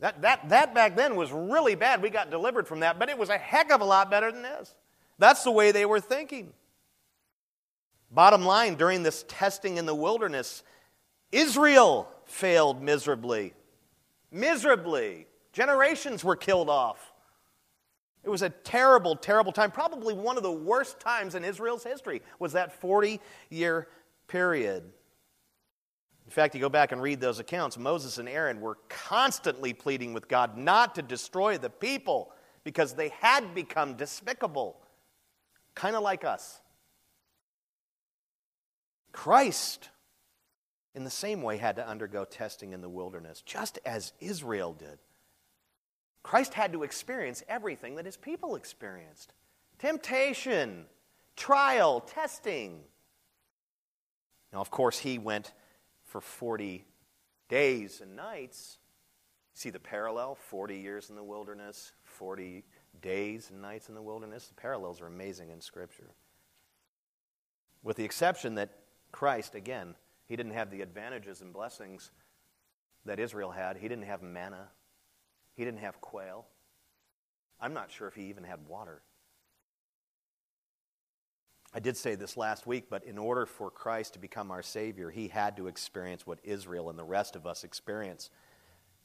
That, 0.00 0.22
that, 0.22 0.48
that 0.48 0.74
back 0.74 0.96
then 0.96 1.14
was 1.14 1.30
really 1.30 1.76
bad. 1.76 2.02
We 2.02 2.10
got 2.10 2.32
delivered 2.32 2.66
from 2.66 2.80
that, 2.80 2.98
but 2.98 3.10
it 3.10 3.16
was 3.18 3.28
a 3.28 3.38
heck 3.38 3.70
of 3.70 3.80
a 3.80 3.84
lot 3.84 4.10
better 4.10 4.32
than 4.32 4.42
this. 4.42 4.74
That's 5.20 5.44
the 5.44 5.52
way 5.52 5.70
they 5.70 5.86
were 5.86 6.00
thinking. 6.00 6.52
Bottom 8.10 8.44
line, 8.44 8.74
during 8.74 9.04
this 9.04 9.24
testing 9.28 9.76
in 9.76 9.86
the 9.86 9.94
wilderness, 9.94 10.64
Israel 11.32 12.08
failed 12.26 12.82
miserably. 12.82 13.54
Miserably. 14.30 15.26
Generations 15.52 16.22
were 16.22 16.36
killed 16.36 16.68
off. 16.68 17.12
It 18.22 18.30
was 18.30 18.42
a 18.42 18.50
terrible, 18.50 19.16
terrible 19.16 19.50
time. 19.50 19.70
Probably 19.70 20.14
one 20.14 20.36
of 20.36 20.42
the 20.42 20.52
worst 20.52 21.00
times 21.00 21.34
in 21.34 21.44
Israel's 21.44 21.82
history 21.82 22.22
was 22.38 22.52
that 22.52 22.80
40 22.80 23.20
year 23.50 23.88
period. 24.28 24.84
In 26.24 26.30
fact, 26.30 26.54
you 26.54 26.60
go 26.60 26.68
back 26.68 26.92
and 26.92 27.02
read 27.02 27.20
those 27.20 27.40
accounts, 27.40 27.76
Moses 27.76 28.18
and 28.18 28.28
Aaron 28.28 28.60
were 28.60 28.78
constantly 28.88 29.72
pleading 29.72 30.14
with 30.14 30.28
God 30.28 30.56
not 30.56 30.94
to 30.94 31.02
destroy 31.02 31.58
the 31.58 31.68
people 31.68 32.30
because 32.64 32.94
they 32.94 33.08
had 33.20 33.54
become 33.54 33.94
despicable, 33.94 34.76
kind 35.74 35.96
of 35.96 36.02
like 36.02 36.24
us. 36.24 36.60
Christ 39.10 39.90
in 40.94 41.04
the 41.04 41.10
same 41.10 41.42
way, 41.42 41.56
had 41.56 41.76
to 41.76 41.88
undergo 41.88 42.24
testing 42.24 42.72
in 42.72 42.80
the 42.80 42.88
wilderness, 42.88 43.42
just 43.42 43.78
as 43.84 44.12
Israel 44.20 44.72
did. 44.72 44.98
Christ 46.22 46.54
had 46.54 46.72
to 46.72 46.82
experience 46.82 47.42
everything 47.48 47.96
that 47.96 48.06
his 48.06 48.16
people 48.16 48.54
experienced 48.56 49.32
temptation, 49.78 50.86
trial, 51.34 52.00
testing. 52.00 52.80
Now, 54.52 54.60
of 54.60 54.70
course, 54.70 54.98
he 54.98 55.18
went 55.18 55.52
for 56.04 56.20
40 56.20 56.84
days 57.48 58.00
and 58.00 58.14
nights. 58.14 58.78
See 59.54 59.70
the 59.70 59.80
parallel? 59.80 60.36
40 60.36 60.78
years 60.78 61.10
in 61.10 61.16
the 61.16 61.24
wilderness, 61.24 61.92
40 62.04 62.64
days 63.00 63.50
and 63.50 63.60
nights 63.60 63.88
in 63.88 63.94
the 63.94 64.02
wilderness. 64.02 64.46
The 64.46 64.54
parallels 64.54 65.00
are 65.00 65.06
amazing 65.06 65.50
in 65.50 65.60
Scripture. 65.60 66.10
With 67.82 67.96
the 67.96 68.04
exception 68.04 68.54
that 68.54 68.70
Christ, 69.10 69.54
again, 69.54 69.96
he 70.32 70.36
didn't 70.36 70.54
have 70.54 70.70
the 70.70 70.80
advantages 70.80 71.42
and 71.42 71.52
blessings 71.52 72.10
that 73.04 73.20
Israel 73.20 73.50
had. 73.50 73.76
He 73.76 73.86
didn't 73.86 74.06
have 74.06 74.22
manna. 74.22 74.68
He 75.52 75.62
didn't 75.62 75.80
have 75.80 76.00
quail. 76.00 76.46
I'm 77.60 77.74
not 77.74 77.92
sure 77.92 78.08
if 78.08 78.14
he 78.14 78.30
even 78.30 78.42
had 78.42 78.66
water. 78.66 79.02
I 81.74 81.80
did 81.80 81.98
say 81.98 82.14
this 82.14 82.38
last 82.38 82.66
week, 82.66 82.86
but 82.88 83.04
in 83.04 83.18
order 83.18 83.44
for 83.44 83.70
Christ 83.70 84.14
to 84.14 84.18
become 84.18 84.50
our 84.50 84.62
Savior, 84.62 85.10
he 85.10 85.28
had 85.28 85.54
to 85.58 85.66
experience 85.66 86.26
what 86.26 86.38
Israel 86.44 86.88
and 86.88 86.98
the 86.98 87.04
rest 87.04 87.36
of 87.36 87.46
us 87.46 87.62
experience 87.62 88.30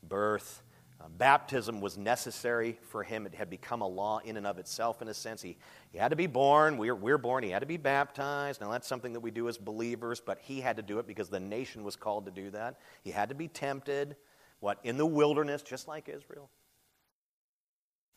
birth, 0.02 0.64
uh, 1.00 1.08
baptism 1.10 1.80
was 1.80 1.98
necessary 1.98 2.80
for 2.82 3.04
him. 3.04 3.28
It 3.28 3.36
had 3.36 3.50
become 3.50 3.82
a 3.82 3.88
law 3.88 4.20
in 4.26 4.36
and 4.36 4.48
of 4.48 4.58
itself, 4.58 5.02
in 5.02 5.08
a 5.08 5.14
sense. 5.14 5.44
He, 5.44 5.58
he 5.92 5.98
had 6.00 6.10
to 6.10 6.16
be 6.16 6.26
born. 6.26 6.78
We're, 6.78 6.96
we're 6.96 7.20
born. 7.20 7.44
He 7.44 7.52
had 7.52 7.60
to 7.60 7.68
be 7.68 7.78
baptized. 7.78 8.62
Now, 8.62 8.72
that's 8.72 8.88
something 8.88 9.14
that 9.14 9.20
we 9.20 9.30
do 9.30 9.48
as 9.48 9.60
believers, 9.60 10.20
but 10.20 10.40
he 10.42 10.60
had 10.60 10.76
to 10.78 10.82
do 10.82 10.98
it 10.98 11.06
because 11.06 11.30
the 11.30 11.40
nation 11.40 11.84
was 11.84 11.96
called 11.96 12.26
to 12.26 12.32
do 12.32 12.50
that. 12.50 12.80
He 13.04 13.12
had 13.12 13.30
to 13.30 13.36
be 13.36 13.48
tempted, 13.48 14.16
what, 14.60 14.80
in 14.84 14.98
the 14.98 15.06
wilderness, 15.06 15.62
just 15.62 15.88
like 15.88 16.10
Israel. 16.10 16.50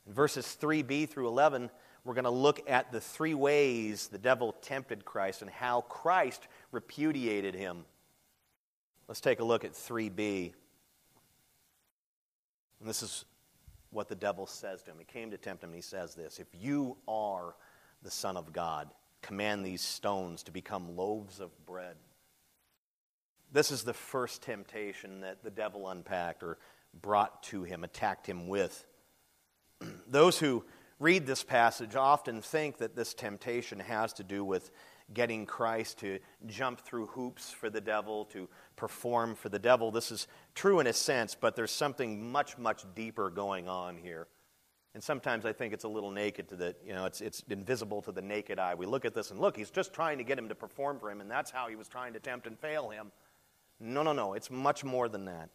In 0.06 0.14
verses 0.14 0.56
3b 0.58 1.10
through 1.10 1.28
11, 1.28 1.70
we're 2.04 2.14
going 2.14 2.24
to 2.24 2.30
look 2.30 2.62
at 2.66 2.92
the 2.92 3.00
three 3.00 3.34
ways 3.34 4.08
the 4.08 4.16
devil 4.16 4.52
tempted 4.62 5.04
Christ 5.04 5.42
and 5.42 5.50
how 5.50 5.82
Christ 5.82 6.48
repudiated 6.72 7.54
him. 7.54 7.84
Let's 9.06 9.20
take 9.20 9.40
a 9.40 9.44
look 9.44 9.66
at 9.66 9.72
3b. 9.72 10.54
And 12.80 12.88
this 12.88 13.02
is 13.02 13.24
what 13.90 14.08
the 14.08 14.14
devil 14.14 14.46
says 14.46 14.82
to 14.82 14.90
him. 14.90 14.98
He 14.98 15.04
came 15.04 15.30
to 15.30 15.38
tempt 15.38 15.62
him, 15.62 15.70
and 15.70 15.76
he 15.76 15.82
says 15.82 16.14
this 16.14 16.38
If 16.38 16.48
you 16.52 16.96
are 17.06 17.54
the 18.02 18.10
Son 18.10 18.36
of 18.36 18.52
God, 18.52 18.90
command 19.22 19.64
these 19.64 19.82
stones 19.82 20.42
to 20.44 20.50
become 20.50 20.96
loaves 20.96 21.40
of 21.40 21.50
bread. 21.66 21.96
This 23.52 23.70
is 23.70 23.82
the 23.82 23.94
first 23.94 24.42
temptation 24.42 25.20
that 25.20 25.42
the 25.42 25.50
devil 25.50 25.88
unpacked 25.88 26.42
or 26.42 26.58
brought 27.02 27.42
to 27.44 27.64
him, 27.64 27.84
attacked 27.84 28.26
him 28.26 28.48
with. 28.48 28.86
Those 30.08 30.38
who 30.38 30.64
read 30.98 31.26
this 31.26 31.42
passage 31.42 31.96
often 31.96 32.42
think 32.42 32.78
that 32.78 32.94
this 32.94 33.12
temptation 33.12 33.80
has 33.80 34.12
to 34.14 34.24
do 34.24 34.44
with 34.44 34.70
getting 35.12 35.46
Christ 35.46 35.98
to 35.98 36.18
jump 36.46 36.80
through 36.80 37.06
hoops 37.06 37.50
for 37.50 37.70
the 37.70 37.80
devil, 37.80 38.26
to 38.26 38.48
perform 38.76 39.34
for 39.34 39.48
the 39.48 39.58
devil. 39.58 39.90
This 39.90 40.10
is 40.10 40.28
true 40.54 40.80
in 40.80 40.86
a 40.86 40.92
sense, 40.92 41.36
but 41.38 41.56
there's 41.56 41.70
something 41.70 42.30
much, 42.30 42.58
much 42.58 42.84
deeper 42.94 43.30
going 43.30 43.68
on 43.68 43.96
here. 43.96 44.28
And 44.94 45.02
sometimes 45.02 45.46
I 45.46 45.52
think 45.52 45.72
it's 45.72 45.84
a 45.84 45.88
little 45.88 46.10
naked 46.10 46.48
to 46.48 46.56
the, 46.56 46.74
you 46.84 46.92
know, 46.92 47.04
it's, 47.04 47.20
it's 47.20 47.44
invisible 47.48 48.02
to 48.02 48.12
the 48.12 48.22
naked 48.22 48.58
eye. 48.58 48.74
We 48.74 48.86
look 48.86 49.04
at 49.04 49.14
this 49.14 49.30
and 49.30 49.38
look, 49.38 49.56
he's 49.56 49.70
just 49.70 49.92
trying 49.92 50.18
to 50.18 50.24
get 50.24 50.36
him 50.38 50.48
to 50.48 50.54
perform 50.54 50.98
for 50.98 51.10
him, 51.10 51.20
and 51.20 51.30
that's 51.30 51.50
how 51.50 51.68
he 51.68 51.76
was 51.76 51.86
trying 51.86 52.12
to 52.14 52.20
tempt 52.20 52.46
and 52.46 52.58
fail 52.58 52.90
him. 52.90 53.12
No, 53.78 54.02
no, 54.02 54.12
no. 54.12 54.34
It's 54.34 54.50
much 54.50 54.84
more 54.84 55.08
than 55.08 55.26
that. 55.26 55.50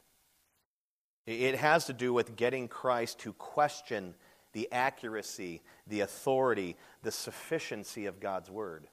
It 1.28 1.56
has 1.58 1.86
to 1.86 1.94
do 1.94 2.14
with 2.14 2.36
getting 2.36 2.68
Christ 2.68 3.20
to 3.20 3.34
question 3.34 4.16
the 4.54 4.72
accuracy, 4.72 5.62
the 5.86 6.00
authority, 6.02 6.78
the 7.04 7.12
sufficiency 7.12 8.06
of 8.06 8.20
God's 8.20 8.50
word. 8.50 8.88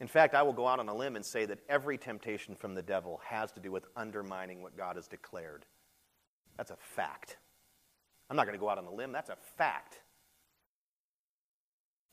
In 0.00 0.08
fact, 0.08 0.34
I 0.34 0.42
will 0.42 0.52
go 0.52 0.66
out 0.66 0.80
on 0.80 0.88
a 0.88 0.94
limb 0.94 1.16
and 1.16 1.24
say 1.24 1.46
that 1.46 1.60
every 1.68 1.96
temptation 1.96 2.56
from 2.56 2.74
the 2.74 2.82
devil 2.82 3.20
has 3.24 3.52
to 3.52 3.60
do 3.60 3.70
with 3.70 3.86
undermining 3.96 4.62
what 4.62 4.76
God 4.76 4.96
has 4.96 5.06
declared. 5.06 5.64
That's 6.56 6.70
a 6.70 6.76
fact. 6.76 7.36
I'm 8.28 8.36
not 8.36 8.46
going 8.46 8.58
to 8.58 8.60
go 8.60 8.68
out 8.68 8.78
on 8.78 8.86
a 8.86 8.92
limb, 8.92 9.12
that's 9.12 9.30
a 9.30 9.36
fact. 9.56 10.00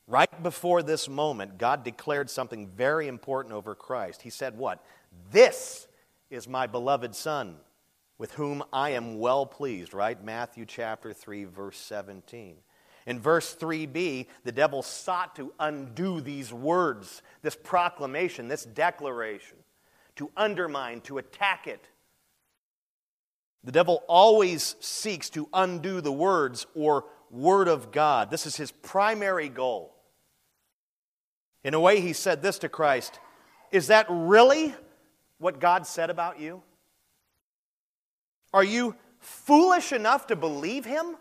Right 0.06 0.42
before 0.42 0.82
this 0.82 1.08
moment, 1.08 1.58
God 1.58 1.84
declared 1.84 2.28
something 2.28 2.68
very 2.68 3.08
important 3.08 3.54
over 3.54 3.74
Christ. 3.74 4.22
He 4.22 4.30
said, 4.30 4.58
What? 4.58 4.84
This 5.30 5.86
is 6.30 6.48
my 6.48 6.66
beloved 6.66 7.14
Son, 7.14 7.56
with 8.18 8.32
whom 8.32 8.62
I 8.72 8.90
am 8.90 9.18
well 9.18 9.46
pleased, 9.46 9.94
right? 9.94 10.22
Matthew 10.22 10.64
chapter 10.66 11.12
3, 11.12 11.44
verse 11.44 11.78
17. 11.78 12.56
In 13.06 13.18
verse 13.18 13.54
3b, 13.54 14.26
the 14.44 14.52
devil 14.52 14.82
sought 14.82 15.36
to 15.36 15.52
undo 15.58 16.20
these 16.20 16.52
words, 16.52 17.22
this 17.42 17.56
proclamation, 17.56 18.48
this 18.48 18.64
declaration, 18.64 19.58
to 20.16 20.30
undermine, 20.36 21.00
to 21.02 21.18
attack 21.18 21.66
it. 21.66 21.88
The 23.64 23.72
devil 23.72 24.02
always 24.08 24.76
seeks 24.80 25.30
to 25.30 25.48
undo 25.52 26.00
the 26.00 26.12
words 26.12 26.66
or 26.74 27.04
word 27.30 27.68
of 27.68 27.90
God. 27.90 28.30
This 28.30 28.46
is 28.46 28.56
his 28.56 28.70
primary 28.70 29.48
goal. 29.48 29.94
In 31.64 31.74
a 31.74 31.80
way, 31.80 32.00
he 32.00 32.12
said 32.12 32.42
this 32.42 32.58
to 32.60 32.68
Christ 32.68 33.18
Is 33.70 33.88
that 33.88 34.06
really 34.08 34.74
what 35.38 35.60
God 35.60 35.86
said 35.86 36.10
about 36.10 36.40
you? 36.40 36.62
Are 38.52 38.64
you 38.64 38.94
foolish 39.18 39.92
enough 39.92 40.26
to 40.26 40.36
believe 40.36 40.84
him? 40.84 41.16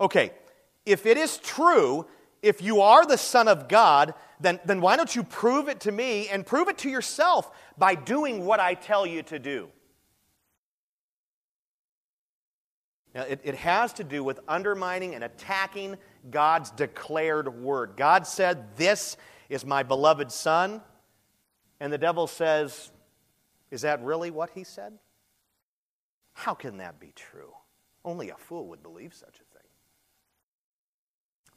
Okay, 0.00 0.32
if 0.84 1.06
it 1.06 1.16
is 1.16 1.38
true, 1.38 2.06
if 2.42 2.60
you 2.60 2.80
are 2.82 3.06
the 3.06 3.16
Son 3.16 3.48
of 3.48 3.68
God, 3.68 4.14
then, 4.40 4.60
then 4.64 4.80
why 4.80 4.96
don't 4.96 5.14
you 5.14 5.22
prove 5.22 5.68
it 5.68 5.80
to 5.80 5.92
me 5.92 6.28
and 6.28 6.44
prove 6.44 6.68
it 6.68 6.78
to 6.78 6.90
yourself 6.90 7.50
by 7.78 7.94
doing 7.94 8.44
what 8.44 8.60
I 8.60 8.74
tell 8.74 9.06
you 9.06 9.22
to 9.24 9.38
do? 9.38 9.68
Now, 13.14 13.22
it, 13.22 13.40
it 13.44 13.54
has 13.54 13.92
to 13.94 14.04
do 14.04 14.24
with 14.24 14.40
undermining 14.48 15.14
and 15.14 15.22
attacking 15.22 15.96
God's 16.30 16.70
declared 16.72 17.48
word. 17.62 17.92
God 17.96 18.26
said, 18.26 18.76
This 18.76 19.16
is 19.48 19.64
my 19.64 19.84
beloved 19.84 20.32
Son. 20.32 20.82
And 21.78 21.92
the 21.92 21.98
devil 21.98 22.26
says, 22.26 22.90
Is 23.70 23.82
that 23.82 24.02
really 24.02 24.32
what 24.32 24.50
he 24.50 24.64
said? 24.64 24.94
How 26.32 26.54
can 26.54 26.78
that 26.78 26.98
be 26.98 27.12
true? 27.14 27.52
Only 28.04 28.30
a 28.30 28.36
fool 28.36 28.66
would 28.68 28.82
believe 28.82 29.14
such 29.14 29.36
a 29.36 29.38
thing. 29.38 29.43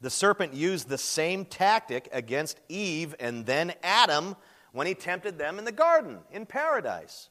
The 0.00 0.10
serpent 0.10 0.54
used 0.54 0.88
the 0.88 0.98
same 0.98 1.44
tactic 1.44 2.08
against 2.12 2.60
Eve 2.68 3.14
and 3.18 3.44
then 3.44 3.74
Adam 3.82 4.36
when 4.72 4.86
he 4.86 4.94
tempted 4.94 5.38
them 5.38 5.58
in 5.58 5.64
the 5.64 5.72
garden, 5.72 6.18
in 6.30 6.46
paradise. 6.46 7.30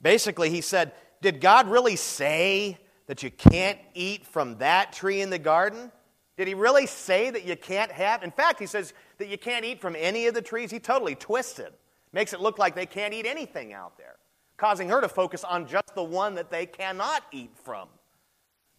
Basically, 0.00 0.50
he 0.50 0.60
said, 0.60 0.92
Did 1.22 1.40
God 1.40 1.68
really 1.68 1.96
say 1.96 2.78
that 3.06 3.22
you 3.22 3.30
can't 3.30 3.78
eat 3.94 4.26
from 4.26 4.58
that 4.58 4.92
tree 4.92 5.20
in 5.22 5.30
the 5.30 5.38
garden? 5.38 5.90
Did 6.36 6.48
he 6.48 6.54
really 6.54 6.86
say 6.86 7.30
that 7.30 7.46
you 7.46 7.56
can't 7.56 7.90
have? 7.90 8.22
In 8.22 8.30
fact, 8.30 8.60
he 8.60 8.66
says 8.66 8.92
that 9.18 9.28
you 9.28 9.38
can't 9.38 9.64
eat 9.64 9.80
from 9.80 9.96
any 9.96 10.26
of 10.26 10.34
the 10.34 10.42
trees. 10.42 10.70
He 10.70 10.78
totally 10.78 11.14
twisted. 11.14 11.72
Makes 12.12 12.34
it 12.34 12.40
look 12.40 12.58
like 12.58 12.74
they 12.74 12.86
can't 12.86 13.14
eat 13.14 13.26
anything 13.26 13.72
out 13.72 13.96
there, 13.96 14.16
causing 14.56 14.88
her 14.90 15.00
to 15.00 15.08
focus 15.08 15.44
on 15.44 15.66
just 15.66 15.94
the 15.94 16.04
one 16.04 16.34
that 16.34 16.50
they 16.50 16.66
cannot 16.66 17.22
eat 17.32 17.52
from. 17.64 17.88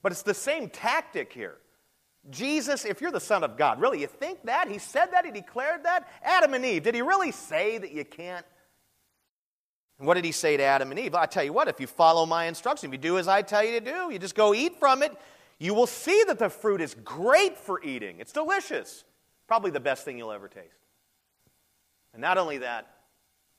But 0.02 0.12
it's 0.12 0.22
the 0.22 0.34
same 0.34 0.70
tactic 0.70 1.34
here. 1.34 1.58
Jesus, 2.30 2.86
if 2.86 3.00
you're 3.00 3.12
the 3.12 3.20
Son 3.20 3.44
of 3.44 3.58
God, 3.58 3.80
really, 3.80 4.02
you 4.02 4.08
think 4.08 4.44
that? 4.46 4.68
He 4.68 4.78
said 4.78 5.08
that? 5.12 5.26
He 5.26 5.32
declared 5.32 5.84
that? 5.84 6.08
Adam 6.24 6.54
and 6.54 6.66
Eve, 6.66 6.84
did 6.84 6.96
he 6.96 7.02
really 7.02 7.32
say 7.32 7.78
that 7.78 7.92
you 7.92 8.04
can't? 8.04 8.46
And 9.98 10.08
what 10.08 10.16
did 10.16 10.26
he 10.26 10.32
say 10.32 10.58
to 10.58 10.64
Adam 10.64 10.92
and 10.92 11.00
Eve? 11.00 11.16
I 11.16 11.26
tell 11.26 11.44
you 11.44 11.54
what, 11.54 11.68
if 11.68 11.80
you 11.80 11.88
follow 11.88 12.26
my 12.26 12.46
instruction, 12.46 12.90
if 12.90 12.94
you 12.94 13.00
do 13.00 13.18
as 13.18 13.28
I 13.28 13.42
tell 13.42 13.64
you 13.64 13.80
to 13.80 13.86
do, 13.86 14.12
you 14.12 14.20
just 14.20 14.36
go 14.36 14.54
eat 14.54 14.80
from 14.80 15.02
it, 15.02 15.16
you 15.58 15.74
will 15.74 15.88
see 15.88 16.24
that 16.28 16.38
the 16.38 16.50
fruit 16.50 16.82
is 16.82 16.96
great 17.04 17.58
for 17.58 17.82
eating. 17.84 18.20
It's 18.20 18.32
delicious. 18.32 19.04
Probably 19.48 19.72
the 19.72 19.80
best 19.80 20.06
thing 20.06 20.18
you'll 20.18 20.32
ever 20.32 20.48
taste. 20.48 20.68
And 22.14 22.22
not 22.22 22.38
only 22.38 22.60
that, 22.60 22.88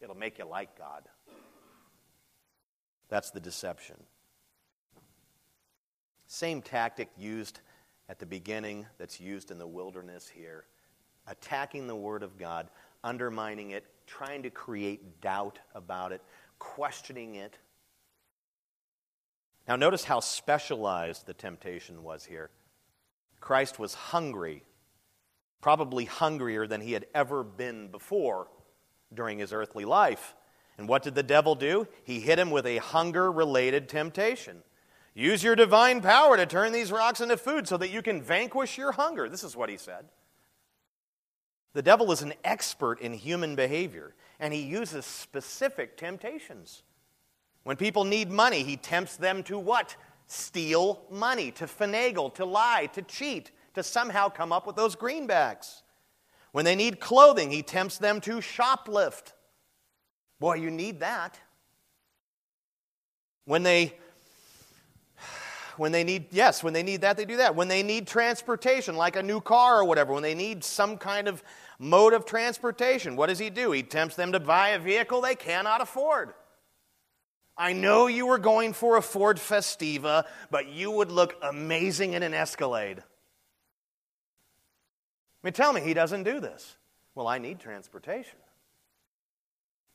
it'll 0.01 0.17
make 0.17 0.39
you 0.39 0.45
like 0.45 0.79
God. 0.79 1.03
That's 3.09 3.31
the 3.31 3.41
deception. 3.41 3.97
Same 6.27 6.61
tactic 6.61 7.09
used 7.17 7.61
at 8.09 8.19
the 8.19 8.27
beginning 8.27 8.87
that's 8.99 9.21
used 9.21 9.51
in 9.51 9.59
the 9.59 9.67
wilderness 9.67 10.29
here. 10.29 10.65
Attacking 11.27 11.87
the 11.87 11.97
Word 11.97 12.23
of 12.23 12.39
God, 12.39 12.69
undermining 13.05 13.71
it, 13.71 13.85
trying 14.07 14.43
to 14.45 14.51
create 14.51 15.21
doubt 15.21 15.59
about 15.75 16.13
it, 16.13 16.23
questioning 16.59 17.35
it. 17.35 17.59
Now, 19.67 19.77
notice 19.77 20.05
how 20.05 20.21
specialized 20.21 21.27
the 21.27 21.35
temptation 21.35 22.03
was 22.03 22.25
here. 22.25 22.49
Christ 23.41 23.79
was 23.79 23.93
hungry, 23.93 24.65
probably 25.61 26.07
hungrier 26.07 26.67
than 26.67 26.81
he 26.81 26.93
had 26.93 27.07
ever 27.15 27.45
been 27.45 27.89
before 27.89 28.49
during 29.13 29.39
his 29.39 29.53
earthly 29.53 29.85
life. 29.85 30.35
And 30.79 30.89
what 30.89 31.03
did 31.03 31.15
the 31.15 31.23
devil 31.23 31.55
do? 31.55 31.87
He 32.05 32.21
hit 32.21 32.39
him 32.39 32.51
with 32.51 32.65
a 32.65 32.79
hunger 32.79 33.31
related 33.31 33.89
temptation. 33.89 34.63
Use 35.19 35.43
your 35.43 35.57
divine 35.57 36.01
power 36.01 36.37
to 36.37 36.47
turn 36.47 36.71
these 36.71 36.93
rocks 36.93 37.21
into 37.21 37.37
food 37.37 37.67
so 37.67 37.77
that 37.77 37.91
you 37.91 38.03
can 38.03 38.23
vanquish 38.23 38.79
your 38.79 38.93
hunger. 38.93 39.29
This 39.29 39.43
is 39.43 39.57
what 39.57 39.69
he 39.69 39.77
said. 39.77 40.05
The 41.73 41.83
devil 41.83 42.13
is 42.13 42.23
an 42.23 42.35
expert 42.45 43.01
in 43.01 43.13
human 43.15 43.57
behavior, 43.57 44.15
and 44.39 44.55
he 44.55 44.61
uses 44.61 45.05
specific 45.05 45.97
temptations. 45.97 46.85
When 47.65 47.77
people 47.77 48.05
need 48.05 48.31
money, 48.31 48.63
he 48.63 48.77
tempts 48.77 49.17
them 49.17 49.43
to 49.45 49.59
what? 49.59 49.97
Steal 50.29 51.03
money, 51.11 51.51
to 51.51 51.65
finagle, 51.65 52.33
to 52.35 52.45
lie, 52.45 52.89
to 52.93 53.03
cheat, 53.03 53.51
to 53.75 53.83
somehow 53.83 54.29
come 54.29 54.53
up 54.53 54.69
with 54.69 54.77
those 54.77 54.95
greenbacks. 54.95 55.83
When 56.53 56.65
they 56.65 56.77
need 56.77 57.01
clothing, 57.01 57.51
he 57.51 57.65
tempts 57.65 57.99
them 57.99 58.21
to 58.21 58.37
shoplift. 58.37 59.33
Boy, 60.39 60.55
you 60.59 60.71
need 60.71 61.01
that. 61.01 61.41
When 63.47 63.65
they 63.65 63.99
when 65.79 65.93
they 65.93 66.05
need 66.05 66.27
yes 66.31 66.63
when 66.63 66.73
they 66.73 66.83
need 66.83 67.01
that 67.03 67.17
they 67.17 67.25
do 67.25 67.37
that. 67.37 67.55
When 67.55 67.69
they 67.69 67.83
need 67.83 68.07
transportation 68.07 68.97
like 68.97 69.17
a 69.17 69.23
new 69.23 69.41
car 69.41 69.81
or 69.81 69.85
whatever 69.85 70.13
when 70.13 70.23
they 70.23 70.35
need 70.35 70.65
some 70.65 70.99
kind 70.99 71.29
of 71.29 71.43
mode 71.79 72.13
of 72.13 72.25
transportation 72.25 73.17
what 73.17 73.29
does 73.29 73.39
he 73.39 73.51
do? 73.51 73.73
He 73.73 73.83
tempts 73.83 74.17
them 74.17 74.33
to 74.33 74.41
buy 74.41 74.71
a 74.71 74.79
vehicle 74.79 75.21
they 75.21 75.35
cannot 75.35 75.81
afford. 75.81 76.35
I 77.57 77.73
know 77.73 78.07
you 78.07 78.27
were 78.27 78.39
going 78.39 78.73
for 78.73 78.97
a 78.97 79.03
ford 79.03 79.39
festiva 79.39 80.25
but 80.51 80.69
you 80.69 80.91
would 80.91 81.11
look 81.11 81.37
amazing 81.43 82.13
in 82.13 82.23
an 82.23 82.35
escalade. 82.35 82.99
I 82.99 83.03
mean 85.43 85.53
tell 85.53 85.73
me 85.73 85.81
he 85.81 85.95
doesn't 85.95 86.25
do 86.25 86.41
this. 86.41 86.77
Well 87.15 87.27
i 87.27 87.39
need 87.39 87.61
transportation. 87.61 88.39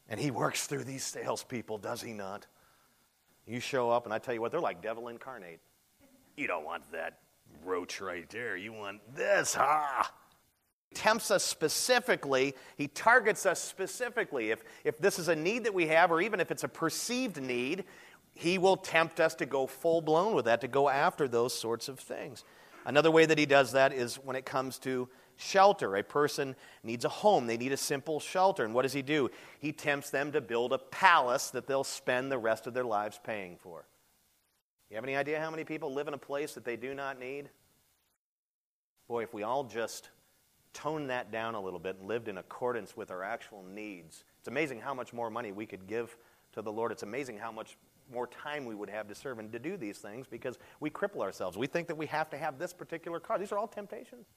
And 0.09 0.19
he 0.19 0.31
works 0.31 0.67
through 0.67 0.83
these 0.83 1.03
salespeople 1.03 1.77
does 1.77 2.01
he 2.01 2.13
not? 2.13 2.47
You 3.45 3.59
show 3.59 3.89
up, 3.89 4.05
and 4.05 4.13
I 4.13 4.19
tell 4.19 4.33
you 4.33 4.41
what, 4.41 4.51
they're 4.51 4.59
like 4.61 4.81
devil 4.81 5.09
incarnate. 5.09 5.59
You 6.35 6.47
don't 6.47 6.65
want 6.65 6.83
that 6.91 7.19
roach 7.63 8.01
right 8.01 8.29
there. 8.29 8.57
You 8.57 8.73
want 8.73 9.01
this, 9.15 9.53
ha! 9.53 10.11
He 10.89 10.95
tempts 10.95 11.31
us 11.31 11.43
specifically. 11.43 12.55
He 12.77 12.87
targets 12.87 13.45
us 13.45 13.59
specifically. 13.59 14.51
If, 14.51 14.63
if 14.83 14.97
this 14.99 15.19
is 15.19 15.27
a 15.27 15.35
need 15.35 15.63
that 15.65 15.73
we 15.73 15.87
have, 15.87 16.11
or 16.11 16.21
even 16.21 16.39
if 16.39 16.51
it's 16.51 16.63
a 16.63 16.67
perceived 16.67 17.41
need, 17.41 17.83
he 18.35 18.57
will 18.57 18.77
tempt 18.77 19.19
us 19.19 19.35
to 19.35 19.45
go 19.45 19.67
full 19.67 20.01
blown 20.01 20.35
with 20.35 20.45
that, 20.45 20.61
to 20.61 20.67
go 20.67 20.89
after 20.89 21.27
those 21.27 21.53
sorts 21.53 21.87
of 21.87 21.99
things. 21.99 22.43
Another 22.85 23.11
way 23.11 23.25
that 23.25 23.37
he 23.37 23.45
does 23.45 23.71
that 23.71 23.93
is 23.93 24.15
when 24.15 24.35
it 24.35 24.45
comes 24.45 24.77
to 24.79 25.07
shelter. 25.37 25.95
A 25.95 26.03
person 26.03 26.55
needs 26.83 27.05
a 27.05 27.09
home, 27.09 27.47
they 27.47 27.57
need 27.57 27.71
a 27.71 27.77
simple 27.77 28.19
shelter. 28.19 28.65
And 28.65 28.73
what 28.73 28.81
does 28.81 28.93
he 28.93 29.01
do? 29.01 29.29
He 29.59 29.71
tempts 29.71 30.09
them 30.09 30.31
to 30.31 30.41
build 30.41 30.73
a 30.73 30.77
palace 30.77 31.49
that 31.51 31.67
they'll 31.67 31.83
spend 31.83 32.31
the 32.31 32.37
rest 32.37 32.67
of 32.67 32.73
their 32.73 32.83
lives 32.83 33.19
paying 33.23 33.57
for. 33.57 33.85
You 34.93 34.97
have 34.97 35.05
any 35.05 35.15
idea 35.15 35.39
how 35.39 35.49
many 35.49 35.63
people 35.63 35.91
live 35.91 36.07
in 36.07 36.13
a 36.13 36.19
place 36.19 36.53
that 36.53 36.63
they 36.63 36.75
do 36.75 36.93
not 36.93 37.19
need? 37.19 37.49
Boy, 39.07 39.23
if 39.23 39.33
we 39.33 39.41
all 39.41 39.63
just 39.63 40.11
toned 40.71 41.09
that 41.09 41.31
down 41.31 41.55
a 41.55 41.59
little 41.59 41.79
bit 41.79 41.97
and 41.97 42.07
lived 42.07 42.27
in 42.27 42.37
accordance 42.37 42.95
with 42.95 43.09
our 43.09 43.23
actual 43.23 43.63
needs, 43.63 44.23
it's 44.37 44.47
amazing 44.47 44.79
how 44.79 44.93
much 44.93 45.11
more 45.11 45.31
money 45.31 45.51
we 45.51 45.65
could 45.65 45.87
give 45.87 46.15
to 46.51 46.61
the 46.61 46.71
Lord. 46.71 46.91
It's 46.91 47.01
amazing 47.01 47.39
how 47.39 47.51
much 47.51 47.75
more 48.13 48.27
time 48.27 48.65
we 48.65 48.75
would 48.75 48.91
have 48.91 49.07
to 49.07 49.15
serve 49.15 49.39
and 49.39 49.51
to 49.53 49.57
do 49.57 49.77
these 49.77 49.97
things 49.97 50.27
because 50.27 50.59
we 50.79 50.91
cripple 50.91 51.21
ourselves. 51.21 51.57
We 51.57 51.65
think 51.65 51.87
that 51.87 51.97
we 51.97 52.05
have 52.05 52.29
to 52.29 52.37
have 52.37 52.59
this 52.59 52.71
particular 52.71 53.19
car. 53.19 53.39
These 53.39 53.51
are 53.51 53.57
all 53.57 53.67
temptations. 53.67 54.27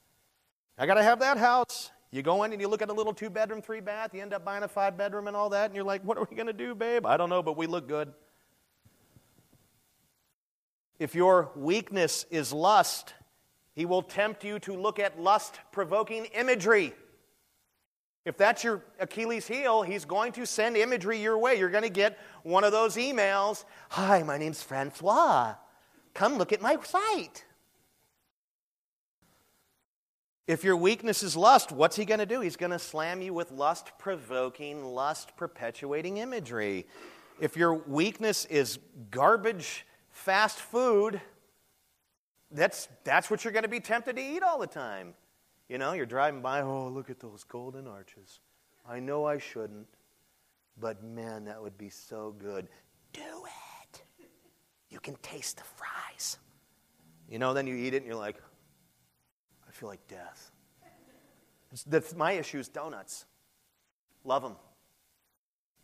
I 0.78 0.86
got 0.86 0.94
to 0.94 1.02
have 1.02 1.20
that 1.20 1.36
house. 1.36 1.90
You 2.10 2.22
go 2.22 2.44
in 2.44 2.52
and 2.52 2.62
you 2.62 2.68
look 2.68 2.80
at 2.80 2.88
a 2.88 2.94
little 2.94 3.12
two 3.12 3.28
bedroom, 3.28 3.60
three 3.60 3.80
bath, 3.80 4.14
you 4.14 4.22
end 4.22 4.32
up 4.32 4.42
buying 4.42 4.62
a 4.62 4.68
five 4.68 4.96
bedroom 4.96 5.28
and 5.28 5.36
all 5.36 5.50
that, 5.50 5.66
and 5.66 5.74
you're 5.74 5.84
like, 5.84 6.00
what 6.02 6.16
are 6.16 6.26
we 6.30 6.34
going 6.34 6.46
to 6.46 6.54
do, 6.54 6.74
babe? 6.74 7.04
I 7.04 7.18
don't 7.18 7.28
know, 7.28 7.42
but 7.42 7.58
we 7.58 7.66
look 7.66 7.86
good. 7.86 8.14
If 10.98 11.14
your 11.14 11.50
weakness 11.54 12.24
is 12.30 12.52
lust, 12.52 13.14
he 13.74 13.84
will 13.84 14.02
tempt 14.02 14.44
you 14.44 14.58
to 14.60 14.72
look 14.72 14.98
at 14.98 15.20
lust 15.20 15.58
provoking 15.72 16.24
imagery. 16.26 16.94
If 18.24 18.36
that's 18.36 18.64
your 18.64 18.82
Achilles 18.98 19.46
heel, 19.46 19.82
he's 19.82 20.04
going 20.04 20.32
to 20.32 20.46
send 20.46 20.76
imagery 20.76 21.22
your 21.22 21.38
way. 21.38 21.58
You're 21.58 21.70
going 21.70 21.84
to 21.84 21.88
get 21.88 22.18
one 22.42 22.64
of 22.64 22.72
those 22.72 22.96
emails 22.96 23.64
Hi, 23.90 24.22
my 24.22 24.36
name's 24.36 24.62
Francois. 24.62 25.54
Come 26.12 26.36
look 26.36 26.52
at 26.52 26.60
my 26.60 26.76
site. 26.82 27.44
If 30.48 30.64
your 30.64 30.76
weakness 30.76 31.22
is 31.22 31.36
lust, 31.36 31.70
what's 31.72 31.96
he 31.96 32.04
going 32.04 32.20
to 32.20 32.26
do? 32.26 32.40
He's 32.40 32.56
going 32.56 32.72
to 32.72 32.78
slam 32.78 33.20
you 33.20 33.34
with 33.34 33.52
lust 33.52 33.92
provoking, 33.98 34.84
lust 34.84 35.36
perpetuating 35.36 36.16
imagery. 36.16 36.86
If 37.40 37.56
your 37.56 37.74
weakness 37.74 38.44
is 38.46 38.78
garbage 39.10 39.85
fast 40.26 40.58
food, 40.58 41.20
that's, 42.50 42.88
that's 43.04 43.30
what 43.30 43.44
you're 43.44 43.52
going 43.52 43.62
to 43.62 43.68
be 43.68 43.78
tempted 43.78 44.16
to 44.16 44.22
eat 44.22 44.42
all 44.42 44.58
the 44.58 44.66
time. 44.66 45.14
You 45.68 45.78
know, 45.78 45.92
you're 45.92 46.04
driving 46.04 46.42
by, 46.42 46.62
oh, 46.62 46.88
look 46.88 47.10
at 47.10 47.20
those 47.20 47.44
golden 47.44 47.86
arches. 47.86 48.40
I 48.88 48.98
know 48.98 49.24
I 49.24 49.38
shouldn't, 49.38 49.86
but 50.80 51.04
man, 51.04 51.44
that 51.44 51.62
would 51.62 51.78
be 51.78 51.90
so 51.90 52.34
good. 52.36 52.66
Do 53.12 53.20
it. 53.20 54.02
You 54.90 54.98
can 54.98 55.14
taste 55.22 55.58
the 55.58 55.62
fries. 55.62 56.38
You 57.28 57.38
know, 57.38 57.54
then 57.54 57.68
you 57.68 57.76
eat 57.76 57.94
it 57.94 57.98
and 57.98 58.06
you're 58.06 58.16
like, 58.16 58.42
I 59.68 59.70
feel 59.70 59.88
like 59.88 60.04
death. 60.08 60.50
It's, 61.70 62.16
my 62.16 62.32
issue 62.32 62.58
is 62.58 62.68
donuts. 62.68 63.26
Love 64.24 64.42
them. 64.42 64.56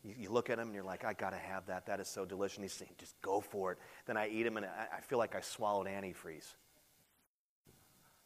You, 0.05 0.15
you 0.19 0.31
look 0.31 0.51
at 0.51 0.59
them 0.59 0.69
and 0.69 0.75
you're 0.75 0.85
like, 0.85 1.05
I 1.05 1.13
got 1.13 1.31
to 1.31 1.39
have 1.39 1.67
that. 1.67 1.87
That 1.87 2.01
is 2.01 2.09
so 2.09 2.25
delicious. 2.25 2.57
And 2.57 2.65
he's 2.65 2.73
saying, 2.73 2.93
just 2.99 3.21
go 3.23 3.41
for 3.41 3.73
it. 3.73 3.79
Then 4.07 4.17
I 4.17 4.29
eat 4.29 4.43
them 4.43 4.57
and 4.57 4.67
I, 4.67 4.99
I 4.99 5.01
feel 5.01 5.19
like 5.19 5.35
I 5.35 5.41
swallowed 5.41 5.87
antifreeze. 5.87 6.55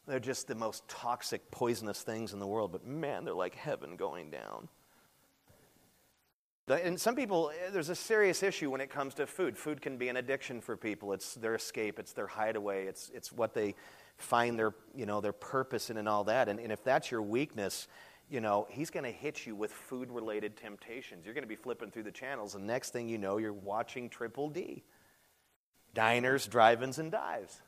They're 0.07 0.19
just 0.19 0.47
the 0.47 0.55
most 0.55 0.87
toxic, 0.87 1.51
poisonous 1.51 2.01
things 2.01 2.31
in 2.31 2.39
the 2.39 2.47
world, 2.47 2.71
but 2.71 2.85
man, 2.85 3.25
they're 3.25 3.33
like 3.33 3.55
heaven 3.55 3.97
going 3.97 4.31
down. 4.31 4.69
And 6.69 6.99
some 6.99 7.15
people, 7.15 7.51
eh, 7.51 7.69
there's 7.71 7.89
a 7.89 7.95
serious 7.95 8.43
issue 8.43 8.69
when 8.69 8.81
it 8.81 8.89
comes 8.89 9.13
to 9.15 9.27
food. 9.27 9.57
Food 9.57 9.81
can 9.81 9.97
be 9.97 10.09
an 10.09 10.17
addiction 10.17 10.59
for 10.59 10.75
people. 10.75 11.13
It's 11.13 11.35
their 11.35 11.55
escape, 11.55 11.99
it's 11.99 12.13
their 12.13 12.27
hideaway, 12.27 12.87
it's, 12.87 13.09
it's 13.13 13.31
what 13.31 13.53
they 13.53 13.75
find 14.17 14.57
their, 14.57 14.73
you 14.95 15.05
know, 15.05 15.21
their 15.21 15.33
purpose 15.33 15.89
in 15.89 15.97
and 15.97 16.09
all 16.09 16.25
that. 16.25 16.49
And, 16.49 16.59
and 16.59 16.71
if 16.71 16.83
that's 16.83 17.09
your 17.11 17.21
weakness, 17.21 17.87
you 18.29 18.41
know, 18.41 18.67
he's 18.69 18.89
going 18.89 19.05
to 19.05 19.11
hit 19.11 19.45
you 19.45 19.55
with 19.55 19.71
food 19.71 20.11
related 20.11 20.57
temptations. 20.57 21.25
You're 21.25 21.33
going 21.33 21.43
to 21.43 21.47
be 21.47 21.55
flipping 21.55 21.91
through 21.91 22.03
the 22.03 22.11
channels, 22.11 22.55
and 22.55 22.67
next 22.67 22.91
thing 22.91 23.07
you 23.07 23.17
know, 23.17 23.37
you're 23.37 23.53
watching 23.53 24.09
Triple 24.09 24.49
D 24.49 24.83
diners, 25.93 26.45
drive 26.45 26.83
ins, 26.83 26.99
and 26.99 27.11
dives. 27.11 27.61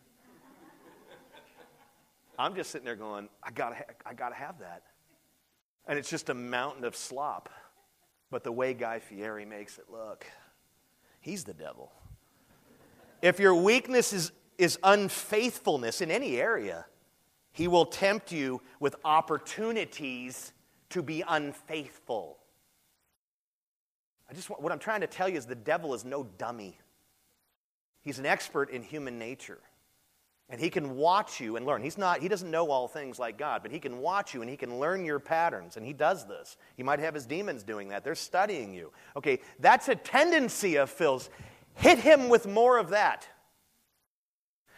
I'm 2.38 2.56
just 2.56 2.70
sitting 2.72 2.86
there 2.86 2.96
going, 2.96 3.28
I 3.44 3.52
got 3.52 3.72
to 3.72 3.86
I 4.06 4.14
gotta 4.14 4.36
have 4.36 4.60
that. 4.60 4.84
And 5.88 5.98
it's 5.98 6.10
just 6.10 6.30
a 6.30 6.34
mountain 6.34 6.86
of 6.86 6.96
slop. 6.96 7.50
But 8.32 8.44
the 8.44 8.52
way 8.52 8.74
Guy 8.74 9.00
Fieri 9.00 9.46
makes 9.46 9.78
it 9.80 9.86
look, 9.92 10.26
he's 11.20 11.44
the 11.44 11.54
devil. 11.54 11.92
If 13.22 13.40
your 13.40 13.56
weakness 13.56 14.14
is, 14.14 14.32
is 14.58 14.78
unfaithfulness 14.84 16.00
in 16.00 16.12
any 16.12 16.38
area, 16.38 16.86
he 17.52 17.68
will 17.68 17.86
tempt 17.86 18.32
you 18.32 18.62
with 18.80 18.96
opportunities 19.04 20.54
to 20.90 21.02
be 21.02 21.24
unfaithful. 21.28 22.38
I 24.30 24.34
just 24.34 24.50
what 24.50 24.72
I'm 24.72 24.80
trying 24.80 25.02
to 25.02 25.08
tell 25.08 25.28
you 25.28 25.38
is 25.38 25.46
the 25.46 25.56
devil 25.56 25.94
is 25.94 26.06
no 26.06 26.24
dummy. 26.38 26.78
He's 28.02 28.20
an 28.20 28.26
expert 28.26 28.70
in 28.70 28.84
human 28.84 29.20
nature. 29.20 29.60
And 30.52 30.60
he 30.60 30.72
can 30.72 30.96
watch 30.96 31.40
you 31.40 31.58
and 31.58 31.66
learn. 31.66 31.84
He's 31.84 31.98
not, 31.98 32.22
he 32.22 32.28
doesn't 32.28 32.50
know 32.50 32.72
all 32.72 32.88
things 32.88 33.20
like 33.20 33.38
God, 33.38 33.62
but 33.62 33.72
he 33.72 33.80
can 33.80 34.00
watch 34.00 34.34
you 34.34 34.42
and 34.42 34.50
he 34.50 34.58
can 34.58 34.80
learn 34.80 35.06
your 35.06 35.20
patterns. 35.20 35.78
And 35.78 35.86
he 35.86 35.94
does 35.94 36.26
this. 36.26 36.58
He 36.76 36.82
might 36.82 36.98
have 37.00 37.14
his 37.14 37.28
demons 37.28 37.62
doing 37.62 37.90
that. 37.90 38.04
They're 38.04 38.16
studying 38.16 38.74
you. 38.74 38.92
Okay, 39.16 39.42
that's 39.60 39.90
a 39.90 39.96
tendency 39.96 40.78
of 40.78 40.90
Phil's. 40.90 41.30
Hit 41.76 42.00
him 42.00 42.30
with 42.30 42.48
more 42.48 42.80
of 42.80 42.90
that. 42.90 43.28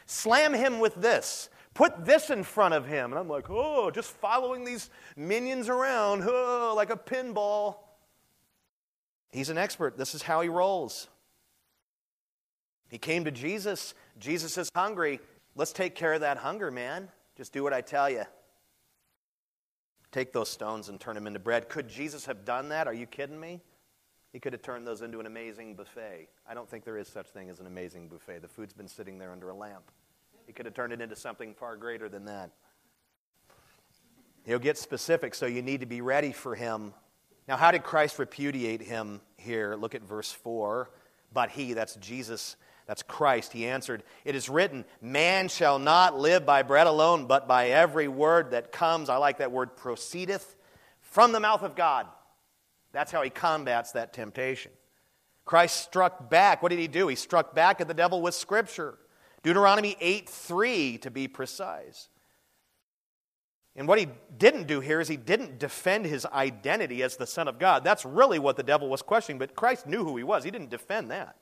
Slam 0.07 0.53
him 0.53 0.79
with 0.79 0.95
this. 0.95 1.49
Put 1.73 2.05
this 2.05 2.29
in 2.29 2.43
front 2.43 2.73
of 2.73 2.85
him. 2.85 3.11
And 3.11 3.19
I'm 3.19 3.29
like, 3.29 3.49
oh, 3.49 3.91
just 3.91 4.11
following 4.11 4.65
these 4.65 4.89
minions 5.15 5.69
around, 5.69 6.23
oh, 6.25 6.73
like 6.75 6.89
a 6.89 6.97
pinball. 6.97 7.77
He's 9.31 9.49
an 9.49 9.57
expert. 9.57 9.97
This 9.97 10.13
is 10.13 10.21
how 10.21 10.41
he 10.41 10.49
rolls. 10.49 11.07
He 12.89 12.97
came 12.97 13.23
to 13.23 13.31
Jesus. 13.31 13.93
Jesus 14.19 14.57
is 14.57 14.69
hungry. 14.75 15.21
Let's 15.55 15.71
take 15.71 15.95
care 15.95 16.13
of 16.13 16.21
that 16.21 16.37
hunger, 16.37 16.71
man. 16.71 17.09
Just 17.37 17.53
do 17.53 17.63
what 17.63 17.73
I 17.73 17.79
tell 17.79 18.09
you. 18.09 18.23
Take 20.11 20.33
those 20.33 20.49
stones 20.49 20.89
and 20.89 20.99
turn 20.99 21.15
them 21.15 21.25
into 21.25 21.39
bread. 21.39 21.69
Could 21.69 21.87
Jesus 21.87 22.25
have 22.25 22.43
done 22.43 22.67
that? 22.69 22.87
Are 22.87 22.93
you 22.93 23.05
kidding 23.05 23.39
me? 23.39 23.61
He 24.33 24.39
could 24.39 24.51
have 24.51 24.61
turned 24.61 24.85
those 24.85 25.01
into 25.01 25.21
an 25.21 25.25
amazing 25.25 25.75
buffet. 25.75 26.27
I 26.45 26.53
don't 26.53 26.69
think 26.69 26.83
there 26.83 26.97
is 26.97 27.07
such 27.07 27.27
thing 27.27 27.49
as 27.49 27.59
an 27.59 27.67
amazing 27.67 28.09
buffet. 28.09 28.41
The 28.41 28.47
food's 28.49 28.73
been 28.73 28.89
sitting 28.89 29.17
there 29.17 29.31
under 29.31 29.49
a 29.49 29.55
lamp. 29.55 29.89
He 30.51 30.53
could 30.53 30.65
have 30.65 30.75
turned 30.75 30.91
it 30.91 30.99
into 30.99 31.15
something 31.15 31.53
far 31.53 31.77
greater 31.77 32.09
than 32.09 32.25
that. 32.25 32.51
He'll 34.43 34.59
get 34.59 34.77
specific, 34.77 35.33
so 35.33 35.45
you 35.45 35.61
need 35.61 35.79
to 35.79 35.85
be 35.85 36.01
ready 36.01 36.33
for 36.33 36.55
him. 36.55 36.93
Now, 37.47 37.55
how 37.55 37.71
did 37.71 37.83
Christ 37.83 38.19
repudiate 38.19 38.81
him 38.81 39.21
here? 39.37 39.77
Look 39.77 39.95
at 39.95 40.01
verse 40.01 40.29
4. 40.29 40.89
But 41.31 41.51
he, 41.51 41.71
that's 41.71 41.95
Jesus, 41.95 42.57
that's 42.85 43.01
Christ. 43.01 43.53
He 43.53 43.65
answered, 43.65 44.03
It 44.25 44.35
is 44.35 44.49
written, 44.49 44.83
Man 45.01 45.47
shall 45.47 45.79
not 45.79 46.19
live 46.19 46.45
by 46.45 46.63
bread 46.63 46.85
alone, 46.85 47.27
but 47.27 47.47
by 47.47 47.69
every 47.69 48.09
word 48.09 48.51
that 48.51 48.73
comes. 48.73 49.07
I 49.07 49.15
like 49.15 49.37
that 49.37 49.53
word, 49.53 49.77
proceedeth 49.77 50.57
from 50.99 51.31
the 51.31 51.39
mouth 51.39 51.63
of 51.63 51.77
God. 51.77 52.07
That's 52.91 53.13
how 53.13 53.21
he 53.21 53.29
combats 53.29 53.93
that 53.93 54.11
temptation. 54.11 54.73
Christ 55.45 55.81
struck 55.81 56.29
back. 56.29 56.61
What 56.61 56.71
did 56.71 56.79
he 56.79 56.89
do? 56.89 57.07
He 57.07 57.15
struck 57.15 57.55
back 57.55 57.79
at 57.79 57.87
the 57.87 57.93
devil 57.93 58.21
with 58.21 58.35
Scripture. 58.35 58.97
Deuteronomy 59.43 59.95
8 59.99 60.29
3, 60.29 60.97
to 60.99 61.11
be 61.11 61.27
precise. 61.27 62.09
And 63.75 63.87
what 63.87 63.99
he 63.99 64.07
didn't 64.37 64.67
do 64.67 64.81
here 64.81 64.99
is 64.99 65.07
he 65.07 65.17
didn't 65.17 65.57
defend 65.57 66.05
his 66.05 66.25
identity 66.25 67.03
as 67.03 67.15
the 67.15 67.25
Son 67.25 67.47
of 67.47 67.57
God. 67.57 67.83
That's 67.83 68.05
really 68.05 68.37
what 68.37 68.57
the 68.57 68.63
devil 68.63 68.89
was 68.89 69.01
questioning, 69.01 69.39
but 69.39 69.55
Christ 69.55 69.87
knew 69.87 70.03
who 70.03 70.17
he 70.17 70.23
was. 70.23 70.43
He 70.43 70.51
didn't 70.51 70.69
defend 70.69 71.11
that. 71.11 71.37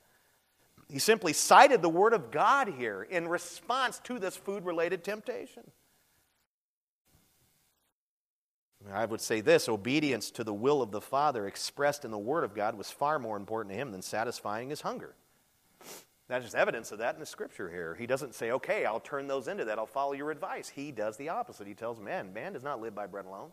He 0.88 0.98
simply 0.98 1.32
cited 1.32 1.82
the 1.82 1.88
Word 1.88 2.12
of 2.12 2.30
God 2.30 2.68
here 2.68 3.02
in 3.02 3.28
response 3.28 4.00
to 4.04 4.18
this 4.18 4.36
food 4.36 4.64
related 4.64 5.04
temptation. 5.04 5.64
I 8.92 9.04
would 9.04 9.20
say 9.20 9.40
this 9.40 9.68
obedience 9.68 10.30
to 10.32 10.44
the 10.44 10.54
will 10.54 10.82
of 10.82 10.90
the 10.90 11.00
Father 11.00 11.46
expressed 11.46 12.04
in 12.04 12.10
the 12.10 12.18
Word 12.18 12.44
of 12.44 12.54
God 12.54 12.76
was 12.76 12.90
far 12.90 13.18
more 13.18 13.36
important 13.36 13.74
to 13.74 13.78
him 13.78 13.92
than 13.92 14.02
satisfying 14.02 14.70
his 14.70 14.80
hunger. 14.80 15.14
There's 16.30 16.54
evidence 16.54 16.92
of 16.92 16.98
that 16.98 17.14
in 17.14 17.20
the 17.20 17.26
scripture 17.26 17.68
here. 17.68 17.96
He 17.98 18.06
doesn't 18.06 18.36
say, 18.36 18.52
okay, 18.52 18.84
I'll 18.84 19.00
turn 19.00 19.26
those 19.26 19.48
into 19.48 19.64
that. 19.64 19.78
I'll 19.78 19.86
follow 19.86 20.12
your 20.12 20.30
advice. 20.30 20.68
He 20.68 20.92
does 20.92 21.16
the 21.16 21.28
opposite. 21.28 21.66
He 21.66 21.74
tells 21.74 21.98
man, 21.98 22.32
man 22.32 22.52
does 22.52 22.62
not 22.62 22.80
live 22.80 22.94
by 22.94 23.06
bread 23.06 23.24
alone. 23.24 23.50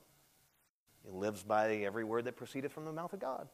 He 1.03 1.11
lives 1.11 1.41
by 1.41 1.73
every 1.77 2.03
word 2.03 2.25
that 2.25 2.35
proceeded 2.35 2.71
from 2.71 2.85
the 2.85 2.91
mouth 2.91 3.13
of 3.13 3.19
God. 3.19 3.47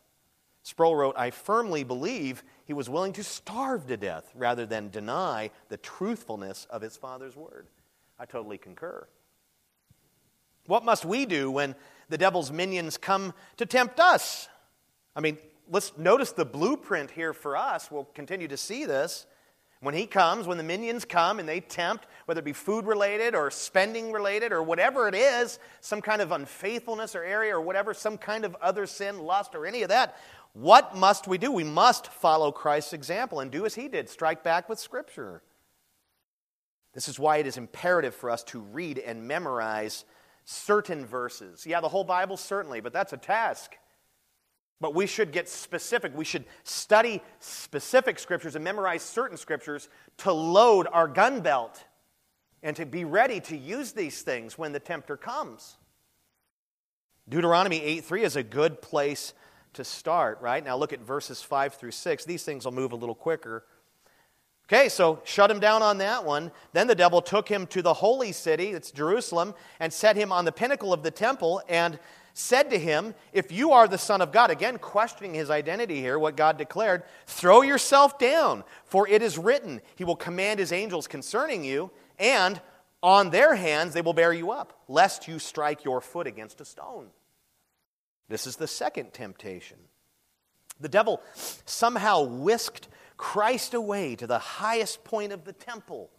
Sproul 0.63 0.95
wrote, 0.95 1.15
I 1.17 1.29
firmly 1.29 1.85
believe 1.85 2.43
he 2.65 2.73
was 2.73 2.89
willing 2.89 3.13
to 3.13 3.23
starve 3.23 3.87
to 3.87 3.95
death 3.95 4.29
rather 4.35 4.65
than 4.65 4.89
deny 4.89 5.51
the 5.69 5.77
truthfulness 5.77 6.67
of 6.69 6.81
his 6.81 6.97
Father's 6.97 7.35
word. 7.35 7.67
I 8.19 8.25
totally 8.25 8.57
concur. 8.57 9.07
What 10.67 10.83
must 10.83 11.05
we 11.05 11.25
do 11.25 11.49
when 11.49 11.75
the 12.09 12.17
devil's 12.17 12.51
minions 12.51 12.97
come 12.97 13.33
to 13.55 13.65
tempt 13.65 14.01
us? 14.01 14.49
I 15.15 15.21
mean, 15.21 15.37
let's 15.69 15.97
notice 15.97 16.31
the 16.31 16.45
blueprint 16.45 17.11
here 17.11 17.33
for 17.33 17.57
us. 17.57 17.89
We'll 17.91 18.05
continue 18.13 18.47
to 18.47 18.57
see 18.57 18.85
this. 18.85 19.25
When 19.79 19.93
he 19.93 20.05
comes, 20.05 20.47
when 20.47 20.57
the 20.57 20.63
minions 20.63 21.03
come 21.03 21.39
and 21.39 21.49
they 21.49 21.59
tempt, 21.59 22.07
whether 22.25 22.39
it 22.39 22.45
be 22.45 22.53
food 22.53 22.85
related 22.85 23.35
or 23.35 23.51
spending 23.51 24.13
related 24.13 24.53
or 24.53 24.63
whatever 24.63 25.09
it 25.09 25.15
is, 25.15 25.59
some 25.81 26.01
kind 26.01 26.21
of 26.21 26.31
unfaithfulness 26.31 27.15
or 27.15 27.23
area 27.23 27.53
or 27.53 27.59
whatever, 27.59 27.93
some 27.93 28.17
kind 28.17 28.45
of 28.45 28.55
other 28.61 28.85
sin, 28.85 29.19
lust, 29.19 29.55
or 29.55 29.65
any 29.65 29.83
of 29.83 29.89
that, 29.89 30.15
what 30.53 30.95
must 30.95 31.27
we 31.27 31.37
do? 31.37 31.51
We 31.51 31.65
must 31.65 32.07
follow 32.07 32.49
Christ's 32.51 32.93
example 32.93 33.41
and 33.41 33.51
do 33.51 33.65
as 33.65 33.75
he 33.75 33.89
did 33.89 34.07
strike 34.07 34.41
back 34.41 34.69
with 34.69 34.79
Scripture. 34.79 35.41
This 36.93 37.09
is 37.09 37.19
why 37.19 37.37
it 37.37 37.47
is 37.47 37.57
imperative 37.57 38.15
for 38.15 38.29
us 38.29 38.43
to 38.45 38.59
read 38.59 38.99
and 38.99 39.27
memorize 39.27 40.05
certain 40.45 41.05
verses. 41.05 41.65
Yeah, 41.65 41.81
the 41.81 41.89
whole 41.89 42.03
Bible, 42.03 42.37
certainly, 42.37 42.79
but 42.79 42.93
that's 42.93 43.11
a 43.13 43.17
task. 43.17 43.77
But 44.83 44.93
we 44.93 45.07
should 45.07 45.31
get 45.31 45.47
specific. 45.47 46.11
We 46.13 46.25
should 46.25 46.43
study 46.65 47.21
specific 47.39 48.19
scriptures 48.19 48.55
and 48.55 48.65
memorize 48.65 49.01
certain 49.01 49.37
scriptures 49.37 49.87
to 50.17 50.33
load 50.33 50.89
our 50.91 51.07
gun 51.07 51.39
belt 51.39 51.81
and 52.61 52.75
to 52.75 52.85
be 52.85 53.05
ready 53.05 53.39
to 53.39 53.55
use 53.55 53.93
these 53.93 54.23
things 54.23 54.57
when 54.57 54.73
the 54.73 54.81
tempter 54.81 55.15
comes. 55.15 55.77
Deuteronomy 57.29 57.81
8 57.81 58.03
3 58.03 58.23
is 58.23 58.35
a 58.35 58.43
good 58.43 58.81
place 58.81 59.33
to 59.71 59.85
start, 59.85 60.41
right? 60.41 60.61
Now 60.61 60.75
look 60.75 60.91
at 60.91 60.99
verses 60.99 61.41
5 61.41 61.75
through 61.75 61.91
6. 61.91 62.25
These 62.25 62.43
things 62.43 62.65
will 62.65 62.73
move 62.73 62.91
a 62.91 62.97
little 62.97 63.15
quicker. 63.15 63.63
Okay, 64.67 64.89
so 64.89 65.21
shut 65.23 65.49
him 65.49 65.61
down 65.61 65.81
on 65.81 65.97
that 65.99 66.25
one. 66.25 66.51
Then 66.73 66.87
the 66.87 66.95
devil 66.95 67.21
took 67.21 67.47
him 67.47 67.67
to 67.67 67.81
the 67.81 67.93
holy 67.93 68.33
city, 68.33 68.71
it's 68.71 68.91
Jerusalem, 68.91 69.53
and 69.79 69.93
set 69.93 70.17
him 70.17 70.33
on 70.33 70.43
the 70.43 70.51
pinnacle 70.51 70.91
of 70.91 71.03
the 71.03 71.11
temple 71.11 71.61
and 71.69 71.97
said 72.33 72.69
to 72.71 72.79
him, 72.79 73.13
If 73.31 73.51
you 73.51 73.71
are 73.71 73.87
the 73.87 73.97
Son 73.97 74.21
of 74.21 74.31
God, 74.31 74.49
again 74.49 74.77
questioning 74.77 75.33
his 75.33 75.49
identity 75.49 76.01
here, 76.01 76.17
what 76.17 76.35
God 76.35 76.57
declared, 76.57 77.03
throw 77.27 77.61
yourself 77.61 78.17
down, 78.17 78.63
for 78.85 79.07
it 79.07 79.21
is 79.21 79.37
written, 79.37 79.81
He 79.95 80.03
will 80.03 80.15
command 80.15 80.59
His 80.59 80.71
angels 80.71 81.07
concerning 81.07 81.63
you, 81.63 81.91
and 82.19 82.59
on 83.01 83.29
their 83.29 83.55
hands 83.55 83.93
they 83.93 84.01
will 84.01 84.13
bear 84.13 84.33
you 84.33 84.51
up, 84.51 84.81
lest 84.87 85.27
you 85.27 85.37
strike 85.37 85.83
your 85.83 86.01
foot 86.01 86.27
against 86.27 86.61
a 86.61 86.65
stone. 86.65 87.07
This 88.29 88.47
is 88.47 88.55
the 88.55 88.67
second 88.67 89.13
temptation. 89.13 89.77
The 90.79 90.89
devil 90.89 91.21
somehow 91.65 92.23
whisked 92.23 92.87
Christ 93.17 93.73
away 93.73 94.15
to 94.15 94.25
the 94.25 94.39
highest 94.39 95.03
point 95.03 95.31
of 95.31 95.45
the 95.45 95.53
temple. 95.53 96.09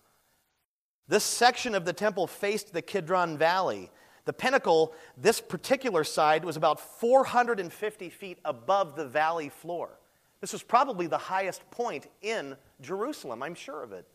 This 1.09 1.25
section 1.25 1.75
of 1.75 1.85
the 1.85 1.93
temple 1.93 2.27
faced 2.27 2.73
the 2.73 2.83
Kidron 2.83 3.37
Valley. 3.37 3.91
The 4.25 4.33
pinnacle, 4.33 4.95
this 5.17 5.41
particular 5.41 6.05
side, 6.05 6.45
was 6.45 6.57
about 6.57 6.81
450 6.81 8.09
feet 8.09 8.39
above 8.45 8.97
the 8.97 9.07
valley 9.07 9.51
floor. 9.51 9.99
This 10.41 10.53
was 10.53 10.63
probably 10.63 11.07
the 11.07 11.19
highest 11.19 11.69
point 11.71 12.07
in 12.23 12.57
Jerusalem, 12.81 13.43
I'm 13.43 13.55
sure 13.55 13.83
of 13.83 13.93
it. 13.93 14.07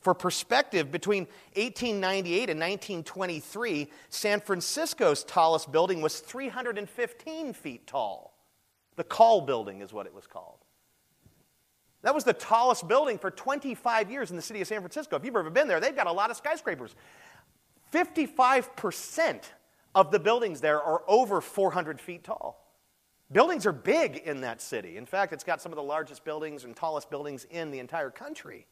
For 0.00 0.14
perspective, 0.14 0.90
between 0.90 1.24
1898 1.54 2.50
and 2.50 2.58
1923, 2.58 3.88
San 4.08 4.40
Francisco's 4.40 5.22
tallest 5.22 5.70
building 5.70 6.00
was 6.02 6.18
315 6.18 7.52
feet 7.52 7.86
tall. 7.86 8.34
The 8.96 9.04
Call 9.04 9.42
Building 9.42 9.80
is 9.80 9.92
what 9.92 10.06
it 10.06 10.14
was 10.14 10.26
called. 10.26 10.58
That 12.02 12.16
was 12.16 12.24
the 12.24 12.32
tallest 12.32 12.88
building 12.88 13.16
for 13.16 13.30
25 13.30 14.10
years 14.10 14.30
in 14.30 14.36
the 14.36 14.42
city 14.42 14.60
of 14.60 14.66
San 14.66 14.80
Francisco. 14.80 15.16
If 15.16 15.24
you've 15.24 15.36
ever 15.36 15.50
been 15.50 15.68
there, 15.68 15.78
they've 15.78 15.94
got 15.94 16.08
a 16.08 16.12
lot 16.12 16.30
of 16.30 16.36
skyscrapers. 16.36 16.96
55% 17.92 19.42
of 19.94 20.10
the 20.10 20.18
buildings 20.18 20.60
there 20.60 20.82
are 20.82 21.02
over 21.06 21.40
400 21.40 22.00
feet 22.00 22.24
tall. 22.24 22.58
Buildings 23.30 23.64
are 23.64 23.72
big 23.72 24.18
in 24.18 24.42
that 24.42 24.60
city. 24.60 24.96
In 24.96 25.06
fact, 25.06 25.32
it's 25.32 25.44
got 25.44 25.62
some 25.62 25.72
of 25.72 25.76
the 25.76 25.82
largest 25.82 26.24
buildings 26.24 26.64
and 26.64 26.76
tallest 26.76 27.08
buildings 27.10 27.46
in 27.50 27.70
the 27.70 27.78
entire 27.78 28.10
country. 28.10 28.66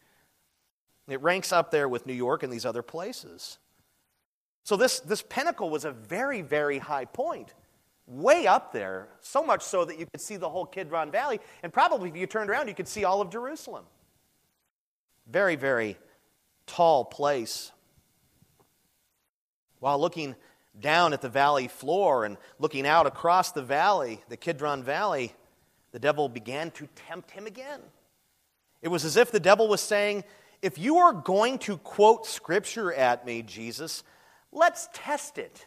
It 1.08 1.20
ranks 1.22 1.52
up 1.52 1.70
there 1.70 1.88
with 1.88 2.06
New 2.06 2.14
York 2.14 2.42
and 2.42 2.52
these 2.52 2.66
other 2.66 2.82
places. 2.82 3.58
So, 4.62 4.76
this, 4.76 5.00
this 5.00 5.22
pinnacle 5.22 5.70
was 5.70 5.84
a 5.84 5.90
very, 5.90 6.42
very 6.42 6.78
high 6.78 7.06
point, 7.06 7.54
way 8.06 8.46
up 8.46 8.72
there, 8.72 9.08
so 9.20 9.42
much 9.42 9.62
so 9.62 9.84
that 9.86 9.98
you 9.98 10.06
could 10.06 10.20
see 10.20 10.36
the 10.36 10.48
whole 10.48 10.66
Kidron 10.66 11.10
Valley, 11.10 11.40
and 11.62 11.72
probably 11.72 12.10
if 12.10 12.16
you 12.16 12.26
turned 12.26 12.50
around, 12.50 12.68
you 12.68 12.74
could 12.74 12.88
see 12.88 13.04
all 13.04 13.22
of 13.22 13.30
Jerusalem. 13.30 13.84
Very, 15.26 15.56
very 15.56 15.96
tall 16.66 17.04
place. 17.04 17.72
While 19.80 19.98
looking 19.98 20.36
down 20.78 21.12
at 21.12 21.20
the 21.20 21.28
valley 21.28 21.68
floor 21.68 22.24
and 22.24 22.36
looking 22.58 22.86
out 22.86 23.06
across 23.06 23.52
the 23.52 23.62
valley, 23.62 24.22
the 24.28 24.36
Kidron 24.36 24.84
Valley, 24.84 25.34
the 25.92 25.98
devil 25.98 26.28
began 26.28 26.70
to 26.72 26.86
tempt 27.08 27.32
him 27.32 27.46
again. 27.46 27.80
It 28.82 28.88
was 28.88 29.04
as 29.04 29.16
if 29.16 29.32
the 29.32 29.40
devil 29.40 29.68
was 29.68 29.80
saying, 29.80 30.24
If 30.62 30.78
you 30.78 30.98
are 30.98 31.12
going 31.12 31.58
to 31.60 31.78
quote 31.78 32.26
scripture 32.26 32.92
at 32.92 33.26
me, 33.26 33.42
Jesus, 33.42 34.04
let's 34.52 34.88
test 34.92 35.38
it. 35.38 35.66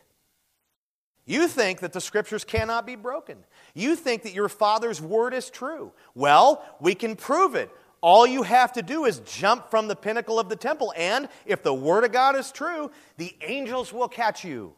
You 1.25 1.47
think 1.47 1.79
that 1.79 1.93
the 1.93 2.01
scriptures 2.01 2.43
cannot 2.43 2.85
be 2.85 2.95
broken. 2.95 3.37
You 3.73 3.95
think 3.95 4.23
that 4.23 4.33
your 4.33 4.49
father's 4.49 5.01
word 5.01 5.33
is 5.33 5.49
true. 5.49 5.93
Well, 6.15 6.63
we 6.81 6.95
can 6.95 7.15
prove 7.15 7.55
it. 7.55 7.69
All 8.03 8.27
you 8.27 8.43
have 8.43 8.73
to 8.73 8.81
do 8.81 9.05
is 9.05 9.21
jump 9.21 9.71
from 9.71 9.87
the 9.87 9.95
pinnacle 9.95 10.37
of 10.37 10.49
the 10.49 10.57
temple, 10.57 10.93
and 10.97 11.29
if 11.45 11.63
the 11.63 11.73
word 11.73 12.03
of 12.03 12.11
God 12.11 12.35
is 12.35 12.51
true, 12.51 12.91
the 13.15 13.33
angels 13.41 13.93
will 13.93 14.09
catch 14.09 14.43
you. 14.43 14.73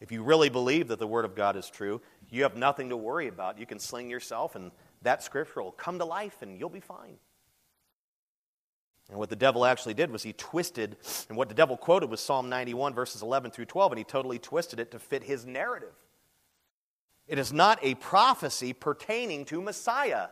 If 0.00 0.12
you 0.12 0.22
really 0.22 0.48
believe 0.48 0.88
that 0.88 0.98
the 0.98 1.06
Word 1.06 1.24
of 1.24 1.36
God 1.36 1.54
is 1.56 1.70
true, 1.70 2.00
you 2.28 2.42
have 2.42 2.56
nothing 2.56 2.88
to 2.88 2.96
worry 2.96 3.28
about. 3.28 3.56
You 3.56 3.66
can 3.66 3.78
sling 3.78 4.10
yourself, 4.10 4.56
and 4.56 4.72
that 5.02 5.22
scripture 5.22 5.62
will 5.62 5.70
come 5.70 5.98
to 6.00 6.04
life, 6.04 6.42
and 6.42 6.58
you'll 6.58 6.70
be 6.70 6.80
fine. 6.80 7.18
And 9.08 9.18
what 9.18 9.28
the 9.28 9.36
devil 9.36 9.64
actually 9.64 9.94
did 9.94 10.10
was 10.10 10.24
he 10.24 10.32
twisted, 10.32 10.96
and 11.28 11.36
what 11.38 11.48
the 11.48 11.54
devil 11.54 11.76
quoted 11.76 12.10
was 12.10 12.20
Psalm 12.20 12.48
91, 12.48 12.94
verses 12.94 13.22
11 13.22 13.52
through 13.52 13.66
12, 13.66 13.92
and 13.92 13.98
he 13.98 14.04
totally 14.04 14.40
twisted 14.40 14.80
it 14.80 14.90
to 14.90 14.98
fit 14.98 15.22
his 15.22 15.46
narrative. 15.46 15.94
It 17.28 17.38
is 17.38 17.52
not 17.52 17.78
a 17.82 17.94
prophecy 17.94 18.72
pertaining 18.72 19.44
to 19.46 19.62
Messiah. 19.62 20.28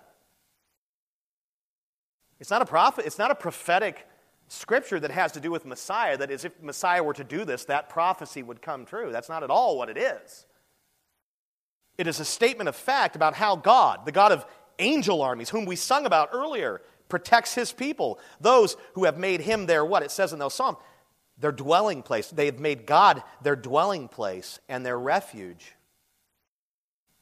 It's 2.40 2.50
not 2.50 2.62
a 2.62 2.66
prophet, 2.66 3.06
it's 3.06 3.18
not 3.18 3.30
a 3.30 3.34
prophetic 3.34 4.06
scripture 4.48 4.98
that 4.98 5.10
has 5.10 5.32
to 5.32 5.40
do 5.40 5.50
with 5.50 5.64
Messiah, 5.64 6.16
that 6.16 6.30
is, 6.30 6.44
if 6.44 6.60
Messiah 6.60 7.02
were 7.02 7.14
to 7.14 7.22
do 7.22 7.44
this, 7.44 7.66
that 7.66 7.88
prophecy 7.88 8.42
would 8.42 8.60
come 8.60 8.84
true. 8.84 9.12
That's 9.12 9.28
not 9.28 9.44
at 9.44 9.50
all 9.50 9.78
what 9.78 9.88
it 9.88 9.96
is. 9.96 10.46
It 11.98 12.06
is 12.06 12.18
a 12.18 12.24
statement 12.24 12.68
of 12.68 12.74
fact 12.74 13.14
about 13.14 13.34
how 13.34 13.56
God, 13.56 14.06
the 14.06 14.12
God 14.12 14.32
of 14.32 14.46
angel 14.78 15.22
armies, 15.22 15.50
whom 15.50 15.66
we 15.66 15.76
sung 15.76 16.06
about 16.06 16.30
earlier, 16.32 16.80
protects 17.08 17.54
his 17.54 17.72
people. 17.72 18.18
Those 18.40 18.76
who 18.94 19.04
have 19.04 19.18
made 19.18 19.42
him 19.42 19.66
their 19.66 19.84
what? 19.84 20.02
It 20.02 20.10
says 20.10 20.32
in 20.32 20.38
those 20.38 20.54
Psalms, 20.54 20.78
their 21.38 21.52
dwelling 21.52 22.02
place. 22.02 22.28
They 22.28 22.46
have 22.46 22.58
made 22.58 22.86
God 22.86 23.22
their 23.42 23.56
dwelling 23.56 24.08
place 24.08 24.60
and 24.68 24.84
their 24.84 24.98
refuge. 24.98 25.74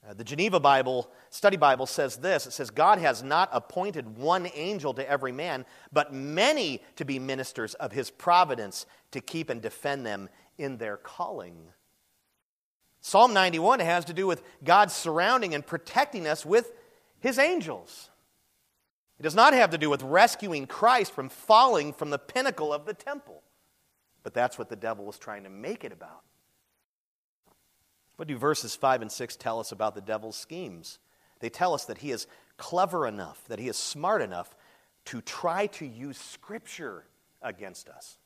Uh, 0.08 0.14
the 0.14 0.24
Geneva 0.24 0.58
Bible, 0.58 1.10
Study 1.28 1.56
Bible 1.58 1.86
says 1.86 2.16
this 2.16 2.46
it 2.46 2.52
says, 2.52 2.70
God 2.70 2.98
has 2.98 3.22
not 3.22 3.50
appointed 3.52 4.16
one 4.16 4.48
angel 4.54 4.94
to 4.94 5.08
every 5.08 5.32
man, 5.32 5.66
but 5.92 6.14
many 6.14 6.82
to 6.96 7.04
be 7.04 7.18
ministers 7.18 7.74
of 7.74 7.92
his 7.92 8.10
providence 8.10 8.86
to 9.10 9.20
keep 9.20 9.50
and 9.50 9.60
defend 9.60 10.06
them 10.06 10.28
in 10.56 10.78
their 10.78 10.96
calling. 10.96 11.56
Psalm 13.00 13.34
91 13.34 13.80
has 13.80 14.04
to 14.06 14.14
do 14.14 14.26
with 14.26 14.42
God 14.64 14.90
surrounding 14.90 15.54
and 15.54 15.64
protecting 15.64 16.26
us 16.26 16.44
with 16.44 16.72
his 17.20 17.38
angels. 17.38 18.10
It 19.18 19.24
does 19.24 19.34
not 19.34 19.52
have 19.52 19.70
to 19.70 19.78
do 19.78 19.90
with 19.90 20.02
rescuing 20.02 20.66
Christ 20.66 21.12
from 21.12 21.28
falling 21.28 21.92
from 21.92 22.10
the 22.10 22.18
pinnacle 22.18 22.72
of 22.72 22.86
the 22.86 22.94
temple. 22.94 23.42
But 24.22 24.34
that's 24.34 24.58
what 24.58 24.68
the 24.68 24.76
devil 24.76 25.04
was 25.04 25.18
trying 25.18 25.44
to 25.44 25.50
make 25.50 25.84
it 25.84 25.92
about. 25.92 26.22
What 28.18 28.26
do 28.26 28.36
verses 28.36 28.74
5 28.74 29.02
and 29.02 29.12
6 29.12 29.36
tell 29.36 29.60
us 29.60 29.70
about 29.70 29.94
the 29.94 30.00
devil's 30.00 30.36
schemes? 30.36 30.98
They 31.38 31.48
tell 31.48 31.72
us 31.72 31.84
that 31.84 31.98
he 31.98 32.10
is 32.10 32.26
clever 32.56 33.06
enough, 33.06 33.40
that 33.46 33.60
he 33.60 33.68
is 33.68 33.76
smart 33.76 34.22
enough 34.22 34.56
to 35.04 35.20
try 35.20 35.68
to 35.68 35.86
use 35.86 36.18
Scripture 36.18 37.04
against 37.40 37.88
us. 37.88 38.18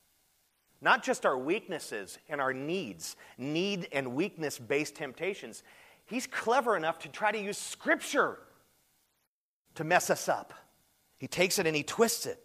Not 0.80 1.02
just 1.02 1.26
our 1.26 1.36
weaknesses 1.36 2.18
and 2.30 2.40
our 2.40 2.54
needs, 2.54 3.16
need 3.36 3.86
and 3.92 4.14
weakness 4.14 4.58
based 4.58 4.94
temptations. 4.94 5.62
He's 6.06 6.26
clever 6.26 6.74
enough 6.74 7.00
to 7.00 7.08
try 7.08 7.30
to 7.30 7.38
use 7.38 7.58
Scripture 7.58 8.38
to 9.74 9.84
mess 9.84 10.08
us 10.08 10.26
up. 10.26 10.54
He 11.18 11.28
takes 11.28 11.58
it 11.58 11.66
and 11.66 11.76
he 11.76 11.82
twists 11.82 12.24
it. 12.24 12.42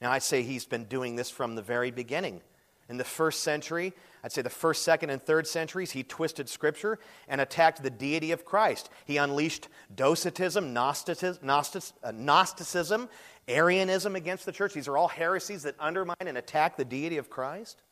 Now, 0.00 0.12
I 0.12 0.18
say 0.18 0.42
he's 0.42 0.64
been 0.64 0.84
doing 0.84 1.14
this 1.14 1.28
from 1.28 1.56
the 1.56 1.62
very 1.62 1.90
beginning. 1.90 2.40
In 2.88 2.96
the 2.96 3.04
first 3.04 3.42
century, 3.42 3.92
I'd 4.26 4.32
say 4.32 4.42
the 4.42 4.50
first, 4.50 4.82
second, 4.82 5.10
and 5.10 5.22
third 5.22 5.46
centuries, 5.46 5.92
he 5.92 6.02
twisted 6.02 6.48
Scripture 6.48 6.98
and 7.28 7.40
attacked 7.40 7.80
the 7.84 7.90
deity 7.90 8.32
of 8.32 8.44
Christ. 8.44 8.90
He 9.04 9.18
unleashed 9.18 9.68
Docetism, 9.94 10.76
uh, 10.76 12.12
Gnosticism, 12.12 13.08
Arianism 13.46 14.16
against 14.16 14.44
the 14.44 14.50
church. 14.50 14.74
These 14.74 14.88
are 14.88 14.96
all 14.96 15.06
heresies 15.06 15.62
that 15.62 15.76
undermine 15.78 16.16
and 16.18 16.36
attack 16.36 16.76
the 16.76 16.84
deity 16.84 17.18
of 17.18 17.30
Christ. 17.30 17.82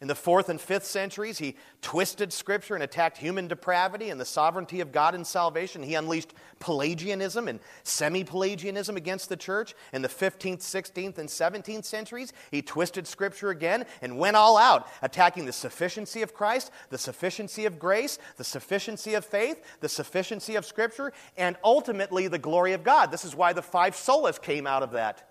In 0.00 0.08
the 0.08 0.14
fourth 0.14 0.48
and 0.48 0.58
fifth 0.58 0.86
centuries, 0.86 1.36
he 1.36 1.56
twisted 1.82 2.32
Scripture 2.32 2.74
and 2.74 2.82
attacked 2.82 3.18
human 3.18 3.48
depravity 3.48 4.08
and 4.08 4.18
the 4.18 4.24
sovereignty 4.24 4.80
of 4.80 4.92
God 4.92 5.14
in 5.14 5.26
salvation. 5.26 5.82
He 5.82 5.94
unleashed 5.94 6.32
Pelagianism 6.58 7.48
and 7.48 7.60
semi 7.82 8.24
Pelagianism 8.24 8.96
against 8.96 9.28
the 9.28 9.36
church. 9.36 9.74
In 9.92 10.00
the 10.00 10.08
15th, 10.08 10.60
16th, 10.60 11.18
and 11.18 11.28
17th 11.28 11.84
centuries, 11.84 12.32
he 12.50 12.62
twisted 12.62 13.06
Scripture 13.06 13.50
again 13.50 13.84
and 14.00 14.18
went 14.18 14.36
all 14.36 14.56
out, 14.56 14.88
attacking 15.02 15.44
the 15.44 15.52
sufficiency 15.52 16.22
of 16.22 16.32
Christ, 16.32 16.70
the 16.88 16.96
sufficiency 16.96 17.66
of 17.66 17.78
grace, 17.78 18.18
the 18.38 18.44
sufficiency 18.44 19.12
of 19.12 19.26
faith, 19.26 19.62
the 19.80 19.88
sufficiency 19.88 20.56
of 20.56 20.64
Scripture, 20.64 21.12
and 21.36 21.58
ultimately 21.62 22.26
the 22.26 22.38
glory 22.38 22.72
of 22.72 22.82
God. 22.82 23.10
This 23.10 23.26
is 23.26 23.36
why 23.36 23.52
the 23.52 23.60
five 23.60 23.94
solas 23.94 24.40
came 24.40 24.66
out 24.66 24.82
of 24.82 24.92
that. 24.92 25.26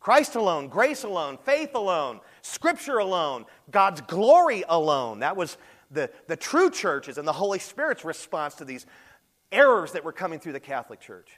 Christ 0.00 0.36
alone, 0.36 0.68
grace 0.68 1.02
alone, 1.02 1.38
faith 1.44 1.74
alone, 1.74 2.20
Scripture 2.42 2.98
alone, 2.98 3.46
God's 3.70 4.00
glory 4.02 4.64
alone. 4.68 5.20
That 5.20 5.36
was 5.36 5.56
the, 5.90 6.10
the 6.26 6.36
true 6.36 6.70
churches 6.70 7.18
and 7.18 7.26
the 7.26 7.32
Holy 7.32 7.58
Spirit's 7.58 8.04
response 8.04 8.56
to 8.56 8.64
these 8.64 8.86
errors 9.50 9.92
that 9.92 10.04
were 10.04 10.12
coming 10.12 10.38
through 10.38 10.52
the 10.52 10.60
Catholic 10.60 11.00
Church, 11.00 11.30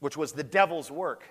which 0.00 0.16
was 0.16 0.32
the 0.32 0.44
devil's 0.44 0.90
work. 0.90 1.24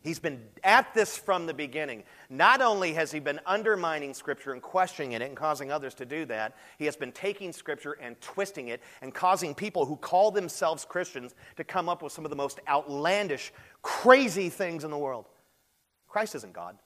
He's 0.00 0.20
been 0.20 0.40
at 0.62 0.94
this 0.94 1.18
from 1.18 1.46
the 1.46 1.52
beginning. 1.52 2.04
Not 2.30 2.62
only 2.62 2.92
has 2.92 3.10
he 3.10 3.18
been 3.18 3.40
undermining 3.44 4.14
Scripture 4.14 4.52
and 4.52 4.62
questioning 4.62 5.12
it 5.12 5.22
and 5.22 5.36
causing 5.36 5.72
others 5.72 5.92
to 5.94 6.06
do 6.06 6.24
that, 6.26 6.56
he 6.78 6.84
has 6.84 6.96
been 6.96 7.10
taking 7.10 7.52
Scripture 7.52 7.98
and 8.00 8.18
twisting 8.20 8.68
it 8.68 8.80
and 9.02 9.12
causing 9.12 9.54
people 9.54 9.84
who 9.84 9.96
call 9.96 10.30
themselves 10.30 10.84
Christians 10.84 11.34
to 11.56 11.64
come 11.64 11.88
up 11.88 12.00
with 12.00 12.12
some 12.12 12.24
of 12.24 12.30
the 12.30 12.36
most 12.36 12.60
outlandish, 12.68 13.52
crazy 13.82 14.48
things 14.48 14.84
in 14.84 14.90
the 14.90 14.98
world. 14.98 15.26
Christ 16.08 16.34
isn't 16.34 16.52
God. 16.52 16.78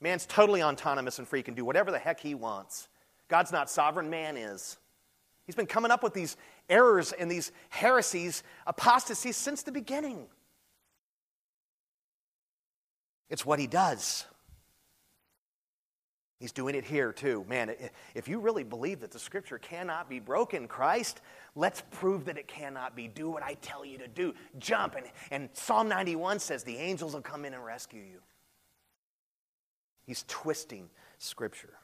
Man's 0.00 0.26
totally 0.26 0.62
autonomous 0.62 1.18
and 1.18 1.26
free, 1.26 1.42
can 1.42 1.54
do 1.54 1.64
whatever 1.64 1.90
the 1.90 1.98
heck 1.98 2.20
he 2.20 2.34
wants. 2.34 2.88
God's 3.28 3.52
not 3.52 3.70
sovereign, 3.70 4.10
man 4.10 4.36
is. 4.36 4.76
He's 5.46 5.54
been 5.54 5.66
coming 5.66 5.90
up 5.90 6.02
with 6.02 6.12
these 6.12 6.36
errors 6.68 7.12
and 7.12 7.30
these 7.30 7.52
heresies, 7.70 8.42
apostasies 8.66 9.36
since 9.36 9.62
the 9.62 9.72
beginning. 9.72 10.26
It's 13.28 13.46
what 13.46 13.58
he 13.58 13.66
does. 13.66 14.26
He's 16.38 16.52
doing 16.52 16.74
it 16.74 16.84
here 16.84 17.12
too. 17.12 17.46
Man, 17.48 17.74
if 18.14 18.28
you 18.28 18.40
really 18.40 18.64
believe 18.64 19.00
that 19.00 19.10
the 19.10 19.18
scripture 19.18 19.58
cannot 19.58 20.10
be 20.10 20.20
broken, 20.20 20.68
Christ, 20.68 21.22
let's 21.54 21.82
prove 21.92 22.26
that 22.26 22.36
it 22.36 22.46
cannot 22.46 22.94
be. 22.94 23.08
Do 23.08 23.30
what 23.30 23.42
I 23.42 23.54
tell 23.54 23.84
you 23.84 23.96
to 23.98 24.08
do. 24.08 24.34
Jump. 24.58 24.96
And, 24.96 25.06
and 25.30 25.48
Psalm 25.54 25.88
91 25.88 26.40
says 26.40 26.62
the 26.62 26.76
angels 26.76 27.14
will 27.14 27.22
come 27.22 27.46
in 27.46 27.54
and 27.54 27.64
rescue 27.64 28.02
you. 28.02 28.20
He's 30.04 30.24
twisting 30.28 30.90
scripture, 31.18 31.74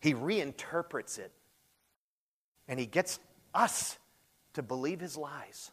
he 0.00 0.12
reinterprets 0.14 1.18
it, 1.18 1.30
and 2.66 2.80
he 2.80 2.86
gets 2.86 3.20
us 3.54 3.98
to 4.54 4.62
believe 4.62 5.00
his 5.00 5.16
lies. 5.16 5.70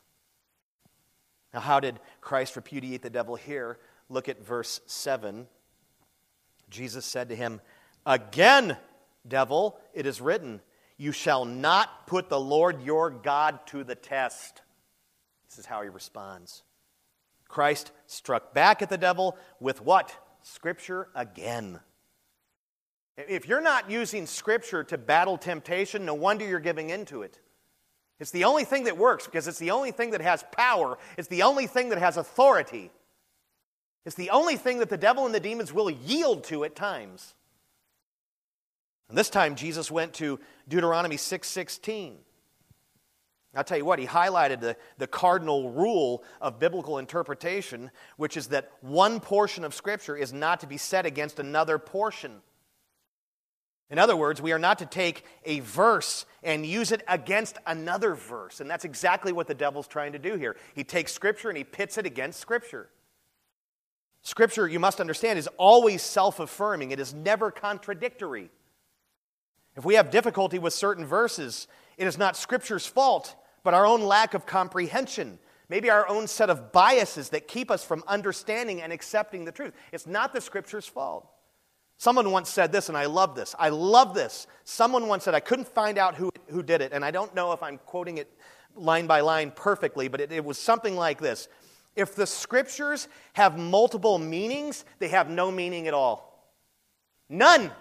Now, 1.54 1.62
how 1.62 1.80
did 1.80 2.00
Christ 2.22 2.56
repudiate 2.56 3.02
the 3.02 3.10
devil 3.10 3.36
here? 3.36 3.80
Look 4.10 4.30
at 4.30 4.46
verse 4.46 4.80
7. 4.86 5.48
Jesus 6.70 7.06
said 7.06 7.30
to 7.30 7.36
him, 7.36 7.62
Again, 8.06 8.78
devil, 9.28 9.80
it 9.94 10.06
is 10.06 10.22
written, 10.22 10.62
You 10.98 11.12
shall 11.12 11.46
not 11.46 12.08
put 12.08 12.30
the 12.30 12.40
Lord 12.40 12.82
your 12.82 13.10
God 13.10 13.60
to 13.68 13.84
the 13.84 13.96
test. 13.96 14.62
This 15.50 15.60
is 15.60 15.66
how 15.66 15.82
he 15.82 15.90
responds. 15.90 16.64
Christ 17.48 17.92
struck 18.08 18.54
back 18.54 18.82
at 18.82 18.90
the 18.90 18.98
devil 18.98 19.38
with 19.60 19.82
what? 19.82 20.14
Scripture 20.42 21.10
again. 21.16 21.80
If 23.18 23.48
you're 23.48 23.62
not 23.62 23.90
using 23.90 24.28
Scripture 24.28 24.84
to 24.86 24.98
battle 24.98 25.38
temptation, 25.38 26.06
no 26.06 26.14
wonder 26.14 26.46
you're 26.46 26.60
giving 26.60 26.90
into 26.90 27.24
it. 27.24 27.40
It's 28.20 28.32
the 28.32 28.46
only 28.46 28.64
thing 28.64 28.86
that 28.86 28.98
works 28.98 29.26
because 29.26 29.48
it's 29.48 29.60
the 29.60 29.72
only 29.72 29.92
thing 29.92 30.12
that 30.12 30.22
has 30.22 30.44
power, 30.52 30.98
it's 31.18 31.28
the 31.28 31.44
only 31.44 31.68
thing 31.68 31.90
that 31.90 32.00
has 32.00 32.18
authority. 32.18 32.92
It's 34.08 34.16
the 34.16 34.30
only 34.30 34.56
thing 34.56 34.80
that 34.80 34.88
the 34.88 34.96
devil 34.96 35.26
and 35.26 35.36
the 35.36 35.40
demons 35.42 35.74
will 35.74 35.90
yield 35.90 36.46
to 36.46 36.64
at 36.64 36.78
times. 36.78 37.36
And 39.10 39.18
this 39.18 39.30
time 39.30 39.58
Jesus 39.58 39.92
went 39.92 40.14
to 40.14 40.40
Deuteronomy 40.66 41.18
6:16. 41.18 42.16
I'll 43.54 43.66
tell 43.66 43.78
you 43.78 43.84
what, 43.84 44.00
he 44.00 44.08
highlighted 44.08 44.62
the, 44.62 44.78
the 44.98 45.08
cardinal 45.08 45.72
rule 45.72 46.24
of 46.40 46.58
biblical 46.58 47.00
interpretation, 47.00 47.92
which 48.16 48.38
is 48.38 48.48
that 48.48 48.72
one 48.80 49.20
portion 49.20 49.66
of 49.66 49.74
Scripture 49.74 50.16
is 50.16 50.32
not 50.32 50.62
to 50.62 50.68
be 50.68 50.78
set 50.78 51.06
against 51.06 51.38
another 51.38 51.78
portion. 51.78 52.42
In 53.90 54.00
other 54.00 54.16
words, 54.16 54.42
we 54.42 54.54
are 54.54 54.60
not 54.60 54.80
to 54.80 54.86
take 54.86 55.26
a 55.44 55.60
verse 55.60 56.26
and 56.44 56.66
use 56.66 56.94
it 56.94 57.04
against 57.10 57.58
another 57.66 58.16
verse. 58.16 58.62
And 58.62 58.70
that's 58.70 58.86
exactly 58.86 59.34
what 59.34 59.48
the 59.48 59.54
devil's 59.54 59.88
trying 59.88 60.14
to 60.14 60.20
do 60.20 60.38
here. 60.38 60.56
He 60.76 60.86
takes 60.86 61.12
Scripture 61.12 61.50
and 61.50 61.58
he 61.58 61.66
pits 61.66 61.98
it 61.98 62.06
against 62.06 62.40
Scripture. 62.40 62.90
Scripture, 64.28 64.68
you 64.68 64.78
must 64.78 65.00
understand, 65.00 65.40
is 65.40 65.48
always 65.56 66.02
self 66.02 66.42
affirming, 66.42 66.92
it 66.92 67.00
is 67.00 67.14
never 67.14 67.50
contradictory. 67.50 68.50
If 69.78 69.86
we 69.86 69.96
have 69.96 70.12
difficulty 70.12 70.60
with 70.60 70.74
certain 70.74 71.06
verses, 71.06 71.70
it 71.98 72.08
is 72.08 72.18
not 72.18 72.36
Scripture's 72.36 72.86
fault, 72.86 73.38
but 73.64 73.74
our 73.74 73.86
own 73.86 74.02
lack 74.02 74.34
of 74.34 74.46
comprehension. 74.46 75.40
Maybe 75.70 75.90
our 75.90 76.06
own 76.10 76.28
set 76.28 76.50
of 76.50 76.74
biases 76.74 77.30
that 77.30 77.48
keep 77.48 77.72
us 77.72 77.86
from 77.86 78.04
understanding 78.06 78.82
and 78.82 78.92
accepting 78.92 79.46
the 79.46 79.54
truth. 79.54 79.74
It's 79.94 80.06
not 80.06 80.34
the 80.34 80.42
Scripture's 80.42 80.86
fault. 80.86 81.26
Someone 81.96 82.30
once 82.30 82.50
said 82.50 82.74
this, 82.74 82.90
and 82.90 82.98
I 82.98 83.06
love 83.06 83.34
this. 83.34 83.56
I 83.58 83.70
love 83.70 84.14
this. 84.14 84.46
Someone 84.66 85.08
once 85.08 85.24
said, 85.24 85.36
I 85.36 85.40
couldn't 85.40 85.70
find 85.70 85.98
out 85.98 86.16
who, 86.16 86.32
who 86.50 86.64
did 86.64 86.82
it, 86.82 86.92
and 86.92 87.06
I 87.06 87.12
don't 87.12 87.34
know 87.34 87.54
if 87.54 87.64
I'm 87.64 87.78
quoting 87.78 88.18
it 88.18 88.30
line 88.76 89.08
by 89.08 89.22
line 89.22 89.52
perfectly, 89.52 90.10
but 90.10 90.20
it, 90.20 90.34
it 90.34 90.44
was 90.44 90.58
something 90.58 90.98
like 90.98 91.22
this 91.22 91.48
If 91.98 92.16
the 92.16 92.28
scriptures 92.28 93.08
have 93.34 93.58
multiple 93.58 94.20
meanings, 94.20 94.86
they 95.00 95.08
have 95.10 95.30
no 95.30 95.52
meaning 95.52 95.88
at 95.88 95.94
all. 95.94 96.48
None. 97.28 97.72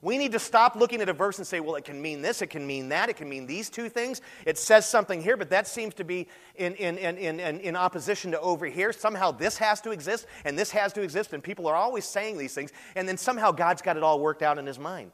We 0.00 0.16
need 0.16 0.32
to 0.32 0.38
stop 0.38 0.76
looking 0.76 1.02
at 1.02 1.10
a 1.10 1.12
verse 1.12 1.36
and 1.36 1.46
say, 1.46 1.60
well, 1.60 1.74
it 1.74 1.84
can 1.84 2.00
mean 2.00 2.22
this, 2.22 2.40
it 2.40 2.46
can 2.46 2.66
mean 2.66 2.88
that, 2.88 3.10
it 3.10 3.16
can 3.16 3.28
mean 3.28 3.46
these 3.46 3.68
two 3.68 3.90
things. 3.90 4.22
It 4.46 4.56
says 4.56 4.88
something 4.88 5.20
here, 5.20 5.36
but 5.36 5.50
that 5.50 5.66
seems 5.66 5.92
to 5.94 6.04
be 6.04 6.28
in, 6.54 6.74
in, 6.76 6.96
in, 6.96 7.18
in, 7.18 7.60
in 7.60 7.76
opposition 7.76 8.30
to 8.30 8.40
over 8.40 8.64
here. 8.64 8.92
Somehow 8.92 9.32
this 9.32 9.58
has 9.58 9.80
to 9.82 9.90
exist 9.90 10.26
and 10.46 10.58
this 10.58 10.70
has 10.70 10.92
to 10.94 11.02
exist, 11.02 11.34
and 11.34 11.42
people 11.42 11.66
are 11.66 11.74
always 11.74 12.06
saying 12.06 12.38
these 12.38 12.54
things, 12.54 12.72
and 12.94 13.06
then 13.06 13.18
somehow 13.18 13.50
God's 13.50 13.82
got 13.82 13.98
it 13.98 14.02
all 14.02 14.20
worked 14.20 14.42
out 14.42 14.56
in 14.56 14.64
his 14.64 14.78
mind. 14.78 15.10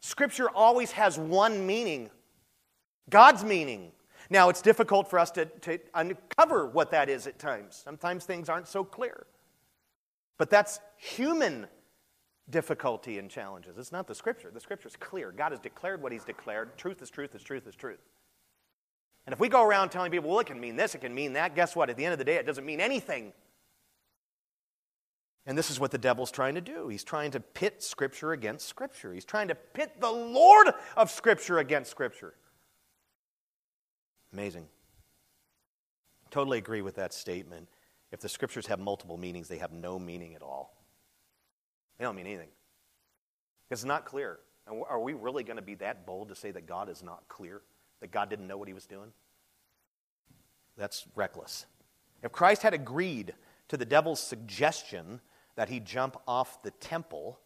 Scripture 0.00 0.50
always 0.50 0.90
has 0.90 1.18
one 1.18 1.66
meaning 1.66 2.10
God's 3.08 3.44
meaning. 3.44 3.92
Now, 4.30 4.50
it's 4.50 4.60
difficult 4.60 5.08
for 5.08 5.18
us 5.18 5.30
to, 5.32 5.46
to 5.46 5.78
uncover 5.94 6.66
what 6.66 6.90
that 6.90 7.08
is 7.08 7.26
at 7.26 7.38
times. 7.38 7.80
Sometimes 7.82 8.24
things 8.24 8.48
aren't 8.48 8.68
so 8.68 8.84
clear. 8.84 9.26
But 10.36 10.50
that's 10.50 10.80
human 10.96 11.66
difficulty 12.50 13.18
and 13.18 13.30
challenges. 13.30 13.76
It's 13.78 13.92
not 13.92 14.06
the 14.06 14.14
scripture. 14.14 14.50
The 14.52 14.60
scripture 14.60 14.88
is 14.88 14.96
clear. 14.96 15.32
God 15.32 15.52
has 15.52 15.60
declared 15.60 16.02
what 16.02 16.12
he's 16.12 16.24
declared. 16.24 16.76
Truth 16.76 17.02
is 17.02 17.10
truth 17.10 17.34
is 17.34 17.42
truth 17.42 17.66
is 17.66 17.74
truth. 17.74 18.00
And 19.26 19.32
if 19.32 19.40
we 19.40 19.48
go 19.48 19.62
around 19.62 19.90
telling 19.90 20.10
people, 20.10 20.30
well, 20.30 20.40
it 20.40 20.46
can 20.46 20.60
mean 20.60 20.76
this, 20.76 20.94
it 20.94 21.02
can 21.02 21.14
mean 21.14 21.34
that, 21.34 21.54
guess 21.54 21.76
what? 21.76 21.90
At 21.90 21.96
the 21.96 22.04
end 22.04 22.12
of 22.12 22.18
the 22.18 22.24
day, 22.24 22.36
it 22.36 22.46
doesn't 22.46 22.64
mean 22.64 22.80
anything. 22.80 23.32
And 25.44 25.56
this 25.56 25.70
is 25.70 25.80
what 25.80 25.90
the 25.90 25.98
devil's 25.98 26.30
trying 26.30 26.54
to 26.54 26.60
do. 26.60 26.88
He's 26.88 27.04
trying 27.04 27.30
to 27.32 27.40
pit 27.40 27.82
Scripture 27.82 28.32
against 28.32 28.68
Scripture. 28.68 29.14
He's 29.14 29.24
trying 29.24 29.48
to 29.48 29.54
pit 29.54 29.92
the 29.98 30.10
Lord 30.10 30.68
of 30.96 31.10
Scripture 31.10 31.58
against 31.58 31.90
Scripture. 31.90 32.34
Amazing. 34.32 34.66
Totally 36.30 36.58
agree 36.58 36.82
with 36.82 36.96
that 36.96 37.14
statement. 37.14 37.68
If 38.12 38.20
the 38.20 38.28
Scriptures 38.28 38.66
have 38.66 38.78
multiple 38.78 39.16
meanings, 39.16 39.48
they 39.48 39.58
have 39.58 39.72
no 39.72 39.98
meaning 39.98 40.34
at 40.34 40.42
all. 40.42 40.74
They 41.98 42.04
don't 42.04 42.16
mean 42.16 42.26
anything. 42.26 42.48
It's 43.70 43.84
not 43.84 44.04
clear. 44.04 44.38
And 44.66 44.82
are 44.88 45.00
we 45.00 45.14
really 45.14 45.44
going 45.44 45.56
to 45.56 45.62
be 45.62 45.74
that 45.76 46.06
bold 46.06 46.28
to 46.28 46.34
say 46.34 46.50
that 46.50 46.66
God 46.66 46.88
is 46.88 47.02
not 47.02 47.26
clear? 47.28 47.62
That 48.00 48.10
God 48.10 48.30
didn't 48.30 48.46
know 48.46 48.56
what 48.56 48.68
he 48.68 48.74
was 48.74 48.86
doing? 48.86 49.12
That's 50.76 51.06
reckless. 51.14 51.66
If 52.22 52.32
Christ 52.32 52.62
had 52.62 52.74
agreed 52.74 53.34
to 53.68 53.76
the 53.76 53.84
devil's 53.84 54.20
suggestion 54.20 55.20
that 55.56 55.68
he 55.68 55.80
jump 55.80 56.16
off 56.26 56.62
the 56.62 56.70
temple, 56.70 57.40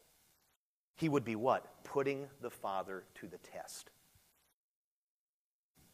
he 0.97 1.09
would 1.09 1.25
be 1.25 1.37
what? 1.37 1.83
Putting 1.85 2.27
the 2.41 2.51
Father 2.51 3.05
to 3.17 3.27
the 3.27 3.39
test. 3.39 3.91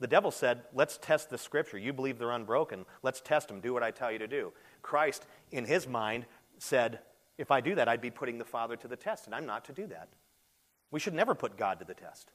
The 0.01 0.07
devil 0.07 0.30
said, 0.30 0.62
Let's 0.72 0.99
test 0.99 1.30
the 1.30 1.38
scripture. 1.38 1.78
You 1.78 1.92
believe 1.92 2.18
they're 2.18 2.30
unbroken. 2.30 2.84
Let's 3.03 3.20
test 3.20 3.49
them. 3.49 3.61
Do 3.61 3.72
what 3.72 3.82
I 3.82 3.90
tell 3.90 4.12
you 4.12 4.18
to 4.18 4.28
do. 4.28 4.53
Christ, 4.82 5.26
in 5.51 5.64
his 5.64 5.86
mind, 5.86 6.26
said, 6.59 7.01
if 7.38 7.53
I 7.53 7.61
do 7.61 7.76
that, 7.76 7.88
I'd 7.88 8.01
be 8.01 8.11
putting 8.11 8.38
the 8.38 8.44
Father 8.44 8.76
to 8.76 8.88
the 8.88 8.96
test, 8.96 9.26
and 9.26 9.34
I'm 9.34 9.46
not 9.46 9.64
to 9.66 9.72
do 9.72 9.86
that. 9.86 10.09
We 10.90 10.99
should 10.99 11.14
never 11.14 11.34
put 11.34 11.57
God 11.57 11.78
to 11.78 11.84
the 11.84 11.94
test. 11.94 12.32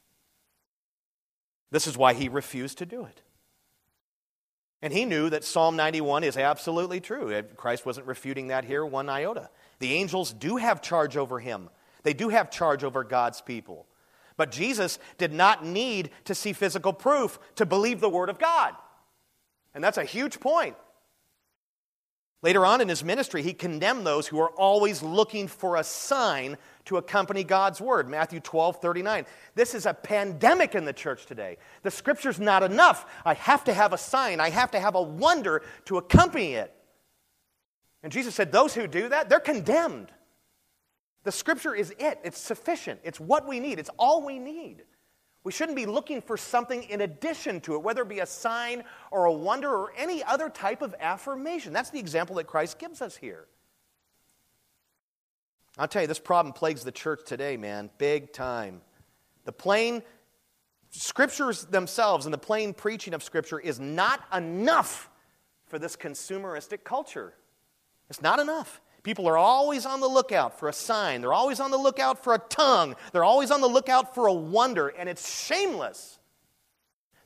This 1.71 1.87
is 1.87 1.97
why 1.97 2.13
he 2.13 2.29
refused 2.29 2.77
to 2.77 2.85
do 2.85 3.03
it. 3.05 3.21
And 4.81 4.93
he 4.93 5.05
knew 5.05 5.29
that 5.29 5.43
Psalm 5.43 5.75
91 5.75 6.23
is 6.23 6.37
absolutely 6.37 6.99
true. 6.99 7.41
Christ 7.55 7.85
wasn't 7.85 8.07
refuting 8.07 8.47
that 8.47 8.65
here 8.65 8.85
one 8.85 9.09
iota. 9.09 9.49
The 9.79 9.93
angels 9.93 10.31
do 10.33 10.57
have 10.57 10.81
charge 10.81 11.17
over 11.17 11.39
him, 11.39 11.69
they 12.03 12.13
do 12.13 12.29
have 12.29 12.49
charge 12.49 12.83
over 12.83 13.03
God's 13.03 13.41
people. 13.41 13.87
But 14.37 14.51
Jesus 14.51 14.99
did 15.17 15.31
not 15.33 15.65
need 15.65 16.09
to 16.25 16.35
see 16.35 16.53
physical 16.53 16.93
proof 16.93 17.39
to 17.55 17.65
believe 17.65 17.99
the 17.99 18.09
Word 18.09 18.29
of 18.29 18.39
God. 18.39 18.75
And 19.73 19.83
that's 19.83 19.97
a 19.97 20.03
huge 20.03 20.39
point. 20.39 20.75
Later 22.43 22.65
on 22.65 22.81
in 22.81 22.89
his 22.89 23.05
ministry, 23.05 23.41
he 23.41 23.53
condemned 23.53 24.05
those 24.05 24.27
who 24.27 24.37
are 24.37 24.49
always 24.49 25.01
looking 25.01 25.47
for 25.47 25.77
a 25.77 25.83
sign 25.83 26.57
to 26.83 26.97
accompany 26.97 27.45
God's 27.45 27.79
word. 27.79 28.09
Matthew 28.09 28.41
12, 28.41 28.81
39. 28.81 29.25
This 29.55 29.73
is 29.73 29.85
a 29.85 29.93
pandemic 29.93 30.75
in 30.75 30.83
the 30.83 30.91
church 30.91 31.25
today. 31.25 31.57
The 31.83 31.91
scripture's 31.91 32.41
not 32.41 32.61
enough. 32.61 33.05
I 33.23 33.33
have 33.35 33.63
to 33.63 33.73
have 33.73 33.93
a 33.93 33.97
sign, 33.97 34.41
I 34.41 34.49
have 34.49 34.71
to 34.71 34.79
have 34.81 34.95
a 34.95 35.01
wonder 35.01 35.63
to 35.85 35.97
accompany 35.97 36.55
it. 36.55 36.75
And 38.03 38.11
Jesus 38.11 38.35
said, 38.35 38.51
Those 38.51 38.73
who 38.73 38.87
do 38.87 39.07
that, 39.07 39.29
they're 39.29 39.39
condemned. 39.39 40.11
The 41.23 41.31
scripture 41.31 41.73
is 41.73 41.93
it, 41.99 42.19
it's 42.23 42.37
sufficient, 42.39 42.99
it's 43.03 43.19
what 43.19 43.47
we 43.47 43.59
need, 43.59 43.79
it's 43.79 43.89
all 43.97 44.25
we 44.25 44.39
need. 44.39 44.83
We 45.43 45.51
shouldn't 45.51 45.75
be 45.75 45.85
looking 45.85 46.21
for 46.21 46.37
something 46.37 46.83
in 46.83 47.01
addition 47.01 47.59
to 47.61 47.75
it, 47.75 47.81
whether 47.81 48.03
it 48.03 48.09
be 48.09 48.19
a 48.19 48.25
sign 48.25 48.83
or 49.11 49.25
a 49.25 49.33
wonder 49.33 49.69
or 49.69 49.93
any 49.97 50.23
other 50.23 50.49
type 50.49 50.81
of 50.81 50.95
affirmation. 50.99 51.73
That's 51.73 51.89
the 51.89 51.99
example 51.99 52.37
that 52.37 52.45
Christ 52.47 52.79
gives 52.79 53.01
us 53.01 53.17
here. 53.17 53.45
I'll 55.77 55.87
tell 55.87 56.03
you, 56.03 56.07
this 56.07 56.19
problem 56.19 56.53
plagues 56.53 56.83
the 56.83 56.91
church 56.91 57.21
today, 57.25 57.57
man, 57.57 57.89
big 57.97 58.31
time. 58.31 58.81
The 59.45 59.51
plain 59.51 60.03
scriptures 60.91 61.65
themselves 61.65 62.25
and 62.25 62.33
the 62.33 62.37
plain 62.37 62.73
preaching 62.73 63.13
of 63.13 63.23
Scripture 63.23 63.59
is 63.59 63.79
not 63.79 64.23
enough 64.33 65.09
for 65.65 65.79
this 65.79 65.95
consumeristic 65.95 66.83
culture. 66.83 67.33
It's 68.09 68.21
not 68.21 68.39
enough. 68.39 68.79
People 69.03 69.27
are 69.27 69.37
always 69.37 69.85
on 69.85 69.99
the 69.99 70.07
lookout 70.07 70.57
for 70.57 70.69
a 70.69 70.73
sign. 70.73 71.19
They're 71.19 71.33
always 71.33 71.59
on 71.59 71.71
the 71.71 71.77
lookout 71.77 72.23
for 72.23 72.33
a 72.33 72.39
tongue. 72.39 72.95
They're 73.11 73.25
always 73.25 73.51
on 73.51 73.59
the 73.59 73.67
lookout 73.67 74.15
for 74.15 74.27
a 74.27 74.33
wonder, 74.33 74.87
and 74.87 75.09
it's 75.09 75.29
shameless. 75.29 76.19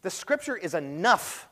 The 0.01 0.09
scripture 0.09 0.57
is 0.57 0.73
enough. 0.73 1.47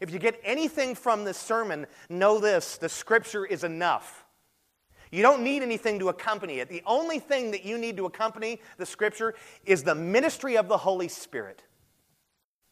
If 0.00 0.12
you 0.12 0.18
get 0.18 0.40
anything 0.42 0.94
from 0.96 1.24
this 1.24 1.38
sermon, 1.38 1.86
know 2.08 2.40
this 2.40 2.78
the 2.78 2.88
scripture 2.88 3.46
is 3.46 3.62
enough. 3.62 4.24
You 5.12 5.22
don't 5.22 5.42
need 5.42 5.62
anything 5.62 5.98
to 6.00 6.08
accompany 6.08 6.60
it. 6.60 6.68
The 6.68 6.82
only 6.86 7.18
thing 7.18 7.50
that 7.50 7.64
you 7.64 7.78
need 7.78 7.96
to 7.96 8.06
accompany 8.06 8.60
the 8.76 8.86
scripture 8.86 9.34
is 9.64 9.82
the 9.82 9.94
ministry 9.94 10.56
of 10.56 10.68
the 10.68 10.78
Holy 10.78 11.08
Spirit 11.08 11.62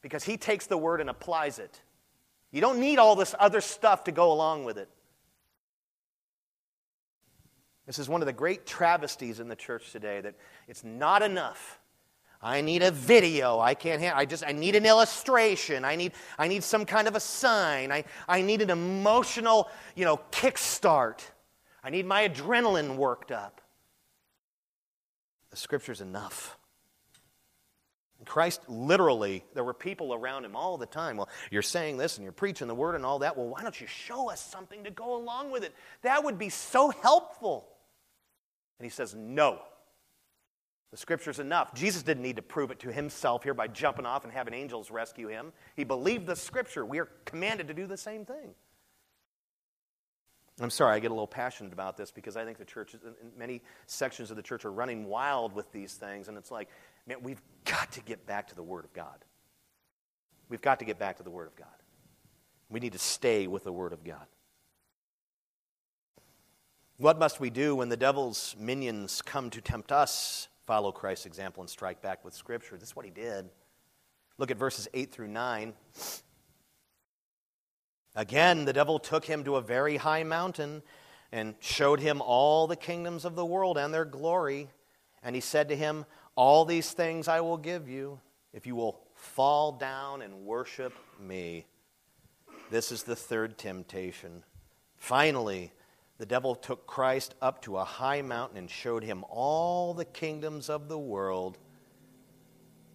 because 0.03 0.25
he 0.25 0.37
takes 0.37 0.67
the 0.67 0.79
word 0.79 1.01
and 1.01 1.11
applies 1.11 1.59
it. 1.59 1.81
You 2.51 2.61
don't 2.61 2.81
need 2.81 2.99
all 2.99 3.17
this 3.17 3.35
other 3.39 3.61
stuff 3.61 4.05
to 4.05 4.13
go 4.13 4.33
along 4.33 4.65
with 4.65 4.79
it. 4.79 4.89
This 7.89 7.99
is 7.99 8.07
one 8.07 8.21
of 8.21 8.27
the 8.27 8.35
great 8.35 8.67
travesties 8.67 9.41
in 9.41 9.49
the 9.49 9.57
church 9.57 9.93
today 9.93 10.21
that 10.21 10.35
it's 10.69 10.85
not 10.85 11.23
enough. 11.23 11.81
I 12.43 12.61
need 12.61 12.83
a 12.83 12.91
video. 12.91 13.59
I 13.61 13.73
can't 13.73 14.03
have, 14.03 14.15
I 14.15 14.27
just 14.27 14.45
I 14.47 14.53
need 14.53 14.77
an 14.77 14.85
illustration. 14.85 15.87
I 15.87 15.97
need 15.97 16.13
I 16.39 16.49
need 16.49 16.63
some 16.63 16.85
kind 16.85 17.09
of 17.09 17.17
a 17.17 17.21
sign. 17.21 17.91
I, 17.91 18.05
I 18.29 18.43
need 18.43 18.61
an 18.61 18.69
emotional, 18.69 19.71
you 19.97 20.05
know, 20.05 20.21
kickstart. 20.31 21.21
I 21.83 21.89
need 21.89 22.05
my 22.05 22.29
adrenaline 22.29 22.97
worked 22.97 23.33
up. 23.33 23.63
The 25.51 25.57
scripture's 25.57 26.03
enough. 26.03 26.59
Christ 28.27 28.61
literally, 28.69 29.47
there 29.55 29.65
were 29.65 29.73
people 29.73 30.13
around 30.13 30.45
him 30.45 30.55
all 30.55 30.77
the 30.77 30.85
time. 30.85 31.17
Well, 31.17 31.31
you're 31.51 31.63
saying 31.63 31.97
this 31.97 32.19
and 32.19 32.25
you're 32.25 32.33
preaching 32.33 32.69
the 32.69 32.75
word 32.75 32.97
and 32.97 33.07
all 33.07 33.21
that. 33.21 33.35
Well, 33.35 33.49
why 33.49 33.63
don't 33.63 33.81
you 33.81 33.87
show 33.87 34.29
us 34.29 34.45
something 34.45 34.85
to 34.85 34.91
go 34.91 35.17
along 35.17 35.51
with 35.51 35.65
it? 35.65 35.75
That 36.03 36.23
would 36.23 36.39
be 36.39 36.51
so 36.51 36.91
helpful. 36.91 37.67
And 38.79 38.85
he 38.85 38.91
says, 38.91 39.15
No. 39.15 39.61
The 40.91 40.97
scripture's 40.97 41.39
enough. 41.39 41.75
Jesus 41.75 42.03
didn't 42.03 42.23
need 42.23 42.37
to 42.37 42.43
prove 42.43 42.71
it 42.71 42.79
to 42.79 42.91
himself 42.91 43.45
here 43.45 43.53
by 43.53 43.67
jumping 43.67 44.07
off 44.07 44.25
and 44.25 44.33
having 44.33 44.55
angels 44.55 44.91
rescue 44.91 45.29
him. 45.29 45.53
He 45.77 45.85
believed 45.85 46.27
the 46.27 46.35
scripture. 46.35 46.83
We 46.87 46.99
are 46.99 47.11
commanded 47.27 47.69
to 47.69 47.75
do 47.75 47.87
the 47.87 47.99
same 47.99 48.25
thing. 48.25 48.55
I'm 50.61 50.71
sorry, 50.71 50.97
I 50.97 50.99
get 50.99 51.11
a 51.11 51.15
little 51.15 51.27
passionate 51.27 51.73
about 51.73 51.97
this 51.97 52.11
because 52.11 52.37
I 52.37 52.45
think 52.45 52.59
the 52.59 52.65
church, 52.65 52.97
many 53.37 53.63
sections 53.87 54.31
of 54.31 54.37
the 54.37 54.43
church 54.43 54.65
are 54.65 54.73
running 54.73 55.05
wild 55.05 55.53
with 55.53 55.71
these 55.71 55.95
things, 55.95 56.29
and 56.29 56.37
it's 56.37 56.51
like, 56.51 56.69
man, 57.07 57.19
we've 57.23 57.43
got 57.65 57.93
to 57.93 58.01
get 58.01 58.27
back 58.27 58.49
to 58.49 58.57
the 58.57 58.63
Word 58.63 58.85
of 58.85 58.93
God. 58.93 59.25
We've 60.49 60.63
got 60.63 60.81
to 60.81 60.85
get 60.85 60.99
back 60.99 61.19
to 61.19 61.23
the 61.23 61.31
Word 61.31 61.47
of 61.47 61.55
God. 61.55 61.69
We 62.71 62.81
need 62.81 62.93
to 62.93 62.99
stay 62.99 63.47
with 63.47 63.65
the 63.65 63.73
Word 63.73 63.93
of 63.93 64.03
God. 64.03 64.27
What 67.01 67.17
must 67.21 67.39
we 67.39 67.49
do 67.49 67.77
when 67.77 67.91
the 67.91 67.97
devil's 67.97 68.57
minions 68.59 69.23
come 69.23 69.51
to 69.51 69.61
tempt 69.61 69.93
us? 69.93 70.49
Follow 70.67 70.91
Christ's 70.91 71.27
example 71.27 71.63
and 71.63 71.71
strike 71.71 72.03
back 72.03 72.25
with 72.25 72.35
Scripture. 72.35 72.77
This 72.77 72.89
is 72.89 72.97
what 72.97 73.05
he 73.05 73.13
did. 73.13 73.49
Look 74.37 74.51
at 74.51 74.57
verses 74.57 74.89
8 74.93 75.13
through 75.13 75.29
9. 75.29 75.75
Again, 78.17 78.65
the 78.65 78.73
devil 78.73 78.99
took 78.99 79.25
him 79.25 79.45
to 79.45 79.55
a 79.55 79.61
very 79.61 79.97
high 79.97 80.25
mountain 80.25 80.83
and 81.31 81.55
showed 81.61 82.01
him 82.01 82.21
all 82.21 82.67
the 82.67 82.75
kingdoms 82.75 83.25
of 83.25 83.37
the 83.37 83.47
world 83.47 83.79
and 83.79 83.95
their 83.95 84.05
glory. 84.05 84.69
And 85.23 85.37
he 85.37 85.41
said 85.41 85.69
to 85.69 85.77
him, 85.77 86.05
All 86.35 86.65
these 86.65 86.91
things 86.91 87.29
I 87.29 87.43
will 87.43 87.59
give 87.59 87.89
you 87.89 88.19
if 88.53 88.67
you 88.67 88.75
will 88.75 88.99
fall 89.15 89.71
down 89.71 90.21
and 90.21 90.45
worship 90.45 90.95
me. 91.21 91.65
This 92.73 92.91
is 92.91 93.05
the 93.05 93.15
third 93.15 93.57
temptation. 93.57 94.43
Finally, 94.97 95.71
the 96.19 96.27
devil 96.27 96.55
took 96.55 96.87
Christ 96.87 97.35
up 97.41 97.63
to 97.63 97.79
a 97.79 97.85
high 97.85 98.23
mountain 98.23 98.59
and 98.59 98.71
showed 98.71 99.05
him 99.05 99.25
all 99.29 99.95
the 99.95 100.05
kingdoms 100.05 100.69
of 100.69 100.89
the 100.89 100.99
world. 100.99 101.59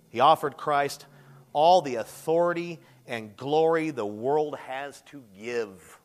He 0.09 0.19
offered 0.19 0.57
Christ 0.57 1.05
all 1.53 1.81
the 1.81 1.95
authority 1.95 2.79
and 3.07 3.35
glory 3.35 3.91
the 3.91 4.05
world 4.05 4.57
has 4.57 5.01
to 5.03 5.23
give. 5.37 5.99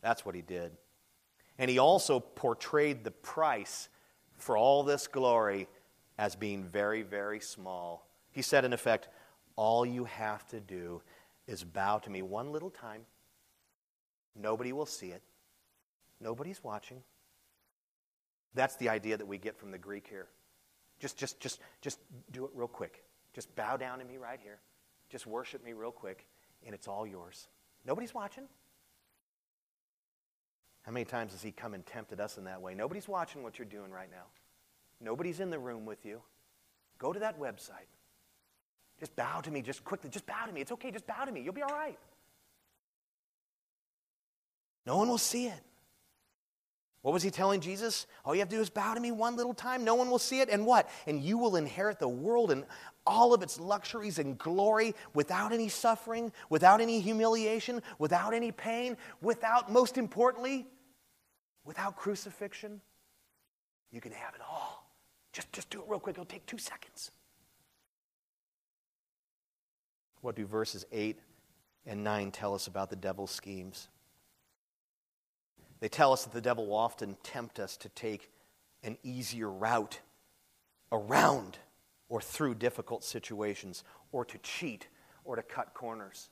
That's 0.00 0.24
what 0.24 0.34
he 0.34 0.42
did. 0.42 0.72
And 1.58 1.70
he 1.70 1.78
also 1.78 2.20
portrayed 2.20 3.04
the 3.04 3.10
price 3.10 3.88
for 4.36 4.56
all 4.56 4.82
this 4.82 5.06
glory 5.06 5.68
as 6.16 6.34
being 6.36 6.64
very, 6.64 7.02
very 7.02 7.40
small. 7.40 8.06
He 8.30 8.42
said, 8.42 8.64
in 8.64 8.72
effect, 8.72 9.08
all 9.56 9.84
you 9.84 10.04
have 10.04 10.46
to 10.48 10.60
do 10.60 11.02
is 11.46 11.64
bow 11.64 11.98
to 11.98 12.10
me 12.10 12.22
one 12.22 12.52
little 12.52 12.70
time. 12.70 13.02
Nobody 14.36 14.72
will 14.72 14.86
see 14.86 15.08
it, 15.08 15.22
nobody's 16.20 16.62
watching. 16.62 17.02
That's 18.54 18.76
the 18.76 18.88
idea 18.88 19.16
that 19.16 19.26
we 19.26 19.38
get 19.38 19.58
from 19.58 19.70
the 19.70 19.78
Greek 19.78 20.06
here. 20.08 20.26
Just, 20.98 21.16
just, 21.16 21.38
just, 21.40 21.60
just 21.80 21.98
do 22.32 22.44
it 22.44 22.50
real 22.54 22.68
quick. 22.68 23.04
Just 23.34 23.54
bow 23.54 23.76
down 23.76 23.98
to 23.98 24.04
me 24.04 24.16
right 24.16 24.40
here. 24.42 24.58
Just 25.10 25.26
worship 25.26 25.64
me 25.64 25.72
real 25.72 25.92
quick, 25.92 26.26
and 26.64 26.74
it's 26.74 26.88
all 26.88 27.06
yours. 27.06 27.48
Nobody's 27.86 28.12
watching. 28.12 28.44
How 30.82 30.92
many 30.92 31.04
times 31.04 31.32
has 31.32 31.42
he 31.42 31.52
come 31.52 31.74
and 31.74 31.84
tempted 31.84 32.20
us 32.20 32.38
in 32.38 32.44
that 32.44 32.60
way? 32.60 32.74
Nobody's 32.74 33.06
watching 33.06 33.42
what 33.42 33.58
you're 33.58 33.66
doing 33.66 33.90
right 33.90 34.10
now. 34.10 34.24
Nobody's 35.00 35.40
in 35.40 35.50
the 35.50 35.58
room 35.58 35.84
with 35.84 36.04
you. 36.04 36.20
Go 36.98 37.12
to 37.12 37.20
that 37.20 37.38
website. 37.38 37.86
Just 38.98 39.14
bow 39.14 39.40
to 39.40 39.50
me, 39.50 39.62
just 39.62 39.84
quickly. 39.84 40.10
Just 40.10 40.26
bow 40.26 40.46
to 40.46 40.52
me. 40.52 40.60
It's 40.60 40.72
okay. 40.72 40.90
Just 40.90 41.06
bow 41.06 41.24
to 41.24 41.30
me. 41.30 41.42
You'll 41.42 41.54
be 41.54 41.62
all 41.62 41.74
right. 41.74 41.98
No 44.84 44.96
one 44.96 45.08
will 45.08 45.18
see 45.18 45.46
it. 45.46 45.60
What 47.08 47.14
was 47.14 47.22
he 47.22 47.30
telling 47.30 47.62
Jesus? 47.62 48.06
All 48.22 48.34
you 48.34 48.40
have 48.40 48.50
to 48.50 48.56
do 48.56 48.60
is 48.60 48.68
bow 48.68 48.92
to 48.92 49.00
me 49.00 49.12
one 49.12 49.34
little 49.34 49.54
time. 49.54 49.82
No 49.82 49.94
one 49.94 50.10
will 50.10 50.18
see 50.18 50.40
it. 50.40 50.50
And 50.50 50.66
what? 50.66 50.90
And 51.06 51.22
you 51.22 51.38
will 51.38 51.56
inherit 51.56 51.98
the 51.98 52.06
world 52.06 52.50
and 52.50 52.66
all 53.06 53.32
of 53.32 53.42
its 53.42 53.58
luxuries 53.58 54.18
and 54.18 54.36
glory 54.36 54.94
without 55.14 55.54
any 55.54 55.70
suffering, 55.70 56.30
without 56.50 56.82
any 56.82 57.00
humiliation, 57.00 57.80
without 57.98 58.34
any 58.34 58.52
pain, 58.52 58.94
without, 59.22 59.72
most 59.72 59.96
importantly, 59.96 60.66
without 61.64 61.96
crucifixion. 61.96 62.78
You 63.90 64.02
can 64.02 64.12
have 64.12 64.34
it 64.34 64.42
all. 64.46 64.86
Just, 65.32 65.50
just 65.50 65.70
do 65.70 65.80
it 65.80 65.86
real 65.88 66.00
quick. 66.00 66.12
It'll 66.12 66.26
take 66.26 66.44
two 66.44 66.58
seconds. 66.58 67.10
What 70.20 70.36
do 70.36 70.44
verses 70.44 70.84
8 70.92 71.18
and 71.86 72.04
9 72.04 72.32
tell 72.32 72.54
us 72.54 72.66
about 72.66 72.90
the 72.90 72.96
devil's 72.96 73.30
schemes? 73.30 73.88
They 75.80 75.88
tell 75.88 76.12
us 76.12 76.24
that 76.24 76.32
the 76.32 76.40
devil 76.40 76.66
will 76.66 76.76
often 76.76 77.16
tempt 77.22 77.58
us 77.60 77.76
to 77.78 77.88
take 77.88 78.30
an 78.82 78.96
easier 79.02 79.50
route 79.50 80.00
around 80.90 81.58
or 82.08 82.20
through 82.20 82.54
difficult 82.54 83.04
situations, 83.04 83.84
or 84.12 84.24
to 84.24 84.38
cheat, 84.38 84.88
or 85.24 85.36
to 85.36 85.42
cut 85.42 85.74
corners. 85.74 86.30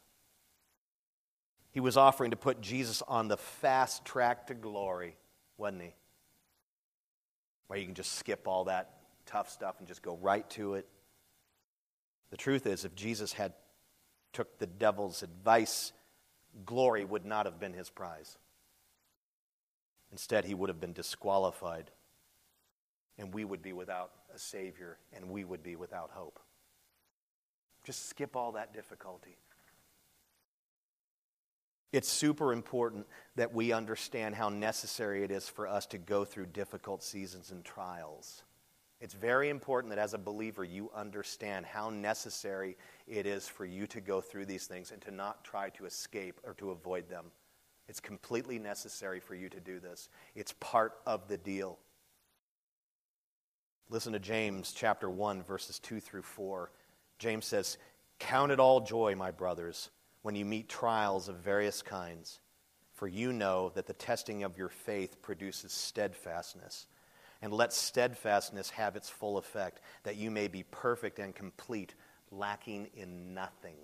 He 1.71 1.81
was 1.81 1.99
offering 1.99 2.31
to 2.31 2.37
put 2.37 2.63
Jesus 2.63 3.03
on 3.07 3.29
the 3.29 3.37
fast 3.37 4.05
track 4.07 4.47
to 4.47 4.55
glory, 4.55 5.17
wasn't 5.59 5.83
he? 5.83 5.95
Where 7.67 7.79
you 7.79 7.85
can 7.85 7.95
just 7.95 8.13
skip 8.13 8.49
all 8.49 8.65
that 8.65 8.91
tough 9.27 9.51
stuff 9.51 9.77
and 9.79 9.87
just 9.87 10.01
go 10.01 10.17
right 10.17 10.49
to 10.51 10.75
it. 10.75 10.89
The 12.31 12.39
truth 12.39 12.67
is, 12.67 12.87
if 12.87 12.95
Jesus 12.95 13.35
had 13.35 13.53
took 14.33 14.59
the 14.59 14.67
devil's 14.67 15.23
advice, 15.23 15.93
glory 16.65 17.05
would 17.05 17.27
not 17.27 17.45
have 17.45 17.61
been 17.61 17.75
his 17.75 17.91
prize. 17.91 18.39
Instead, 20.17 20.47
he 20.47 20.55
would 20.55 20.71
have 20.71 20.81
been 20.81 20.95
disqualified, 20.95 21.91
and 23.19 23.35
we 23.35 23.45
would 23.45 23.61
be 23.61 23.75
without 23.75 24.13
a 24.35 24.39
Savior, 24.39 24.97
and 25.13 25.29
we 25.29 25.45
would 25.45 25.63
be 25.63 25.77
without 25.77 26.11
hope. 26.11 26.41
Just 27.85 28.09
skip 28.09 28.35
all 28.35 28.53
that 28.53 28.73
difficulty. 28.73 29.37
It's 31.93 32.09
super 32.09 32.55
important 32.55 33.07
that 33.35 33.53
we 33.53 33.73
understand 33.73 34.35
how 34.35 34.49
necessary 34.49 35.23
it 35.23 35.31
is 35.31 35.51
for 35.51 35.69
us 35.69 35.85
to 35.89 35.99
go 35.99 36.25
through 36.25 36.47
difficult 36.47 37.03
seasons 37.03 37.51
and 37.51 37.63
trials. 37.63 38.43
It's 39.03 39.13
very 39.13 39.51
important 39.51 39.91
that 39.91 40.03
as 40.03 40.15
a 40.15 40.19
believer 40.19 40.65
you 40.65 40.91
understand 40.95 41.67
how 41.67 41.91
necessary 41.91 42.79
it 43.07 43.27
is 43.27 43.49
for 43.49 43.67
you 43.67 43.87
to 43.89 44.01
go 44.01 44.23
through 44.23 44.47
these 44.47 44.67
things 44.67 44.93
and 44.93 45.03
to 45.03 45.11
not 45.11 45.45
try 45.45 45.69
to 45.69 45.85
escape 45.85 46.41
or 46.43 46.55
to 46.55 46.71
avoid 46.71 47.11
them. 47.11 47.27
It's 47.89 48.01
completely 48.01 48.59
necessary 48.59 49.21
for 49.21 49.35
you 49.35 49.49
to 49.49 49.61
do 49.61 49.79
this. 49.79 50.09
It's 50.35 50.53
part 50.55 50.99
of 51.07 51.29
the 51.29 51.39
deal. 51.39 51.79
Listen 53.89 54.13
to 54.15 54.19
James 54.19 54.73
chapter 54.73 55.09
1 55.09 55.43
verses 55.43 55.79
2 55.79 56.01
through 56.01 56.23
4. 56.23 56.73
James 57.19 57.47
says, 57.47 57.79
"Count 58.19 58.51
it 58.51 58.59
all 58.59 58.81
joy, 58.81 59.15
my 59.15 59.31
brothers, 59.31 59.91
when 60.23 60.35
you 60.35 60.45
meet 60.45 60.69
trials 60.69 61.29
of 61.29 61.37
various 61.37 61.83
kinds, 61.83 62.41
for 62.95 63.07
you 63.07 63.33
know 63.33 63.69
that 63.71 63.87
the 63.87 63.95
testing 63.95 64.43
of 64.43 64.59
your 64.59 64.69
faith 64.69 65.23
produces 65.23 65.73
steadfastness." 65.73 66.89
And 67.43 67.53
let 67.53 67.73
steadfastness 67.73 68.71
have 68.71 68.97
its 68.97 69.11
full 69.11 69.37
effect, 69.37 69.81
that 70.03 70.17
you 70.17 70.31
may 70.31 70.49
be 70.49 70.63
perfect 70.65 71.19
and 71.19 71.35
complete, 71.35 71.95
lacking 72.31 72.87
in 72.95 73.35
nothing. 73.35 73.77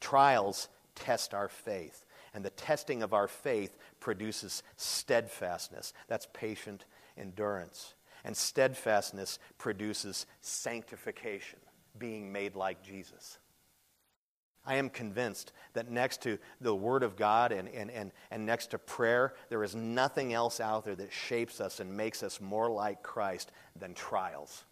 Trials 0.00 0.68
test 0.94 1.34
our 1.34 1.48
faith. 1.48 2.04
And 2.34 2.44
the 2.44 2.50
testing 2.50 3.02
of 3.02 3.12
our 3.12 3.28
faith 3.28 3.76
produces 4.00 4.62
steadfastness. 4.76 5.92
That's 6.08 6.28
patient 6.32 6.84
endurance. 7.16 7.94
And 8.24 8.36
steadfastness 8.36 9.38
produces 9.58 10.26
sanctification, 10.40 11.58
being 11.98 12.32
made 12.32 12.56
like 12.56 12.82
Jesus. 12.82 13.38
I 14.64 14.76
am 14.76 14.90
convinced 14.90 15.52
that 15.72 15.90
next 15.90 16.22
to 16.22 16.38
the 16.60 16.74
Word 16.74 17.02
of 17.02 17.16
God 17.16 17.50
and, 17.50 17.68
and, 17.68 17.90
and, 17.90 18.12
and 18.30 18.46
next 18.46 18.68
to 18.68 18.78
prayer, 18.78 19.34
there 19.48 19.64
is 19.64 19.74
nothing 19.74 20.32
else 20.32 20.60
out 20.60 20.84
there 20.84 20.94
that 20.94 21.12
shapes 21.12 21.60
us 21.60 21.80
and 21.80 21.96
makes 21.96 22.22
us 22.22 22.40
more 22.40 22.70
like 22.70 23.02
Christ 23.02 23.50
than 23.76 23.92
trials. 23.92 24.64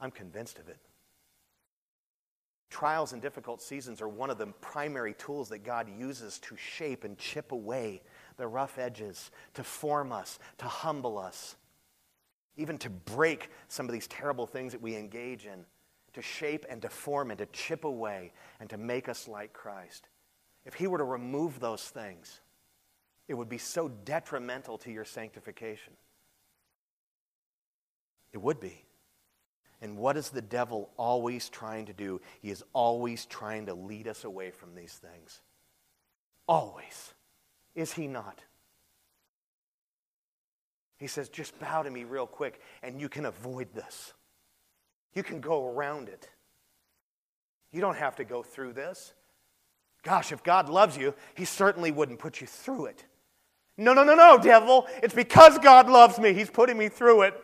I'm 0.00 0.12
convinced 0.12 0.60
of 0.60 0.68
it. 0.68 0.78
Trials 2.74 3.12
and 3.12 3.22
difficult 3.22 3.62
seasons 3.62 4.02
are 4.02 4.08
one 4.08 4.30
of 4.30 4.36
the 4.38 4.48
primary 4.60 5.14
tools 5.14 5.48
that 5.50 5.60
God 5.60 5.88
uses 5.96 6.40
to 6.40 6.56
shape 6.56 7.04
and 7.04 7.16
chip 7.16 7.52
away 7.52 8.02
the 8.36 8.48
rough 8.48 8.80
edges, 8.80 9.30
to 9.54 9.62
form 9.62 10.10
us, 10.10 10.40
to 10.58 10.64
humble 10.64 11.16
us, 11.16 11.54
even 12.56 12.76
to 12.78 12.90
break 12.90 13.50
some 13.68 13.86
of 13.86 13.92
these 13.92 14.08
terrible 14.08 14.44
things 14.44 14.72
that 14.72 14.82
we 14.82 14.96
engage 14.96 15.46
in, 15.46 15.64
to 16.14 16.20
shape 16.20 16.66
and 16.68 16.82
to 16.82 16.88
form 16.88 17.30
and 17.30 17.38
to 17.38 17.46
chip 17.52 17.84
away 17.84 18.32
and 18.58 18.68
to 18.70 18.76
make 18.76 19.08
us 19.08 19.28
like 19.28 19.52
Christ. 19.52 20.08
If 20.66 20.74
He 20.74 20.88
were 20.88 20.98
to 20.98 21.04
remove 21.04 21.60
those 21.60 21.84
things, 21.84 22.40
it 23.28 23.34
would 23.34 23.48
be 23.48 23.56
so 23.58 23.86
detrimental 23.86 24.78
to 24.78 24.90
your 24.90 25.04
sanctification. 25.04 25.92
It 28.32 28.42
would 28.42 28.58
be. 28.58 28.84
And 29.84 29.98
what 29.98 30.16
is 30.16 30.30
the 30.30 30.40
devil 30.40 30.88
always 30.96 31.50
trying 31.50 31.84
to 31.86 31.92
do? 31.92 32.22
He 32.40 32.50
is 32.50 32.64
always 32.72 33.26
trying 33.26 33.66
to 33.66 33.74
lead 33.74 34.08
us 34.08 34.24
away 34.24 34.50
from 34.50 34.74
these 34.74 34.94
things. 34.94 35.42
Always. 36.48 37.12
Is 37.74 37.92
he 37.92 38.06
not? 38.08 38.40
He 40.96 41.06
says, 41.06 41.28
just 41.28 41.58
bow 41.60 41.82
to 41.82 41.90
me 41.90 42.04
real 42.04 42.26
quick, 42.26 42.62
and 42.82 42.98
you 42.98 43.10
can 43.10 43.26
avoid 43.26 43.74
this. 43.74 44.14
You 45.12 45.22
can 45.22 45.42
go 45.42 45.68
around 45.68 46.08
it. 46.08 46.30
You 47.70 47.82
don't 47.82 47.98
have 47.98 48.16
to 48.16 48.24
go 48.24 48.42
through 48.42 48.72
this. 48.72 49.12
Gosh, 50.02 50.32
if 50.32 50.42
God 50.42 50.70
loves 50.70 50.96
you, 50.96 51.12
He 51.34 51.44
certainly 51.44 51.90
wouldn't 51.90 52.20
put 52.20 52.40
you 52.40 52.46
through 52.46 52.86
it. 52.86 53.04
No, 53.76 53.92
no, 53.92 54.02
no, 54.02 54.14
no, 54.14 54.38
devil. 54.38 54.86
It's 55.02 55.12
because 55.12 55.58
God 55.58 55.90
loves 55.90 56.18
me. 56.18 56.32
He's 56.32 56.48
putting 56.48 56.78
me 56.78 56.88
through 56.88 57.22
it. 57.24 57.38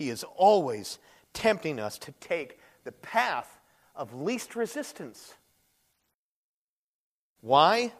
He 0.00 0.08
is 0.08 0.24
always 0.34 0.98
tempting 1.34 1.78
us 1.78 1.98
to 1.98 2.12
take 2.20 2.58
the 2.84 2.92
path 2.92 3.60
of 3.94 4.14
least 4.14 4.56
resistance. 4.56 5.34
Why? 7.42 7.92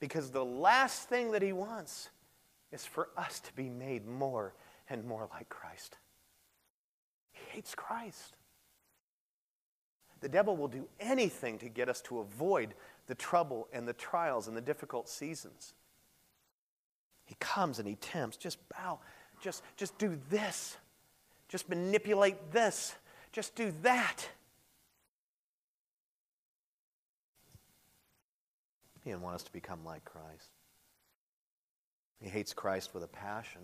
Because 0.00 0.30
the 0.30 0.46
last 0.46 1.10
thing 1.10 1.32
that 1.32 1.42
he 1.42 1.52
wants 1.52 2.08
is 2.72 2.86
for 2.86 3.10
us 3.18 3.40
to 3.40 3.52
be 3.52 3.68
made 3.68 4.06
more 4.06 4.54
and 4.88 5.04
more 5.04 5.28
like 5.30 5.50
Christ. 5.50 5.98
He 7.32 7.42
hates 7.50 7.74
Christ. 7.74 8.38
The 10.22 10.30
devil 10.30 10.56
will 10.56 10.68
do 10.68 10.88
anything 10.98 11.58
to 11.58 11.68
get 11.68 11.90
us 11.90 12.00
to 12.02 12.20
avoid 12.20 12.72
the 13.08 13.14
trouble 13.14 13.68
and 13.74 13.86
the 13.86 13.92
trials 13.92 14.48
and 14.48 14.56
the 14.56 14.62
difficult 14.62 15.06
seasons. 15.06 15.74
He 17.26 17.36
comes 17.40 17.78
and 17.78 17.86
he 17.86 17.96
tempts. 17.96 18.38
Just 18.38 18.56
bow. 18.70 19.00
Just, 19.42 19.62
just 19.76 19.98
do 19.98 20.18
this. 20.30 20.78
Just 21.48 21.68
manipulate 21.68 22.52
this. 22.52 22.94
Just 23.32 23.54
do 23.54 23.72
that. 23.82 24.28
He 29.02 29.10
didn't 29.10 29.22
want 29.22 29.36
us 29.36 29.44
to 29.44 29.52
become 29.52 29.84
like 29.84 30.04
Christ. 30.04 30.50
He 32.20 32.28
hates 32.28 32.52
Christ 32.52 32.92
with 32.94 33.04
a 33.04 33.08
passion. 33.08 33.60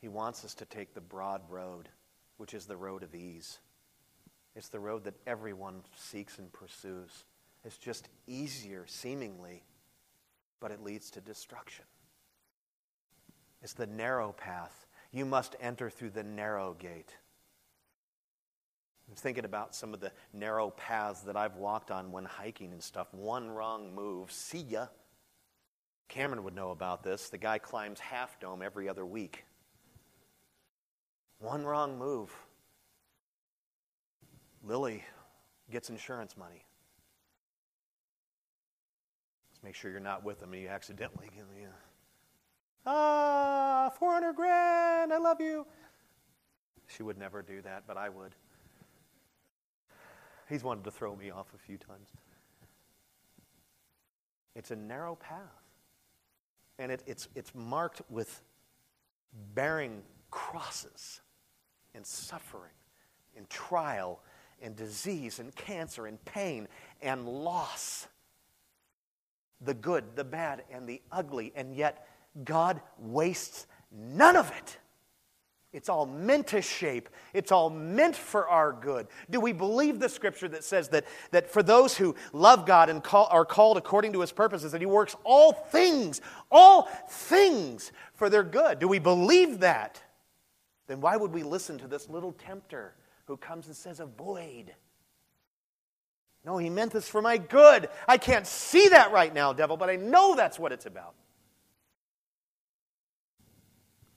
He 0.00 0.08
wants 0.08 0.44
us 0.44 0.54
to 0.54 0.64
take 0.64 0.92
the 0.92 1.00
broad 1.00 1.40
road, 1.48 1.88
which 2.36 2.52
is 2.52 2.66
the 2.66 2.76
road 2.76 3.02
of 3.02 3.14
ease. 3.14 3.58
It's 4.54 4.68
the 4.68 4.80
road 4.80 5.04
that 5.04 5.14
everyone 5.26 5.82
seeks 5.96 6.38
and 6.38 6.52
pursues. 6.52 7.24
It's 7.64 7.78
just 7.78 8.08
easier, 8.26 8.84
seemingly, 8.86 9.62
but 10.60 10.72
it 10.72 10.82
leads 10.82 11.10
to 11.12 11.20
destruction. 11.20 11.84
It's 13.62 13.72
the 13.72 13.86
narrow 13.86 14.32
path. 14.32 14.86
You 15.12 15.26
must 15.26 15.56
enter 15.60 15.90
through 15.90 16.10
the 16.10 16.22
narrow 16.22 16.74
gate. 16.74 17.14
I'm 19.08 19.14
thinking 19.14 19.44
about 19.44 19.74
some 19.74 19.92
of 19.92 20.00
the 20.00 20.10
narrow 20.32 20.70
paths 20.70 21.20
that 21.22 21.36
I've 21.36 21.56
walked 21.56 21.90
on 21.90 22.12
when 22.12 22.24
hiking 22.24 22.72
and 22.72 22.82
stuff. 22.82 23.12
One 23.12 23.50
wrong 23.50 23.94
move, 23.94 24.32
see 24.32 24.62
ya. 24.62 24.86
Cameron 26.08 26.44
would 26.44 26.54
know 26.54 26.70
about 26.70 27.02
this. 27.02 27.28
The 27.28 27.38
guy 27.38 27.58
climbs 27.58 28.00
Half 28.00 28.40
Dome 28.40 28.62
every 28.62 28.88
other 28.88 29.04
week. 29.04 29.44
One 31.40 31.64
wrong 31.64 31.98
move. 31.98 32.30
Lily 34.62 35.04
gets 35.70 35.90
insurance 35.90 36.36
money. 36.36 36.64
Let's 39.50 39.62
make 39.62 39.74
sure 39.74 39.90
you're 39.90 40.00
not 40.00 40.24
with 40.24 40.40
them 40.40 40.52
and 40.52 40.62
you 40.62 40.68
accidentally 40.68 41.28
give 41.34 41.50
me 41.50 41.64
a, 41.64 41.91
ah, 42.86 43.90
400 43.98 44.34
grand, 44.34 45.12
I 45.12 45.18
love 45.18 45.40
you. 45.40 45.66
She 46.86 47.02
would 47.02 47.18
never 47.18 47.42
do 47.42 47.62
that, 47.62 47.84
but 47.86 47.96
I 47.96 48.08
would. 48.08 48.34
He's 50.48 50.62
wanted 50.62 50.84
to 50.84 50.90
throw 50.90 51.16
me 51.16 51.30
off 51.30 51.46
a 51.54 51.58
few 51.58 51.78
times. 51.78 52.08
It's 54.54 54.70
a 54.70 54.76
narrow 54.76 55.14
path. 55.16 55.38
And 56.78 56.92
it, 56.92 57.02
it's, 57.06 57.28
it's 57.34 57.54
marked 57.54 58.02
with 58.10 58.42
bearing 59.54 60.02
crosses 60.30 61.20
and 61.94 62.04
suffering 62.04 62.72
and 63.36 63.48
trial 63.48 64.20
and 64.60 64.76
disease 64.76 65.38
and 65.38 65.54
cancer 65.54 66.06
and 66.06 66.22
pain 66.24 66.68
and 67.00 67.26
loss. 67.28 68.08
The 69.60 69.74
good, 69.74 70.16
the 70.16 70.24
bad, 70.24 70.64
and 70.70 70.88
the 70.88 71.00
ugly. 71.10 71.52
And 71.54 71.74
yet, 71.74 72.06
God 72.44 72.80
wastes 72.98 73.66
none 73.90 74.36
of 74.36 74.50
it. 74.50 74.78
It's 75.72 75.88
all 75.88 76.04
meant 76.04 76.48
to 76.48 76.60
shape. 76.60 77.08
It's 77.32 77.50
all 77.50 77.70
meant 77.70 78.14
for 78.14 78.46
our 78.46 78.72
good. 78.72 79.06
Do 79.30 79.40
we 79.40 79.52
believe 79.52 80.00
the 80.00 80.08
scripture 80.08 80.48
that 80.48 80.64
says 80.64 80.90
that, 80.90 81.06
that 81.30 81.50
for 81.50 81.62
those 81.62 81.96
who 81.96 82.14
love 82.34 82.66
God 82.66 82.90
and 82.90 83.02
call, 83.02 83.26
are 83.30 83.46
called 83.46 83.78
according 83.78 84.12
to 84.12 84.20
his 84.20 84.32
purposes, 84.32 84.72
that 84.72 84.82
he 84.82 84.86
works 84.86 85.16
all 85.24 85.52
things, 85.52 86.20
all 86.50 86.90
things 87.08 87.90
for 88.14 88.28
their 88.28 88.42
good? 88.42 88.80
Do 88.80 88.88
we 88.88 88.98
believe 88.98 89.60
that? 89.60 90.02
Then 90.88 91.00
why 91.00 91.16
would 91.16 91.32
we 91.32 91.42
listen 91.42 91.78
to 91.78 91.88
this 91.88 92.06
little 92.10 92.32
tempter 92.32 92.94
who 93.24 93.38
comes 93.38 93.66
and 93.66 93.74
says, 93.74 93.98
avoid? 93.98 94.74
No, 96.44 96.58
he 96.58 96.68
meant 96.68 96.92
this 96.92 97.08
for 97.08 97.22
my 97.22 97.38
good. 97.38 97.88
I 98.06 98.18
can't 98.18 98.46
see 98.46 98.88
that 98.88 99.10
right 99.10 99.32
now, 99.32 99.54
devil, 99.54 99.78
but 99.78 99.88
I 99.88 99.96
know 99.96 100.34
that's 100.34 100.58
what 100.58 100.72
it's 100.72 100.86
about. 100.86 101.14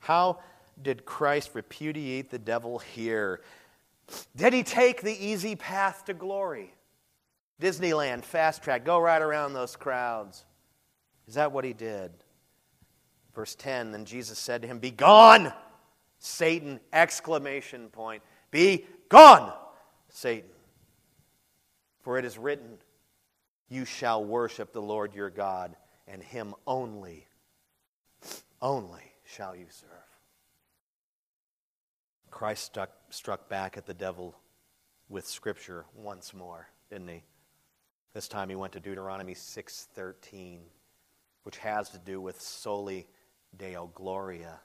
How 0.05 0.37
did 0.83 1.03
Christ 1.03 1.49
repudiate 1.55 2.29
the 2.29 2.37
devil 2.37 2.77
here? 2.77 3.41
Did 4.35 4.53
he 4.53 4.61
take 4.61 5.01
the 5.01 5.25
easy 5.25 5.55
path 5.55 6.05
to 6.05 6.13
glory? 6.13 6.75
Disneyland, 7.59 8.23
fast 8.23 8.61
track, 8.61 8.85
go 8.85 8.99
right 8.99 9.19
around 9.19 9.53
those 9.53 9.75
crowds. 9.75 10.45
Is 11.27 11.33
that 11.33 11.51
what 11.51 11.65
he 11.65 11.73
did? 11.73 12.11
Verse 13.33 13.55
10 13.55 13.93
Then 13.93 14.05
Jesus 14.05 14.37
said 14.37 14.61
to 14.61 14.67
him, 14.67 14.77
Be 14.77 14.91
gone, 14.91 15.51
Satan! 16.19 16.79
Exclamation 16.93 17.89
point. 17.89 18.21
Be 18.51 18.85
gone, 19.09 19.53
Satan. 20.09 20.51
For 22.01 22.19
it 22.19 22.25
is 22.25 22.37
written, 22.37 22.77
You 23.69 23.85
shall 23.85 24.23
worship 24.23 24.71
the 24.71 24.83
Lord 24.83 25.15
your 25.15 25.31
God, 25.31 25.75
and 26.07 26.21
him 26.21 26.53
only, 26.67 27.25
only 28.61 29.14
shall 29.25 29.55
you 29.55 29.65
serve. 29.69 29.89
Christ 32.31 32.63
struck, 32.65 32.91
struck 33.09 33.49
back 33.49 33.77
at 33.77 33.85
the 33.85 33.93
devil 33.93 34.35
with 35.09 35.25
Scripture 35.25 35.85
once 35.95 36.33
more, 36.33 36.67
didn't 36.89 37.07
he? 37.07 37.23
This 38.13 38.27
time 38.27 38.49
he 38.49 38.55
went 38.55 38.73
to 38.73 38.79
Deuteronomy 38.79 39.33
6:13, 39.33 40.61
which 41.43 41.57
has 41.57 41.89
to 41.89 41.97
do 41.97 42.21
with 42.21 42.39
soli 42.39 43.07
Deo 43.57 43.87
Gloria, 43.93 44.59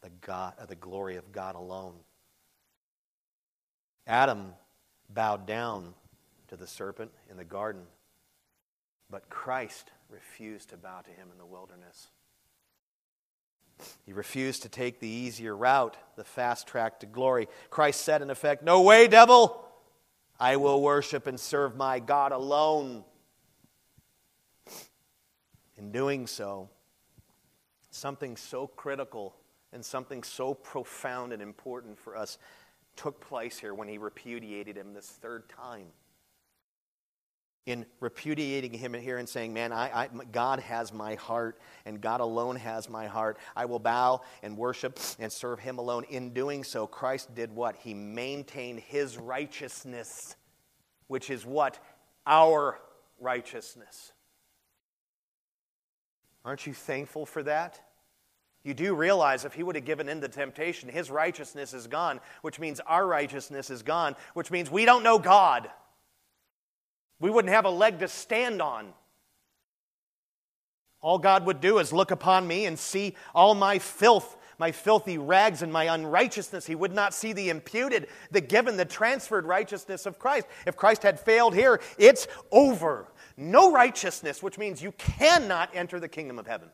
the, 0.00 0.10
God, 0.20 0.54
the 0.68 0.74
glory 0.74 1.16
of 1.16 1.32
God 1.32 1.54
alone. 1.54 1.94
Adam 4.06 4.54
bowed 5.08 5.46
down 5.46 5.94
to 6.48 6.56
the 6.56 6.66
serpent 6.66 7.12
in 7.30 7.36
the 7.36 7.44
garden, 7.44 7.86
but 9.10 9.28
Christ 9.28 9.90
refused 10.08 10.70
to 10.70 10.76
bow 10.76 11.00
to 11.00 11.10
him 11.10 11.28
in 11.30 11.38
the 11.38 11.46
wilderness. 11.46 12.08
He 14.06 14.12
refused 14.12 14.62
to 14.62 14.68
take 14.68 15.00
the 15.00 15.08
easier 15.08 15.56
route, 15.56 15.96
the 16.16 16.24
fast 16.24 16.66
track 16.66 17.00
to 17.00 17.06
glory. 17.06 17.48
Christ 17.70 18.02
said, 18.02 18.22
in 18.22 18.30
effect, 18.30 18.62
No 18.62 18.82
way, 18.82 19.08
devil! 19.08 19.64
I 20.40 20.56
will 20.56 20.80
worship 20.80 21.26
and 21.26 21.38
serve 21.38 21.76
my 21.76 21.98
God 21.98 22.32
alone. 22.32 23.04
In 25.76 25.90
doing 25.92 26.26
so, 26.26 26.68
something 27.90 28.36
so 28.36 28.66
critical 28.66 29.34
and 29.72 29.84
something 29.84 30.22
so 30.22 30.54
profound 30.54 31.32
and 31.32 31.42
important 31.42 31.98
for 31.98 32.16
us 32.16 32.38
took 32.96 33.20
place 33.20 33.58
here 33.58 33.74
when 33.74 33.88
he 33.88 33.98
repudiated 33.98 34.76
him 34.76 34.92
this 34.92 35.06
third 35.06 35.48
time 35.48 35.86
in 37.68 37.84
repudiating 38.00 38.72
him 38.72 38.94
here 38.94 39.18
and 39.18 39.28
saying, 39.28 39.52
Man, 39.52 39.72
I, 39.72 40.04
I, 40.04 40.08
God 40.32 40.60
has 40.60 40.90
my 40.90 41.16
heart, 41.16 41.60
and 41.84 42.00
God 42.00 42.20
alone 42.20 42.56
has 42.56 42.88
my 42.88 43.06
heart. 43.06 43.38
I 43.54 43.66
will 43.66 43.78
bow 43.78 44.22
and 44.42 44.56
worship 44.56 44.98
and 45.18 45.30
serve 45.30 45.60
him 45.60 45.78
alone. 45.78 46.04
In 46.08 46.32
doing 46.32 46.64
so, 46.64 46.86
Christ 46.86 47.34
did 47.34 47.54
what? 47.54 47.76
He 47.76 47.92
maintained 47.92 48.80
his 48.80 49.18
righteousness, 49.18 50.34
which 51.08 51.28
is 51.28 51.44
what? 51.44 51.78
Our 52.26 52.78
righteousness. 53.20 54.12
Aren't 56.46 56.66
you 56.66 56.72
thankful 56.72 57.26
for 57.26 57.42
that? 57.42 57.80
You 58.64 58.72
do 58.72 58.94
realize 58.94 59.44
if 59.44 59.52
he 59.52 59.62
would 59.62 59.76
have 59.76 59.84
given 59.84 60.08
in 60.08 60.22
to 60.22 60.28
temptation, 60.28 60.88
his 60.88 61.10
righteousness 61.10 61.74
is 61.74 61.86
gone, 61.86 62.20
which 62.40 62.58
means 62.58 62.80
our 62.80 63.06
righteousness 63.06 63.68
is 63.68 63.82
gone, 63.82 64.16
which 64.32 64.50
means 64.50 64.70
we 64.70 64.86
don't 64.86 65.02
know 65.02 65.18
God. 65.18 65.68
We 67.20 67.30
wouldn't 67.30 67.52
have 67.52 67.64
a 67.64 67.70
leg 67.70 67.98
to 68.00 68.08
stand 68.08 68.62
on. 68.62 68.92
All 71.00 71.18
God 71.18 71.46
would 71.46 71.60
do 71.60 71.78
is 71.78 71.92
look 71.92 72.10
upon 72.10 72.46
me 72.46 72.66
and 72.66 72.78
see 72.78 73.14
all 73.34 73.54
my 73.54 73.78
filth, 73.78 74.36
my 74.58 74.72
filthy 74.72 75.16
rags, 75.18 75.62
and 75.62 75.72
my 75.72 75.94
unrighteousness. 75.94 76.66
He 76.66 76.74
would 76.74 76.92
not 76.92 77.14
see 77.14 77.32
the 77.32 77.50
imputed, 77.50 78.08
the 78.30 78.40
given, 78.40 78.76
the 78.76 78.84
transferred 78.84 79.46
righteousness 79.46 80.06
of 80.06 80.18
Christ. 80.18 80.46
If 80.66 80.76
Christ 80.76 81.02
had 81.02 81.20
failed 81.20 81.54
here, 81.54 81.80
it's 81.98 82.26
over. 82.50 83.12
No 83.36 83.70
righteousness, 83.70 84.42
which 84.42 84.58
means 84.58 84.82
you 84.82 84.92
cannot 84.92 85.70
enter 85.74 86.00
the 86.00 86.08
kingdom 86.08 86.38
of 86.38 86.46
heaven. 86.46 86.70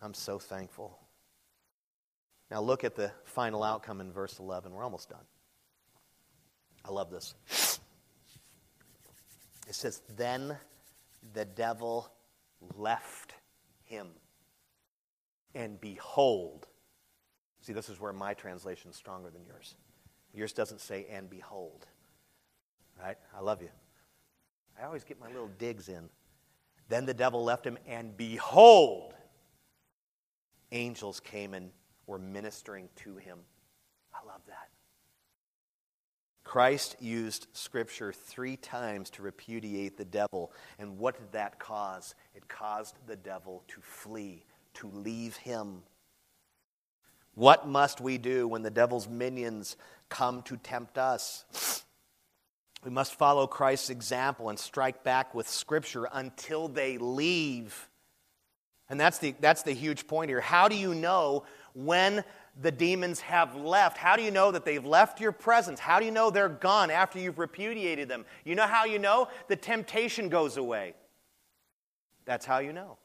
I'm 0.00 0.14
so 0.14 0.38
thankful 0.38 1.01
now 2.52 2.60
look 2.60 2.84
at 2.84 2.94
the 2.94 3.10
final 3.24 3.64
outcome 3.64 4.02
in 4.02 4.12
verse 4.12 4.38
11. 4.38 4.72
We're 4.72 4.84
almost 4.84 5.08
done. 5.08 5.24
I 6.84 6.90
love 6.90 7.10
this. 7.10 7.34
It 9.66 9.74
says, 9.74 10.02
Then 10.18 10.58
the 11.32 11.46
devil 11.46 12.12
left 12.76 13.32
him. 13.84 14.08
And 15.54 15.80
behold, 15.80 16.66
see, 17.62 17.72
this 17.72 17.88
is 17.88 17.98
where 17.98 18.12
my 18.12 18.34
translation 18.34 18.90
is 18.90 18.96
stronger 18.96 19.30
than 19.30 19.46
yours. 19.46 19.74
Yours 20.34 20.52
doesn't 20.52 20.82
say, 20.82 21.06
and 21.10 21.30
behold. 21.30 21.86
Right? 23.02 23.16
I 23.34 23.40
love 23.40 23.62
you. 23.62 23.70
I 24.78 24.84
always 24.84 25.04
get 25.04 25.18
my 25.18 25.28
little 25.28 25.50
digs 25.58 25.88
in. 25.88 26.10
Then 26.90 27.06
the 27.06 27.14
devil 27.14 27.42
left 27.42 27.66
him, 27.66 27.78
and 27.88 28.14
behold, 28.14 29.14
angels 30.70 31.18
came 31.18 31.54
and 31.54 31.70
were 32.12 32.18
ministering 32.18 32.90
to 32.94 33.16
him. 33.16 33.38
I 34.14 34.18
love 34.26 34.42
that. 34.46 34.68
Christ 36.44 36.96
used 37.00 37.46
Scripture 37.54 38.12
three 38.12 38.56
times 38.56 39.08
to 39.10 39.22
repudiate 39.22 39.96
the 39.96 40.04
devil. 40.04 40.52
And 40.78 40.98
what 40.98 41.16
did 41.16 41.32
that 41.32 41.58
cause? 41.58 42.14
It 42.34 42.48
caused 42.48 42.96
the 43.06 43.16
devil 43.16 43.64
to 43.68 43.80
flee, 43.80 44.44
to 44.74 44.88
leave 44.88 45.36
him. 45.36 45.84
What 47.34 47.66
must 47.66 48.02
we 48.02 48.18
do 48.18 48.46
when 48.46 48.60
the 48.60 48.70
devil's 48.70 49.08
minions 49.08 49.78
come 50.10 50.42
to 50.42 50.58
tempt 50.58 50.98
us? 50.98 51.82
We 52.84 52.90
must 52.90 53.14
follow 53.14 53.46
Christ's 53.46 53.88
example 53.88 54.50
and 54.50 54.58
strike 54.58 55.02
back 55.02 55.34
with 55.34 55.48
Scripture 55.48 56.06
until 56.12 56.68
they 56.68 56.98
leave. 56.98 57.88
And 58.90 59.00
that's 59.00 59.16
the, 59.16 59.34
that's 59.40 59.62
the 59.62 59.72
huge 59.72 60.06
point 60.06 60.28
here. 60.28 60.42
How 60.42 60.68
do 60.68 60.76
you 60.76 60.94
know 60.94 61.44
when 61.74 62.24
the 62.60 62.70
demons 62.70 63.20
have 63.20 63.54
left? 63.56 63.96
How 63.96 64.16
do 64.16 64.22
you 64.22 64.30
know 64.30 64.50
that 64.50 64.64
they've 64.64 64.84
left 64.84 65.20
your 65.20 65.32
presence? 65.32 65.80
How 65.80 65.98
do 65.98 66.04
you 66.04 66.10
know 66.10 66.30
they're 66.30 66.48
gone 66.48 66.90
after 66.90 67.18
you've 67.18 67.38
repudiated 67.38 68.08
them? 68.08 68.24
You 68.44 68.54
know 68.54 68.66
how 68.66 68.84
you 68.84 68.98
know? 68.98 69.28
The 69.48 69.56
temptation 69.56 70.28
goes 70.28 70.56
away. 70.56 70.94
That's 72.24 72.46
how 72.46 72.58
you 72.58 72.72
know. 72.72 72.98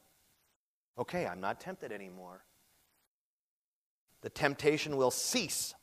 Okay, 0.98 1.26
I'm 1.26 1.40
not 1.40 1.60
tempted 1.60 1.92
anymore. 1.92 2.44
The 4.22 4.30
temptation 4.30 4.96
will 4.96 5.10
cease. 5.10 5.74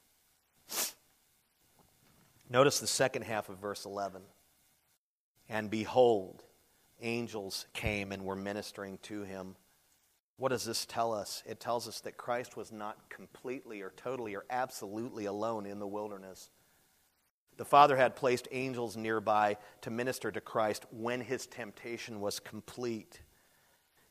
Notice 2.49 2.79
the 2.79 2.87
second 2.87 3.23
half 3.23 3.49
of 3.49 3.57
verse 3.57 3.85
11. 3.85 4.21
And 5.49 5.69
behold, 5.69 6.43
angels 7.01 7.65
came 7.73 8.11
and 8.11 8.25
were 8.25 8.35
ministering 8.35 8.97
to 9.03 9.23
him. 9.23 9.55
What 10.37 10.49
does 10.49 10.65
this 10.65 10.85
tell 10.85 11.13
us? 11.13 11.43
It 11.45 11.59
tells 11.59 11.87
us 11.87 12.01
that 12.01 12.17
Christ 12.17 12.57
was 12.57 12.71
not 12.71 13.09
completely 13.09 13.81
or 13.81 13.93
totally 13.95 14.35
or 14.35 14.45
absolutely 14.49 15.25
alone 15.25 15.65
in 15.65 15.79
the 15.79 15.87
wilderness. 15.87 16.49
The 17.57 17.65
Father 17.65 17.95
had 17.95 18.17
placed 18.17 18.49
angels 18.51 18.97
nearby 18.97 19.57
to 19.81 19.89
minister 19.89 20.31
to 20.31 20.41
Christ 20.41 20.85
when 20.91 21.21
his 21.21 21.47
temptation 21.47 22.19
was 22.19 22.39
complete. 22.39 23.21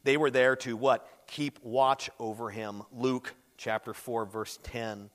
They 0.03 0.17
were 0.17 0.31
there 0.31 0.57
to 0.57 0.77
what? 0.77 1.07
Keep 1.27 1.63
watch 1.63 2.09
over 2.19 2.49
him. 2.49 2.83
Luke 2.91 3.35
chapter 3.59 3.93
4, 3.93 4.25
verse 4.25 4.59
10. 4.63 5.11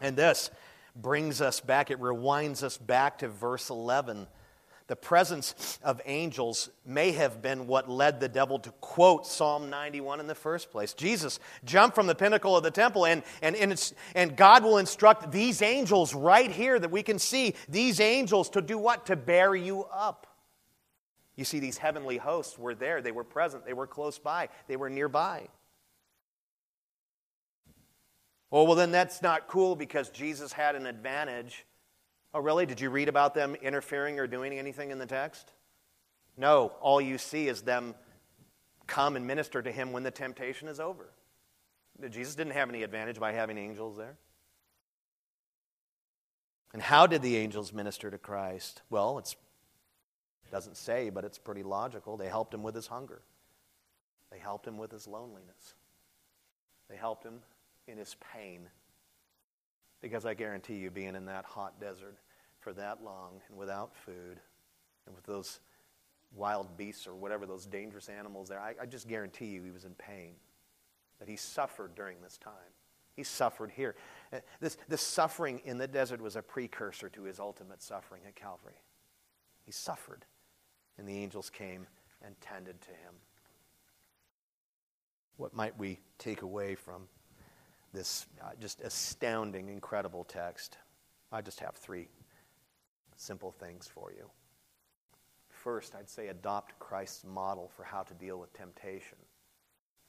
And 0.00 0.16
this 0.16 0.50
brings 0.96 1.40
us 1.40 1.60
back, 1.60 1.92
it 1.92 2.00
rewinds 2.00 2.64
us 2.64 2.76
back 2.76 3.18
to 3.18 3.28
verse 3.28 3.70
11 3.70 4.26
the 4.88 4.96
presence 4.96 5.78
of 5.84 6.00
angels 6.06 6.70
may 6.84 7.12
have 7.12 7.40
been 7.42 7.66
what 7.66 7.90
led 7.90 8.20
the 8.20 8.28
devil 8.28 8.58
to 8.58 8.70
quote 8.80 9.26
Psalm 9.26 9.68
91 9.68 10.18
in 10.18 10.26
the 10.26 10.34
first 10.34 10.70
place. 10.70 10.94
Jesus 10.94 11.38
jumped 11.64 11.94
from 11.94 12.06
the 12.06 12.14
pinnacle 12.14 12.56
of 12.56 12.62
the 12.62 12.70
temple, 12.70 13.04
and, 13.04 13.22
and, 13.42 13.54
and, 13.54 13.92
and 14.14 14.34
God 14.34 14.64
will 14.64 14.78
instruct 14.78 15.30
these 15.30 15.60
angels 15.60 16.14
right 16.14 16.50
here 16.50 16.78
that 16.78 16.90
we 16.90 17.02
can 17.02 17.18
see 17.18 17.54
these 17.68 18.00
angels 18.00 18.48
to 18.50 18.62
do 18.62 18.78
what? 18.78 19.06
To 19.06 19.16
bear 19.16 19.54
you 19.54 19.84
up. 19.84 20.26
You 21.36 21.44
see, 21.44 21.60
these 21.60 21.78
heavenly 21.78 22.16
hosts 22.16 22.58
were 22.58 22.74
there, 22.74 23.02
they 23.02 23.12
were 23.12 23.24
present, 23.24 23.64
they 23.66 23.74
were 23.74 23.86
close 23.86 24.18
by, 24.18 24.48
they 24.66 24.76
were 24.76 24.90
nearby. 24.90 25.48
Oh, 28.50 28.64
well, 28.64 28.74
then 28.74 28.90
that's 28.90 29.20
not 29.20 29.48
cool 29.48 29.76
because 29.76 30.08
Jesus 30.08 30.52
had 30.52 30.74
an 30.74 30.86
advantage 30.86 31.66
Oh, 32.34 32.40
really? 32.40 32.66
Did 32.66 32.80
you 32.80 32.90
read 32.90 33.08
about 33.08 33.34
them 33.34 33.54
interfering 33.56 34.18
or 34.18 34.26
doing 34.26 34.52
anything 34.52 34.90
in 34.90 34.98
the 34.98 35.06
text? 35.06 35.52
No, 36.36 36.72
all 36.80 37.00
you 37.00 37.18
see 37.18 37.48
is 37.48 37.62
them 37.62 37.94
come 38.86 39.16
and 39.16 39.26
minister 39.26 39.62
to 39.62 39.72
him 39.72 39.92
when 39.92 40.02
the 40.02 40.10
temptation 40.10 40.68
is 40.68 40.78
over. 40.78 41.10
Jesus 42.10 42.34
didn't 42.34 42.52
have 42.52 42.68
any 42.68 42.82
advantage 42.82 43.18
by 43.18 43.32
having 43.32 43.58
angels 43.58 43.96
there. 43.96 44.16
And 46.72 46.82
how 46.82 47.06
did 47.06 47.22
the 47.22 47.36
angels 47.36 47.72
minister 47.72 48.10
to 48.10 48.18
Christ? 48.18 48.82
Well, 48.90 49.18
it 49.18 49.34
doesn't 50.52 50.76
say, 50.76 51.10
but 51.10 51.24
it's 51.24 51.38
pretty 51.38 51.62
logical. 51.62 52.16
They 52.16 52.28
helped 52.28 52.54
him 52.54 52.62
with 52.62 52.74
his 52.74 52.86
hunger. 52.86 53.22
They 54.30 54.38
helped 54.38 54.66
him 54.66 54.76
with 54.78 54.92
his 54.92 55.08
loneliness. 55.08 55.74
They 56.88 56.96
helped 56.96 57.24
him 57.24 57.40
in 57.86 57.98
his 57.98 58.16
pain. 58.34 58.68
Because 60.00 60.24
I 60.24 60.34
guarantee 60.34 60.76
you, 60.76 60.90
being 60.90 61.14
in 61.14 61.24
that 61.26 61.44
hot 61.44 61.80
desert 61.80 62.16
for 62.60 62.72
that 62.74 63.02
long 63.02 63.40
and 63.48 63.58
without 63.58 63.94
food 63.94 64.38
and 65.06 65.14
with 65.14 65.24
those 65.24 65.60
wild 66.34 66.76
beasts 66.76 67.06
or 67.06 67.14
whatever, 67.14 67.46
those 67.46 67.66
dangerous 67.66 68.08
animals 68.08 68.48
there, 68.48 68.60
I, 68.60 68.74
I 68.80 68.86
just 68.86 69.08
guarantee 69.08 69.46
you 69.46 69.62
he 69.62 69.70
was 69.70 69.84
in 69.84 69.94
pain. 69.94 70.34
That 71.18 71.28
he 71.28 71.34
suffered 71.34 71.96
during 71.96 72.18
this 72.22 72.38
time. 72.38 72.52
He 73.16 73.24
suffered 73.24 73.72
here. 73.72 73.96
Uh, 74.32 74.38
this, 74.60 74.76
this 74.86 75.02
suffering 75.02 75.60
in 75.64 75.76
the 75.76 75.88
desert 75.88 76.20
was 76.20 76.36
a 76.36 76.42
precursor 76.42 77.08
to 77.08 77.24
his 77.24 77.40
ultimate 77.40 77.82
suffering 77.82 78.22
at 78.24 78.36
Calvary. 78.36 78.80
He 79.66 79.72
suffered, 79.72 80.24
and 80.96 81.08
the 81.08 81.18
angels 81.18 81.50
came 81.50 81.88
and 82.24 82.40
tended 82.40 82.80
to 82.82 82.90
him. 82.90 83.14
What 85.36 85.54
might 85.54 85.76
we 85.76 85.98
take 86.18 86.42
away 86.42 86.76
from 86.76 87.08
this 87.92 88.26
uh, 88.42 88.50
just 88.60 88.80
astounding, 88.80 89.68
incredible 89.68 90.24
text. 90.24 90.78
I 91.32 91.42
just 91.42 91.60
have 91.60 91.74
three 91.74 92.08
simple 93.16 93.50
things 93.52 93.86
for 93.86 94.12
you. 94.12 94.30
First, 95.48 95.94
I'd 95.94 96.08
say 96.08 96.28
adopt 96.28 96.78
Christ's 96.78 97.24
model 97.24 97.70
for 97.76 97.82
how 97.82 98.02
to 98.02 98.14
deal 98.14 98.38
with 98.38 98.52
temptation. 98.52 99.18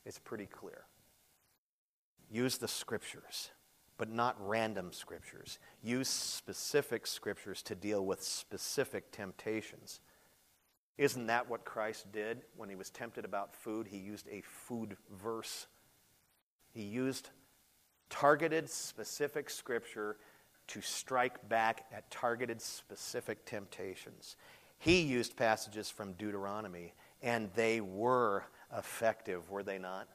It's 0.05 0.19
pretty 0.19 0.45
clear. 0.45 0.83
Use 2.31 2.57
the 2.57 2.67
scriptures, 2.67 3.49
but 3.97 4.09
not 4.09 4.35
random 4.39 4.93
scriptures. 4.93 5.57
Use 5.81 6.07
specific 6.07 7.07
scriptures 7.07 7.63
to 7.63 7.75
deal 7.75 8.05
with 8.05 8.21
specific 8.21 9.11
temptations. 9.11 9.99
Isn't 10.97 11.27
that 11.27 11.49
what 11.49 11.65
Christ 11.65 12.11
did 12.11 12.43
when 12.55 12.69
he 12.69 12.75
was 12.75 12.89
tempted 12.89 13.25
about 13.25 13.55
food? 13.55 13.87
He 13.87 13.97
used 13.97 14.27
a 14.29 14.41
food 14.41 14.97
verse. 15.09 15.65
He 16.73 16.83
used 16.83 17.29
targeted, 18.09 18.69
specific 18.69 19.49
scripture 19.49 20.17
to 20.67 20.81
strike 20.81 21.47
back 21.49 21.85
at 21.91 22.09
targeted, 22.11 22.61
specific 22.61 23.45
temptations. 23.45 24.35
He 24.77 25.01
used 25.01 25.35
passages 25.35 25.89
from 25.89 26.13
Deuteronomy, 26.13 26.93
and 27.21 27.49
they 27.55 27.81
were 27.81 28.43
effective, 28.77 29.49
were 29.49 29.63
they 29.63 29.77
not? 29.77 30.07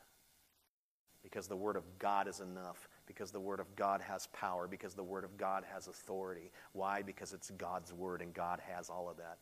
Because 1.23 1.49
the 1.49 1.57
Word 1.57 1.77
of 1.77 1.83
God 1.99 2.29
is 2.29 2.41
enough, 2.41 2.89
because 3.07 3.31
the 3.31 3.41
Word 3.41 3.61
of 3.61 3.75
God 3.77 4.01
has 4.01 4.29
power, 4.29 4.67
because 4.69 4.95
the 4.95 5.03
Word 5.03 5.25
of 5.25 5.37
God 5.37 5.65
has 5.73 5.89
authority. 5.89 6.51
Why? 6.73 7.03
Because 7.03 7.33
it's 7.33 7.51
God's 7.51 7.93
Word, 7.93 8.23
and 8.23 8.33
God 8.33 8.61
has 8.69 8.89
all 8.89 9.09
of 9.09 9.17
that. 9.17 9.39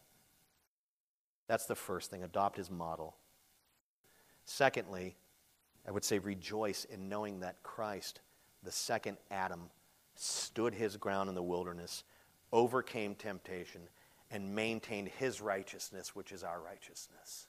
That's 1.46 1.66
the 1.66 1.74
first 1.74 2.10
thing. 2.10 2.22
Adopt 2.22 2.56
His 2.56 2.70
model. 2.70 3.16
Secondly, 4.44 5.16
I 5.86 5.90
would 5.90 6.04
say 6.04 6.18
rejoice 6.18 6.84
in 6.84 7.08
knowing 7.08 7.40
that 7.40 7.62
Christ 7.62 8.20
the 8.62 8.72
second 8.72 9.16
Adam, 9.30 9.70
stood 10.14 10.74
his 10.74 10.96
ground 10.96 11.28
in 11.28 11.34
the 11.34 11.42
wilderness, 11.42 12.04
overcame 12.52 13.14
temptation, 13.14 13.80
and 14.30 14.54
maintained 14.54 15.08
his 15.08 15.40
righteousness, 15.40 16.14
which 16.14 16.32
is 16.32 16.42
our 16.42 16.60
righteousness. 16.60 17.46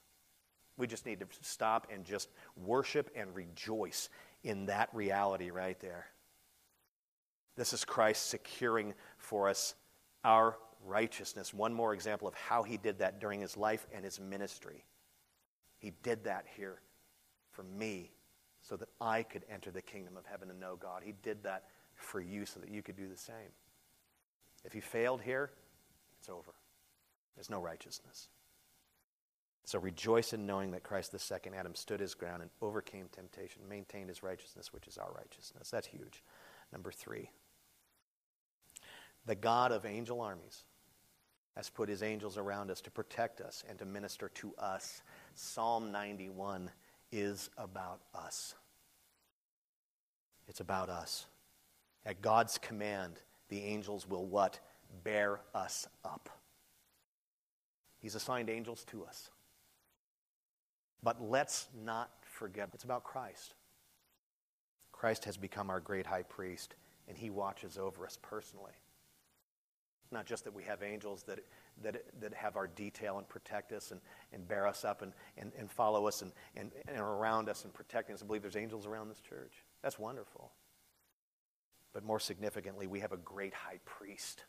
We 0.76 0.86
just 0.86 1.06
need 1.06 1.20
to 1.20 1.26
stop 1.40 1.86
and 1.92 2.04
just 2.04 2.28
worship 2.56 3.10
and 3.14 3.34
rejoice 3.34 4.08
in 4.42 4.66
that 4.66 4.88
reality 4.92 5.50
right 5.50 5.78
there. 5.80 6.06
This 7.56 7.72
is 7.72 7.84
Christ 7.84 8.28
securing 8.28 8.94
for 9.16 9.48
us 9.48 9.74
our 10.24 10.56
righteousness. 10.84 11.54
One 11.54 11.72
more 11.72 11.94
example 11.94 12.26
of 12.26 12.34
how 12.34 12.64
he 12.64 12.76
did 12.76 12.98
that 12.98 13.20
during 13.20 13.40
his 13.40 13.56
life 13.56 13.86
and 13.94 14.04
his 14.04 14.18
ministry. 14.18 14.84
He 15.78 15.92
did 16.02 16.24
that 16.24 16.46
here 16.56 16.80
for 17.52 17.62
me 17.62 18.10
so 18.68 18.76
that 18.76 18.88
I 19.00 19.22
could 19.22 19.44
enter 19.50 19.70
the 19.70 19.82
kingdom 19.82 20.16
of 20.16 20.24
heaven 20.26 20.50
and 20.50 20.58
know 20.58 20.76
God. 20.76 21.02
He 21.04 21.14
did 21.22 21.42
that 21.44 21.64
for 21.94 22.20
you 22.20 22.46
so 22.46 22.60
that 22.60 22.70
you 22.70 22.82
could 22.82 22.96
do 22.96 23.08
the 23.08 23.16
same. 23.16 23.52
If 24.64 24.74
you 24.74 24.80
failed 24.80 25.20
here, 25.20 25.50
it's 26.18 26.28
over. 26.28 26.52
There's 27.36 27.50
no 27.50 27.60
righteousness. 27.60 28.28
So 29.66 29.78
rejoice 29.78 30.32
in 30.32 30.46
knowing 30.46 30.72
that 30.72 30.82
Christ, 30.82 31.12
the 31.12 31.18
second 31.18 31.54
Adam, 31.54 31.74
stood 31.74 32.00
his 32.00 32.14
ground 32.14 32.42
and 32.42 32.50
overcame 32.60 33.06
temptation, 33.12 33.62
maintained 33.68 34.08
his 34.08 34.22
righteousness, 34.22 34.72
which 34.72 34.86
is 34.86 34.98
our 34.98 35.10
righteousness. 35.14 35.70
That's 35.70 35.86
huge. 35.86 36.22
Number 36.72 36.90
three, 36.90 37.30
the 39.26 39.34
God 39.34 39.72
of 39.72 39.86
angel 39.86 40.20
armies 40.20 40.64
has 41.56 41.70
put 41.70 41.88
his 41.88 42.02
angels 42.02 42.36
around 42.36 42.70
us 42.70 42.80
to 42.82 42.90
protect 42.90 43.40
us 43.40 43.64
and 43.68 43.78
to 43.78 43.84
minister 43.84 44.28
to 44.34 44.54
us. 44.58 45.02
Psalm 45.34 45.92
91 45.92 46.70
is 47.14 47.48
about 47.56 48.00
us. 48.12 48.54
It's 50.48 50.58
about 50.60 50.90
us. 50.90 51.26
At 52.04 52.20
God's 52.20 52.58
command, 52.58 53.20
the 53.48 53.62
angels 53.62 54.08
will 54.08 54.26
what? 54.26 54.58
Bear 55.04 55.40
us 55.54 55.86
up. 56.04 56.28
He's 58.00 58.16
assigned 58.16 58.50
angels 58.50 58.84
to 58.86 59.04
us. 59.04 59.30
But 61.02 61.22
let's 61.22 61.68
not 61.84 62.10
forget 62.22 62.70
it's 62.74 62.84
about 62.84 63.04
Christ. 63.04 63.54
Christ 64.90 65.24
has 65.26 65.36
become 65.36 65.70
our 65.70 65.80
great 65.80 66.06
high 66.06 66.24
priest, 66.24 66.74
and 67.08 67.16
he 67.16 67.30
watches 67.30 67.78
over 67.78 68.04
us 68.04 68.18
personally. 68.22 68.72
Not 70.10 70.26
just 70.26 70.44
that 70.44 70.54
we 70.54 70.64
have 70.64 70.82
angels 70.82 71.22
that, 71.24 71.40
that, 71.82 72.04
that 72.20 72.34
have 72.34 72.56
our 72.56 72.66
detail 72.66 73.18
and 73.18 73.28
protect 73.28 73.72
us 73.72 73.90
and, 73.90 74.00
and 74.32 74.46
bear 74.46 74.66
us 74.66 74.84
up 74.84 75.02
and, 75.02 75.12
and, 75.36 75.52
and 75.58 75.70
follow 75.70 76.06
us 76.06 76.22
and, 76.22 76.32
and, 76.56 76.70
and 76.88 76.98
around 76.98 77.48
us 77.48 77.64
and 77.64 77.74
protecting 77.74 78.14
us. 78.14 78.22
I 78.22 78.26
believe 78.26 78.42
there's 78.42 78.56
angels 78.56 78.86
around 78.86 79.08
this 79.08 79.20
church. 79.20 79.52
That's 79.82 79.98
wonderful. 79.98 80.52
But 81.92 82.04
more 82.04 82.20
significantly, 82.20 82.86
we 82.86 83.00
have 83.00 83.12
a 83.12 83.16
great 83.16 83.54
high 83.54 83.78
priest. 83.84 84.44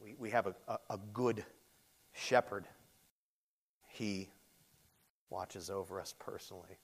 We, 0.00 0.14
we 0.18 0.30
have 0.30 0.46
a, 0.46 0.54
a, 0.68 0.78
a 0.90 0.98
good 1.12 1.44
shepherd. 2.12 2.66
He 3.88 4.28
watches 5.30 5.70
over 5.70 6.00
us 6.00 6.14
personally. 6.18 6.78